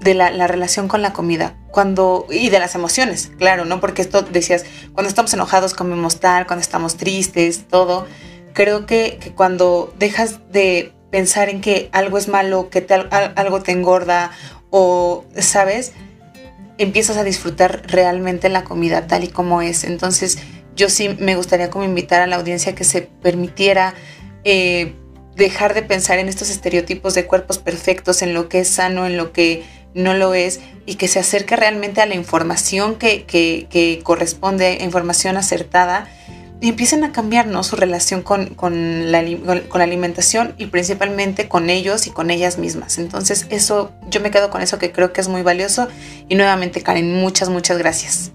la, 0.00 0.46
relación 0.46 0.88
con 0.88 1.02
la 1.02 1.12
comida 1.12 1.58
cuando 1.70 2.26
y 2.30 2.48
de 2.48 2.60
las 2.60 2.74
emociones, 2.74 3.30
claro, 3.36 3.66
¿no? 3.66 3.78
Porque 3.78 4.00
esto 4.00 4.22
decías, 4.22 4.64
cuando 4.94 5.10
estamos 5.10 5.34
enojados 5.34 5.74
comemos 5.74 6.20
tal, 6.20 6.46
cuando 6.46 6.62
estamos 6.62 6.96
tristes, 6.96 7.68
todo. 7.68 8.06
Creo 8.54 8.86
que, 8.86 9.34
cuando 9.36 9.92
dejas 9.98 10.50
de 10.50 10.94
pensar 11.10 11.50
en 11.50 11.60
que 11.60 11.90
algo 11.92 12.16
es 12.16 12.26
malo, 12.26 12.70
que 12.70 12.86
algo 13.36 13.60
te 13.60 13.72
engorda 13.72 14.30
o, 14.70 15.26
¿sabes? 15.36 15.92
Empiezas 16.78 17.16
a 17.16 17.24
disfrutar 17.24 17.82
realmente 17.86 18.48
la 18.48 18.64
comida 18.64 19.06
tal 19.06 19.24
y 19.24 19.28
como 19.28 19.62
es. 19.62 19.84
Entonces 19.84 20.38
yo 20.74 20.88
sí 20.88 21.10
me 21.18 21.36
gustaría 21.36 21.70
como 21.70 21.84
invitar 21.84 22.22
a 22.22 22.26
la 22.26 22.36
audiencia 22.36 22.74
que 22.74 22.84
se 22.84 23.02
permitiera 23.02 23.94
eh, 24.44 24.94
dejar 25.36 25.74
de 25.74 25.82
pensar 25.82 26.18
en 26.18 26.28
estos 26.28 26.50
estereotipos 26.50 27.14
de 27.14 27.26
cuerpos 27.26 27.58
perfectos, 27.58 28.22
en 28.22 28.32
lo 28.32 28.48
que 28.48 28.60
es 28.60 28.68
sano, 28.68 29.06
en 29.06 29.16
lo 29.16 29.32
que 29.32 29.64
no 29.94 30.14
lo 30.14 30.34
es, 30.34 30.60
y 30.86 30.94
que 30.94 31.08
se 31.08 31.18
acerque 31.18 31.56
realmente 31.56 32.00
a 32.00 32.06
la 32.06 32.14
información 32.14 32.96
que, 32.96 33.24
que, 33.24 33.66
que 33.70 34.00
corresponde, 34.02 34.78
información 34.80 35.36
acertada 35.36 36.08
y 36.60 36.70
empiecen 36.70 37.04
a 37.04 37.12
cambiar 37.12 37.46
su 37.62 37.76
relación 37.76 38.22
con, 38.22 38.50
la, 39.12 39.22
con, 39.68 39.78
la, 39.78 39.84
alimentación 39.84 40.54
y 40.58 40.66
principalmente 40.66 41.48
con 41.48 41.70
ellos 41.70 42.06
y 42.06 42.10
con 42.10 42.30
ellas 42.30 42.58
mismas. 42.58 42.98
Entonces 42.98 43.46
eso, 43.50 43.92
yo 44.10 44.20
me 44.20 44.30
quedo 44.30 44.50
con 44.50 44.60
eso 44.60 44.78
que 44.78 44.90
creo 44.90 45.12
que 45.12 45.20
es 45.20 45.28
muy 45.28 45.42
valioso 45.42 45.88
y 46.28 46.34
nuevamente 46.34 46.82
Karen, 46.82 47.14
muchas, 47.20 47.48
muchas 47.48 47.78
gracias. 47.78 48.32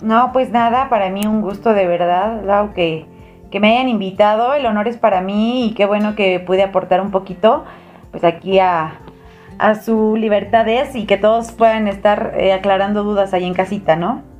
No, 0.00 0.30
pues 0.32 0.50
nada, 0.50 0.88
para 0.88 1.10
mí 1.10 1.26
un 1.26 1.42
gusto 1.42 1.74
de 1.74 1.86
verdad, 1.86 2.42
Lau, 2.44 2.72
que, 2.72 3.06
que 3.50 3.60
me 3.60 3.76
hayan 3.76 3.88
invitado, 3.88 4.54
el 4.54 4.64
honor 4.66 4.88
es 4.88 4.96
para 4.96 5.20
mí 5.20 5.66
y 5.66 5.74
qué 5.74 5.84
bueno 5.84 6.16
que 6.16 6.40
pude 6.40 6.62
aportar 6.62 7.00
un 7.00 7.10
poquito 7.10 7.64
pues 8.10 8.24
aquí 8.24 8.58
a, 8.58 8.98
a 9.58 9.74
su 9.74 10.16
libertades 10.16 10.94
y 10.96 11.04
que 11.06 11.18
todos 11.18 11.52
puedan 11.52 11.86
estar 11.86 12.34
eh, 12.36 12.52
aclarando 12.52 13.04
dudas 13.04 13.32
ahí 13.34 13.44
en 13.44 13.54
casita, 13.54 13.94
¿no? 13.96 14.31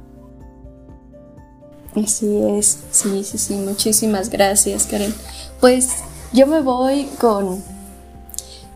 Así 1.95 2.39
es, 2.39 2.79
sí, 2.91 3.23
sí, 3.23 3.37
sí, 3.37 3.55
muchísimas 3.55 4.31
gracias 4.31 4.87
Karen. 4.87 5.15
Pues 5.61 5.91
yo 6.33 6.47
me 6.47 6.61
voy 6.61 7.07
con, 7.21 7.63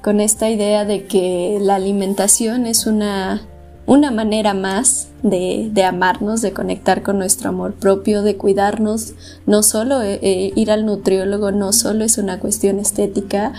con 0.03 0.21
esta 0.21 0.51
idea 0.51 0.85
de 0.85 1.07
que 1.07 1.59
la 1.63 1.77
alimentación 1.77 2.67
es 2.67 2.87
una, 2.87 3.47
una 3.87 4.11
manera 4.11 4.53
más 4.53 5.09
de, 5.23 5.71
de, 5.73 5.85
amarnos, 5.85 6.43
de 6.43 6.53
conectar 6.53 7.03
con 7.03 7.17
nuestro 7.17 7.49
amor 7.49 7.73
propio, 7.73 8.23
de 8.23 8.37
cuidarnos. 8.37 9.15
No 9.47 9.63
solo 9.63 10.03
eh, 10.03 10.19
eh, 10.21 10.53
ir 10.55 10.71
al 10.71 10.85
nutriólogo, 10.85 11.53
no 11.53 11.73
solo 11.73 12.05
es 12.05 12.19
una 12.19 12.39
cuestión 12.39 12.79
estética, 12.79 13.55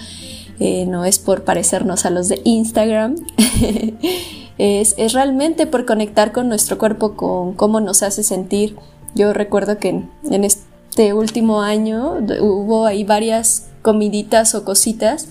eh, 0.59 0.85
no 0.85 1.03
es 1.03 1.17
por 1.17 1.43
parecernos 1.43 2.05
a 2.05 2.11
los 2.11 2.27
de 2.27 2.41
Instagram. 2.43 3.15
es, 4.59 4.93
es 4.97 5.13
realmente 5.13 5.65
por 5.65 5.87
conectar 5.87 6.31
con 6.31 6.47
nuestro 6.47 6.77
cuerpo, 6.77 7.15
con 7.15 7.53
cómo 7.53 7.79
nos 7.79 8.03
hace 8.03 8.21
sentir 8.21 8.75
yo 9.17 9.33
recuerdo 9.33 9.79
que 9.79 9.89
en, 9.89 10.43
este 10.43 11.13
último 11.13 11.61
año 11.61 12.19
hubo 12.39 12.85
ahí 12.85 13.03
varias 13.03 13.69
comiditas 13.81 14.55
o 14.55 14.63
cositas 14.63 15.27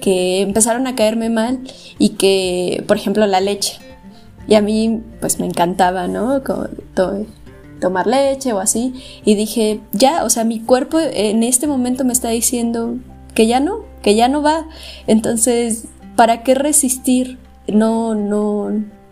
que 0.00 0.42
empezaron 0.42 0.86
a 0.86 0.94
caerme 0.94 1.30
mal 1.30 1.60
y 1.98 2.10
que, 2.10 2.84
por 2.86 2.96
ejemplo, 2.96 3.26
la 3.26 3.40
leche. 3.40 3.78
Y 4.46 4.54
a 4.54 4.62
mí, 4.62 5.02
pues 5.20 5.38
me 5.40 5.46
encantaba, 5.46 6.06
¿no? 6.06 6.42
tomar 7.80 8.06
leche 8.06 8.52
o 8.52 8.60
así. 8.60 8.94
Y 9.24 9.34
dije, 9.34 9.80
ya, 9.92 10.24
o 10.24 10.30
sea, 10.30 10.44
mi 10.44 10.60
cuerpo 10.60 10.98
en 11.00 11.42
este 11.42 11.66
momento 11.66 12.04
me 12.04 12.12
está 12.12 12.28
diciendo 12.28 12.96
que 13.34 13.46
ya 13.46 13.60
no, 13.60 13.80
que 14.02 14.14
ya 14.14 14.28
no 14.28 14.42
va. 14.42 14.66
Entonces, 15.06 15.86
¿para 16.16 16.42
qué 16.42 16.54
resistir? 16.54 17.38
No, 17.66 18.14
no, 18.14 18.70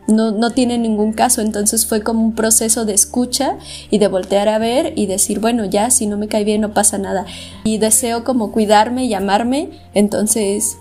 no, 0.09 0.33
no 0.33 0.51
tiene 0.51 0.79
ningún 0.79 1.13
caso. 1.13 1.41
Entonces 1.41 1.87
fue 1.87 2.03
como 2.03 2.25
un 2.25 2.35
proceso 2.35 2.85
de 2.85 2.95
escucha 2.95 3.57
y 3.91 3.99
de 3.99 4.09
voltear 4.09 4.49
a 4.49 4.59
ver 4.59 4.93
y 4.97 5.07
decir, 5.07 5.39
bueno, 5.39 5.65
ya, 5.65 5.91
si 5.91 6.07
no 6.07 6.17
me 6.17 6.27
cae 6.27 6.45
bien, 6.45 6.63
no 6.63 6.75
pasa 6.75 6.99
nada. 6.99 7.27
Y 7.65 7.79
deseo 7.79 8.25
como 8.25 8.51
cuidarme 8.51 9.05
y 9.05 9.15
amarme, 9.15 9.71
entonces 9.95 10.79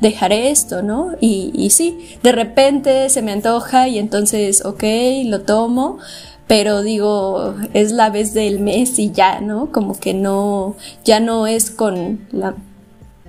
dejaré 0.00 0.50
esto, 0.50 0.82
¿no? 0.82 1.12
Y, 1.20 1.52
y 1.54 1.70
sí, 1.70 2.16
de 2.22 2.32
repente 2.32 3.08
se 3.10 3.22
me 3.22 3.32
antoja 3.32 3.86
y 3.88 3.98
entonces, 3.98 4.64
ok, 4.64 4.82
lo 5.26 5.42
tomo, 5.42 5.98
pero 6.46 6.82
digo, 6.82 7.54
es 7.72 7.92
la 7.92 8.10
vez 8.10 8.34
del 8.34 8.58
mes 8.60 8.98
y 8.98 9.12
ya, 9.12 9.40
¿no? 9.40 9.70
Como 9.72 9.98
que 9.98 10.12
no, 10.12 10.74
ya 11.04 11.20
no 11.20 11.46
es 11.46 11.70
con 11.70 12.26
la 12.32 12.54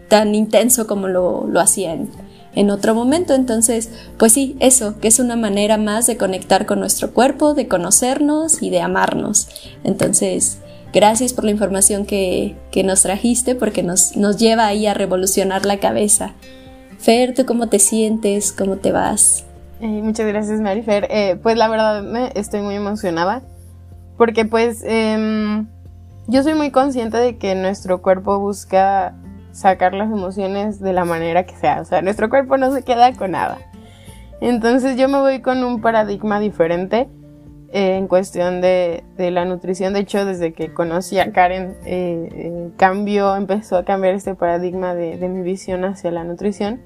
tan 0.08 0.36
intenso 0.36 0.86
como 0.86 1.08
lo, 1.08 1.48
lo 1.48 1.60
hacía 1.60 1.98
en 2.56 2.72
otro 2.72 2.95
momento. 2.95 3.34
Entonces, 3.34 3.89
pues 4.18 4.32
sí, 4.34 4.56
eso, 4.60 4.99
que 4.99 5.08
es 5.08 5.20
una 5.20 5.36
manera 5.36 5.78
más 5.78 6.08
de 6.08 6.18
conectar 6.18 6.66
con 6.66 6.80
nuestro 6.80 7.14
cuerpo, 7.14 7.53
de 7.53 7.68
conocernos 7.68 8.62
y 8.62 8.70
de 8.70 8.82
amarnos. 8.82 9.49
Entonces, 9.84 10.60
gracias 10.93 11.34
por 11.34 11.45
la 11.45 11.51
información 11.51 12.06
que, 12.06 12.56
nos 12.84 13.03
trajiste 13.03 13.56
porque 13.56 13.84
nos, 13.84 14.16
nos 14.18 14.38
lleva 14.38 14.66
ahí 14.66 14.88
a 14.88 14.93
revolucionar 14.93 15.66
la 15.66 15.80
cabeza. 15.80 16.34
Fer, 16.97 17.34
¿tú 17.34 17.45
cómo 17.45 17.68
te 17.68 17.80
sientes? 17.80 18.51
¿Cómo 18.51 18.78
te 18.78 18.91
vas? 18.91 19.45
Eh, 19.82 20.01
muchas 20.01 20.26
gracias, 20.26 20.60
Marifer. 20.62 21.08
Eh, 21.10 21.38
pues 21.41 21.58
la 21.58 21.68
verdad 21.68 22.01
me 22.01 22.32
estoy 22.36 22.62
muy 22.62 22.76
emocionada 22.76 23.43
porque 24.18 24.45
pues 24.45 24.82
em, 24.86 25.68
yo 26.28 26.43
soy 26.43 26.53
muy 26.53 26.72
consciente 26.72 27.18
de 27.18 27.38
que 27.38 27.56
nuestro 27.56 28.01
cuerpo 28.01 28.39
busca 28.39 29.14
sacar 29.56 29.93
las 29.93 30.12
emociones 30.12 30.80
de 30.82 30.91
la 30.91 31.06
manera 31.06 31.45
que 31.45 31.56
sea. 31.56 31.80
O 31.80 31.86
sea, 31.86 32.01
nuestro 32.01 32.30
cuerpo 32.30 32.58
no 32.58 32.74
se 32.74 32.84
queda 32.84 33.14
con 33.14 33.32
nada. 33.32 33.58
Entonces 34.41 34.97
yo 34.97 35.08
me 35.08 35.20
voy 35.20 35.41
con 35.41 35.64
un 35.64 35.80
paradigma 35.80 36.41
diferente 36.41 37.08
eh, 37.72 37.95
en 37.95 38.08
cuestión 38.08 38.60
de, 38.60 39.03
la 39.18 39.45
nutrición. 39.45 39.93
De 39.93 40.01
hecho, 40.01 40.26
desde 40.26 40.51
que 40.51 40.74
conocí 40.74 41.20
a 41.20 41.32
Karen, 41.32 41.78
eh, 41.86 42.30
eh, 42.32 42.70
cambió, 42.76 43.36
empezó 43.38 43.78
a 43.78 43.86
cambiar 43.86 44.14
este 44.14 44.36
paradigma 44.36 44.93
de, 44.93 45.18
mi 45.30 45.41
visión 45.41 45.86
hacia 45.86 46.12
la 46.12 46.26
nutrición. 46.26 46.82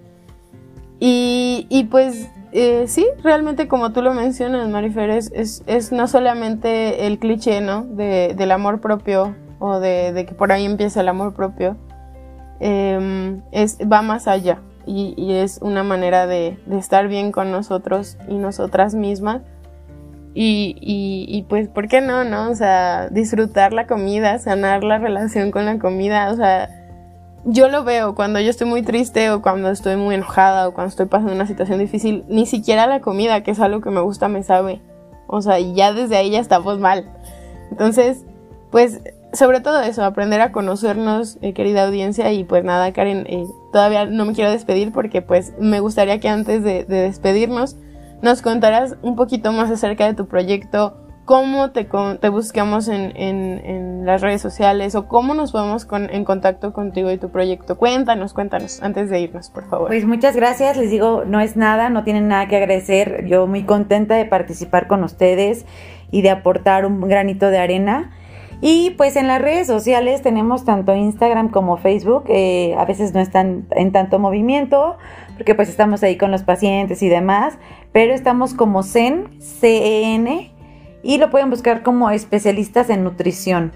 Y, 0.99 1.87
pues 1.89 2.29
eh, 2.51 2.85
sí, 2.87 3.07
realmente 3.23 3.67
como 3.67 3.93
tú 3.93 4.01
lo 4.03 4.13
mencionas, 4.13 4.67
Marifer, 4.69 5.09
es, 5.09 5.31
es, 5.33 5.91
no 5.91 6.07
solamente 6.07 7.07
el 7.07 7.17
cliché, 7.17 7.61
¿no? 7.61 7.83
De, 7.83 8.35
del 8.37 8.51
amor 8.51 8.79
propio 8.79 9.33
o 9.59 9.79
de, 9.79 10.25
que 10.27 10.35
por 10.35 10.51
ahí 10.51 10.65
empieza 10.65 11.01
el 11.01 11.07
amor 11.07 11.33
propio. 11.33 11.77
Em, 12.59 13.41
es, 13.51 13.77
va 13.79 14.01
más 14.01 14.27
allá 14.27 14.59
y, 14.85 15.33
es 15.33 15.59
una 15.61 15.83
manera 15.83 16.25
de, 16.25 16.57
estar 16.71 17.07
bien 17.07 17.31
con 17.31 17.51
nosotros 17.51 18.17
y 18.27 18.35
nosotras 18.35 18.95
mismas. 18.95 19.41
Y, 20.33 20.75
y, 20.81 21.43
pues, 21.49 21.67
¿por 21.67 21.87
qué 21.87 22.01
no, 22.01 22.23
no? 22.23 22.49
O 22.49 22.55
sea, 22.55 23.09
disfrutar 23.09 23.73
la 23.73 23.87
comida, 23.87 24.39
sanar 24.39 24.83
la 24.83 24.97
relación 24.97 25.51
con 25.51 25.65
la 25.65 25.79
comida, 25.79 26.31
o 26.31 26.35
sea, 26.35 26.69
yo 27.45 27.67
lo 27.67 27.83
veo 27.83 28.15
cuando 28.15 28.39
yo 28.39 28.49
estoy 28.49 28.67
muy 28.67 28.83
triste 28.83 29.31
o 29.31 29.41
cuando 29.41 29.69
estoy 29.69 29.95
muy 29.95 30.15
enojada 30.15 30.67
o 30.67 30.73
cuando 30.73 30.89
estoy 30.89 31.07
pasando 31.07 31.33
una 31.33 31.47
situación 31.47 31.79
difícil, 31.79 32.23
ni 32.27 32.45
siquiera 32.45 32.87
la 32.87 33.01
comida, 33.01 33.43
que 33.43 33.51
es 33.51 33.59
algo 33.59 33.81
que 33.81 33.89
me 33.89 34.01
gusta, 34.01 34.27
me 34.27 34.43
sabe. 34.43 34.81
O 35.27 35.41
sea, 35.41 35.59
y 35.59 35.73
ya 35.73 35.93
desde 35.93 36.17
ahí 36.17 36.31
ya 36.31 36.39
estamos 36.39 36.79
mal. 36.79 37.09
Entonces, 37.71 38.25
pues, 38.71 39.01
sobre 39.33 39.61
todo 39.61 39.81
eso, 39.81 40.03
aprender 40.03 40.41
a 40.41 40.51
conocernos, 40.51 41.37
eh, 41.41 41.53
querida 41.53 41.85
audiencia, 41.85 42.31
y 42.31 42.43
pues 42.43 42.63
nada, 42.63 42.91
Karen, 42.93 43.25
eh, 43.27 43.45
todavía 43.71 44.05
no 44.05 44.25
me 44.25 44.33
quiero 44.33 44.51
despedir 44.51 44.91
porque 44.91 45.21
pues 45.21 45.53
me 45.59 45.79
gustaría 45.79 46.19
que 46.19 46.29
antes 46.29 46.63
de, 46.63 46.83
de 46.85 47.01
despedirnos 47.01 47.75
nos 48.21 48.41
contaras 48.41 48.95
un 49.01 49.15
poquito 49.15 49.51
más 49.51 49.69
acerca 49.71 50.05
de 50.05 50.13
tu 50.13 50.27
proyecto, 50.27 50.97
cómo 51.29 51.69
te, 51.69 51.87
te 52.19 52.29
buscamos 52.29 52.87
en, 52.87 53.15
en, 53.15 54.03
las 54.03 54.21
redes 54.21 54.41
sociales 54.41 54.95
o 54.95 55.07
cómo 55.07 55.35
nos 55.35 55.51
podemos 55.51 55.85
con, 55.85 56.09
en 56.09 56.25
contacto 56.25 56.73
contigo 56.73 57.11
y 57.11 57.19
tu 57.19 57.29
proyecto. 57.29 57.77
Cuéntanos, 57.77 58.33
cuéntanos, 58.33 58.81
antes 58.81 59.11
de 59.11 59.19
irnos, 59.19 59.51
por 59.51 59.69
favor. 59.69 59.89
Pues 59.89 60.05
muchas 60.05 60.35
gracias, 60.35 60.75
les 60.75 60.89
digo, 60.89 61.25
no 61.27 61.39
es 61.39 61.55
nada, 61.55 61.91
no 61.91 62.03
tienen 62.03 62.29
nada 62.29 62.47
que 62.47 62.57
agradecer. 62.57 63.27
Yo 63.27 63.45
muy 63.45 63.63
contenta 63.63 64.15
de 64.15 64.25
participar 64.25 64.87
con 64.87 65.03
ustedes 65.03 65.67
y 66.09 66.23
de 66.23 66.31
aportar 66.31 66.87
un 66.87 66.99
granito 67.01 67.51
de 67.51 67.59
arena. 67.59 68.11
Y 68.61 68.91
pues 68.91 69.15
en 69.15 69.27
las 69.27 69.41
redes 69.41 69.67
sociales 69.67 70.21
tenemos 70.21 70.65
tanto 70.65 70.93
Instagram 70.93 71.49
como 71.49 71.77
Facebook, 71.77 72.25
eh, 72.27 72.75
a 72.77 72.83
veces 72.83 73.13
no 73.13 73.21
están 73.21 73.67
en 73.71 73.91
tanto 73.93 74.19
movimiento, 74.19 74.97
porque 75.35 75.55
pues 75.55 75.69
estamos 75.69 76.03
ahí 76.03 76.17
con 76.17 76.31
los 76.31 76.43
pacientes 76.43 77.01
y 77.01 77.07
demás, 77.07 77.57
pero 77.93 78.13
estamos 78.13 78.53
como 78.53 78.83
CEN, 78.83 79.29
CEN, 79.39 80.51
y 81.03 81.17
lo 81.17 81.29
pueden 81.29 81.49
buscar 81.49 81.83
como 81.83 82.09
especialistas 82.09 82.89
en 82.89 83.05
nutrición. 83.05 83.71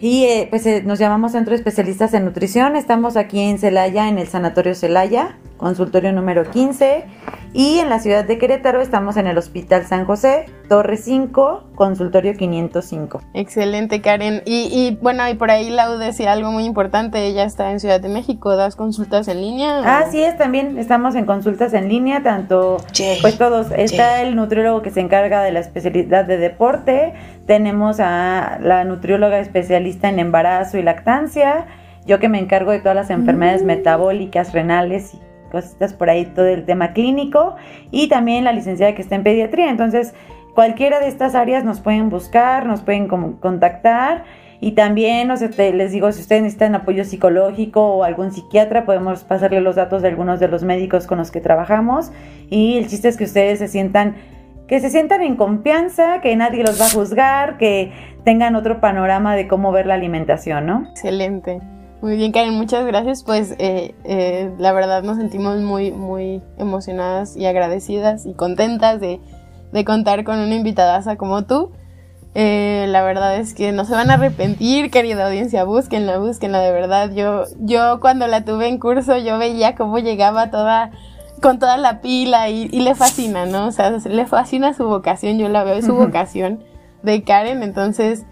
Y 0.00 0.24
eh, 0.24 0.46
pues 0.48 0.66
eh, 0.66 0.82
nos 0.84 0.98
llamamos 0.98 1.32
Centro 1.32 1.54
Especialistas 1.54 2.12
en 2.14 2.24
Nutrición. 2.24 2.76
Estamos 2.76 3.16
aquí 3.16 3.40
en 3.40 3.58
Celaya, 3.58 4.08
en 4.08 4.18
el 4.18 4.28
Sanatorio 4.28 4.74
Celaya, 4.74 5.38
consultorio 5.56 6.12
número 6.12 6.50
15. 6.50 7.04
Y 7.56 7.78
en 7.78 7.88
la 7.88 8.00
ciudad 8.00 8.24
de 8.24 8.36
Querétaro 8.36 8.80
estamos 8.80 9.16
en 9.16 9.28
el 9.28 9.38
Hospital 9.38 9.86
San 9.86 10.06
José, 10.06 10.46
Torre 10.68 10.96
5, 10.96 11.62
consultorio 11.76 12.34
505. 12.36 13.20
Excelente, 13.32 14.00
Karen. 14.00 14.42
Y, 14.44 14.68
y 14.72 14.98
bueno, 15.00 15.28
y 15.28 15.34
por 15.34 15.52
ahí 15.52 15.70
Lau 15.70 15.96
decía 15.96 16.32
algo 16.32 16.50
muy 16.50 16.64
importante. 16.64 17.24
Ella 17.24 17.44
está 17.44 17.70
en 17.70 17.78
Ciudad 17.78 18.00
de 18.00 18.08
México. 18.08 18.56
¿Das 18.56 18.74
consultas 18.74 19.28
en 19.28 19.40
línea? 19.40 19.82
Ah, 19.84 20.06
sí 20.10 20.20
es, 20.20 20.36
también 20.36 20.78
estamos 20.78 21.14
en 21.14 21.26
consultas 21.26 21.74
en 21.74 21.88
línea, 21.88 22.24
tanto, 22.24 22.78
pues 23.22 23.38
todos. 23.38 23.68
Está 23.70 24.22
el 24.22 24.34
nutriólogo 24.34 24.82
que 24.82 24.90
se 24.90 25.00
encarga 25.00 25.40
de 25.42 25.52
la 25.52 25.60
especialidad 25.60 26.24
de 26.24 26.38
deporte. 26.38 27.14
Tenemos 27.46 28.00
a 28.00 28.58
la 28.60 28.82
nutrióloga 28.82 29.38
especialista 29.38 30.08
en 30.08 30.18
embarazo 30.18 30.76
y 30.76 30.82
lactancia. 30.82 31.66
Yo 32.04 32.18
que 32.18 32.28
me 32.28 32.40
encargo 32.40 32.72
de 32.72 32.80
todas 32.80 32.96
las 32.96 33.10
enfermedades 33.10 33.62
mm. 33.62 33.66
metabólicas, 33.66 34.52
renales 34.52 35.14
y 35.14 35.20
cositas 35.54 35.94
por 35.94 36.10
ahí, 36.10 36.26
todo 36.26 36.46
el 36.46 36.64
tema 36.64 36.92
clínico. 36.92 37.56
Y 37.90 38.08
también 38.08 38.44
la 38.44 38.52
licenciada 38.52 38.94
que 38.94 39.02
está 39.02 39.14
en 39.14 39.22
pediatría. 39.22 39.70
Entonces, 39.70 40.14
cualquiera 40.54 41.00
de 41.00 41.08
estas 41.08 41.34
áreas 41.34 41.64
nos 41.64 41.80
pueden 41.80 42.10
buscar, 42.10 42.66
nos 42.66 42.82
pueden 42.82 43.08
contactar. 43.08 44.24
Y 44.60 44.72
también, 44.72 45.28
no 45.28 45.36
sé, 45.36 45.72
les 45.72 45.92
digo, 45.92 46.10
si 46.12 46.20
ustedes 46.20 46.42
necesitan 46.42 46.74
apoyo 46.74 47.04
psicológico 47.04 47.80
o 47.80 48.04
algún 48.04 48.32
psiquiatra, 48.32 48.86
podemos 48.86 49.24
pasarle 49.24 49.60
los 49.60 49.76
datos 49.76 50.02
de 50.02 50.08
algunos 50.08 50.40
de 50.40 50.48
los 50.48 50.62
médicos 50.62 51.06
con 51.06 51.18
los 51.18 51.30
que 51.30 51.40
trabajamos. 51.40 52.12
Y 52.50 52.78
el 52.78 52.86
chiste 52.86 53.08
es 53.08 53.16
que 53.16 53.24
ustedes 53.24 53.58
se 53.58 53.68
sientan 53.68 54.14
que 54.66 54.80
se 54.80 54.88
sientan 54.88 55.20
en 55.20 55.36
confianza, 55.36 56.20
que 56.22 56.34
nadie 56.36 56.62
los 56.62 56.80
va 56.80 56.86
a 56.86 56.90
juzgar, 56.90 57.58
que 57.58 57.92
tengan 58.24 58.56
otro 58.56 58.80
panorama 58.80 59.36
de 59.36 59.46
cómo 59.46 59.72
ver 59.72 59.86
la 59.86 59.94
alimentación, 59.94 60.66
¿no? 60.66 60.86
Excelente. 60.90 61.60
Muy 62.04 62.16
bien, 62.16 62.32
Karen, 62.32 62.52
muchas 62.52 62.84
gracias. 62.84 63.22
Pues 63.22 63.52
eh, 63.52 63.94
eh, 64.04 64.52
la 64.58 64.74
verdad 64.74 65.02
nos 65.02 65.16
sentimos 65.16 65.58
muy, 65.62 65.90
muy 65.90 66.42
emocionadas 66.58 67.34
y 67.34 67.46
agradecidas 67.46 68.26
y 68.26 68.34
contentas 68.34 69.00
de, 69.00 69.22
de 69.72 69.84
contar 69.86 70.22
con 70.22 70.38
una 70.38 70.54
invitada 70.54 71.16
como 71.16 71.46
tú. 71.46 71.72
Eh, 72.34 72.84
la 72.90 73.02
verdad 73.02 73.38
es 73.38 73.54
que 73.54 73.72
no 73.72 73.86
se 73.86 73.94
van 73.94 74.10
a 74.10 74.14
arrepentir, 74.14 74.90
querida 74.90 75.28
audiencia, 75.28 75.64
búsquenla, 75.64 76.18
búsquenla 76.18 76.60
de 76.60 76.72
verdad. 76.72 77.10
Yo, 77.14 77.44
yo 77.60 78.00
cuando 78.00 78.26
la 78.26 78.44
tuve 78.44 78.68
en 78.68 78.78
curso, 78.78 79.16
yo 79.16 79.38
veía 79.38 79.74
cómo 79.74 79.98
llegaba 79.98 80.50
toda 80.50 80.90
con 81.40 81.58
toda 81.58 81.78
la 81.78 82.02
pila 82.02 82.50
y, 82.50 82.68
le 82.68 82.94
fascina, 82.94 83.46
¿no? 83.46 83.68
O 83.68 83.72
sea, 83.72 83.88
le 83.88 84.26
fascina 84.26 84.74
su 84.74 84.84
vocación, 84.84 85.38
yo 85.38 85.48
la 85.48 85.64
veo, 85.64 85.80
su 85.80 85.94
vocación 85.94 86.62
de 87.02 87.22
Karen, 87.22 87.62
entonces 87.62 88.26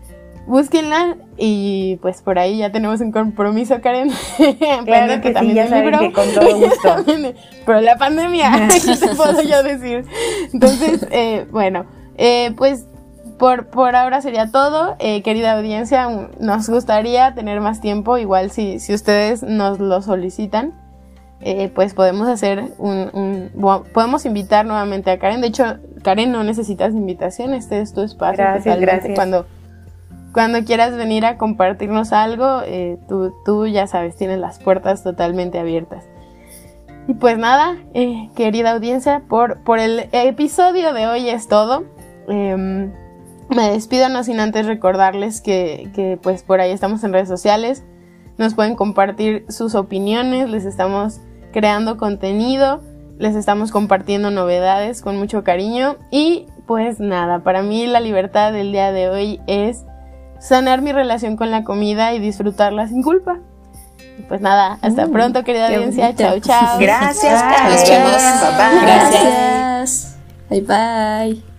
búsquenla 0.46 1.16
y 1.36 1.96
pues 2.02 2.22
por 2.22 2.38
ahí 2.38 2.58
ya 2.58 2.70
tenemos 2.72 3.00
un 3.00 3.12
compromiso, 3.12 3.80
Karen. 3.80 4.10
claro 4.84 5.20
que, 5.20 5.30
también 5.30 5.56
ya 5.56 5.68
saben 5.68 5.98
que 5.98 6.12
con 6.12 6.32
todo 6.32 6.56
gusto. 6.58 6.96
Pero 7.66 7.80
la 7.80 7.96
pandemia, 7.96 8.68
¿qué 8.84 8.96
te 8.96 9.14
puedo 9.14 9.42
yo 9.42 9.62
decir? 9.62 10.04
Entonces, 10.52 11.06
eh, 11.10 11.46
bueno, 11.50 11.86
eh, 12.16 12.52
pues 12.56 12.86
por, 13.38 13.66
por 13.66 13.96
ahora 13.96 14.20
sería 14.20 14.50
todo. 14.50 14.96
Eh, 14.98 15.22
querida 15.22 15.58
audiencia, 15.58 16.08
nos 16.38 16.68
gustaría 16.68 17.34
tener 17.34 17.60
más 17.60 17.80
tiempo, 17.80 18.18
igual 18.18 18.50
si, 18.50 18.78
si 18.78 18.94
ustedes 18.94 19.42
nos 19.42 19.80
lo 19.80 20.00
solicitan. 20.02 20.74
Eh, 21.44 21.72
pues 21.74 21.92
podemos 21.92 22.28
hacer 22.28 22.62
un, 22.78 23.50
podemos 23.92 24.24
invitar 24.26 24.64
nuevamente 24.64 25.10
a 25.10 25.18
Karen. 25.18 25.40
De 25.40 25.48
hecho, 25.48 25.78
Karen, 26.04 26.30
no 26.30 26.44
necesitas 26.44 26.92
invitación, 26.92 27.52
este 27.52 27.80
es 27.80 27.92
tu 27.92 28.02
espacio. 28.02 28.44
Gracias, 28.44 28.80
gracias. 28.80 29.14
Cuando, 29.16 29.46
cuando 30.32 30.64
quieras 30.64 30.96
venir 30.96 31.24
a 31.26 31.36
compartirnos 31.36 32.12
algo, 32.12 32.62
eh, 32.64 32.98
tú, 33.08 33.66
ya 33.66 33.86
sabes, 33.86 34.16
tienes 34.16 34.38
las 34.38 34.58
puertas 34.58 35.02
totalmente 35.02 35.58
abiertas. 35.58 36.04
Y 37.08 37.14
pues 37.14 37.36
nada, 37.36 37.76
eh, 37.94 38.30
querida 38.34 38.72
audiencia, 38.72 39.22
por, 39.28 39.62
por 39.64 39.78
el 39.78 40.08
episodio 40.12 40.92
de 40.92 41.06
hoy 41.06 41.28
es 41.28 41.48
todo. 41.48 41.84
Em, 42.28 42.92
me 43.48 43.70
despido 43.70 44.08
no 44.08 44.24
sin 44.24 44.40
antes 44.40 44.66
recordarles 44.66 45.40
que, 45.40 45.90
que 45.94 46.18
pues 46.22 46.42
por 46.42 46.60
ahí 46.60 46.70
estamos 46.70 47.02
en 47.04 47.12
redes 47.12 47.28
sociales. 47.28 47.84
Nos 48.38 48.54
pueden 48.54 48.76
compartir 48.76 49.44
sus 49.48 49.74
opiniones, 49.74 50.48
les 50.48 50.64
estamos 50.64 51.20
creando 51.52 51.98
contenido, 51.98 52.80
les 53.18 53.36
estamos 53.36 53.70
compartiendo 53.70 54.30
novedades 54.30 55.02
con 55.02 55.18
mucho 55.18 55.44
cariño 55.44 55.96
y 56.10 56.46
pues 56.66 57.00
nada, 57.00 57.40
para 57.40 57.62
mí 57.62 57.86
la 57.86 58.00
libertad 58.00 58.52
del 58.52 58.72
día 58.72 58.92
de 58.92 59.08
hoy 59.08 59.40
es 59.46 59.84
sanar 60.42 60.82
mi 60.82 60.92
relación 60.92 61.36
con 61.36 61.50
la 61.50 61.64
comida 61.64 62.12
y 62.14 62.18
disfrutarla 62.18 62.88
sin 62.88 63.02
culpa. 63.02 63.38
pues 64.28 64.40
nada, 64.40 64.78
hasta 64.82 65.06
mm, 65.06 65.12
pronto 65.12 65.44
querida 65.44 65.68
audiencia, 65.68 66.14
chao 66.14 66.38
chao. 66.40 66.78
Gracias, 66.78 67.42
Nos 67.42 67.88
vemos, 67.88 68.82
Gracias. 68.82 70.16
Bye 70.50 70.60
bye. 70.60 71.51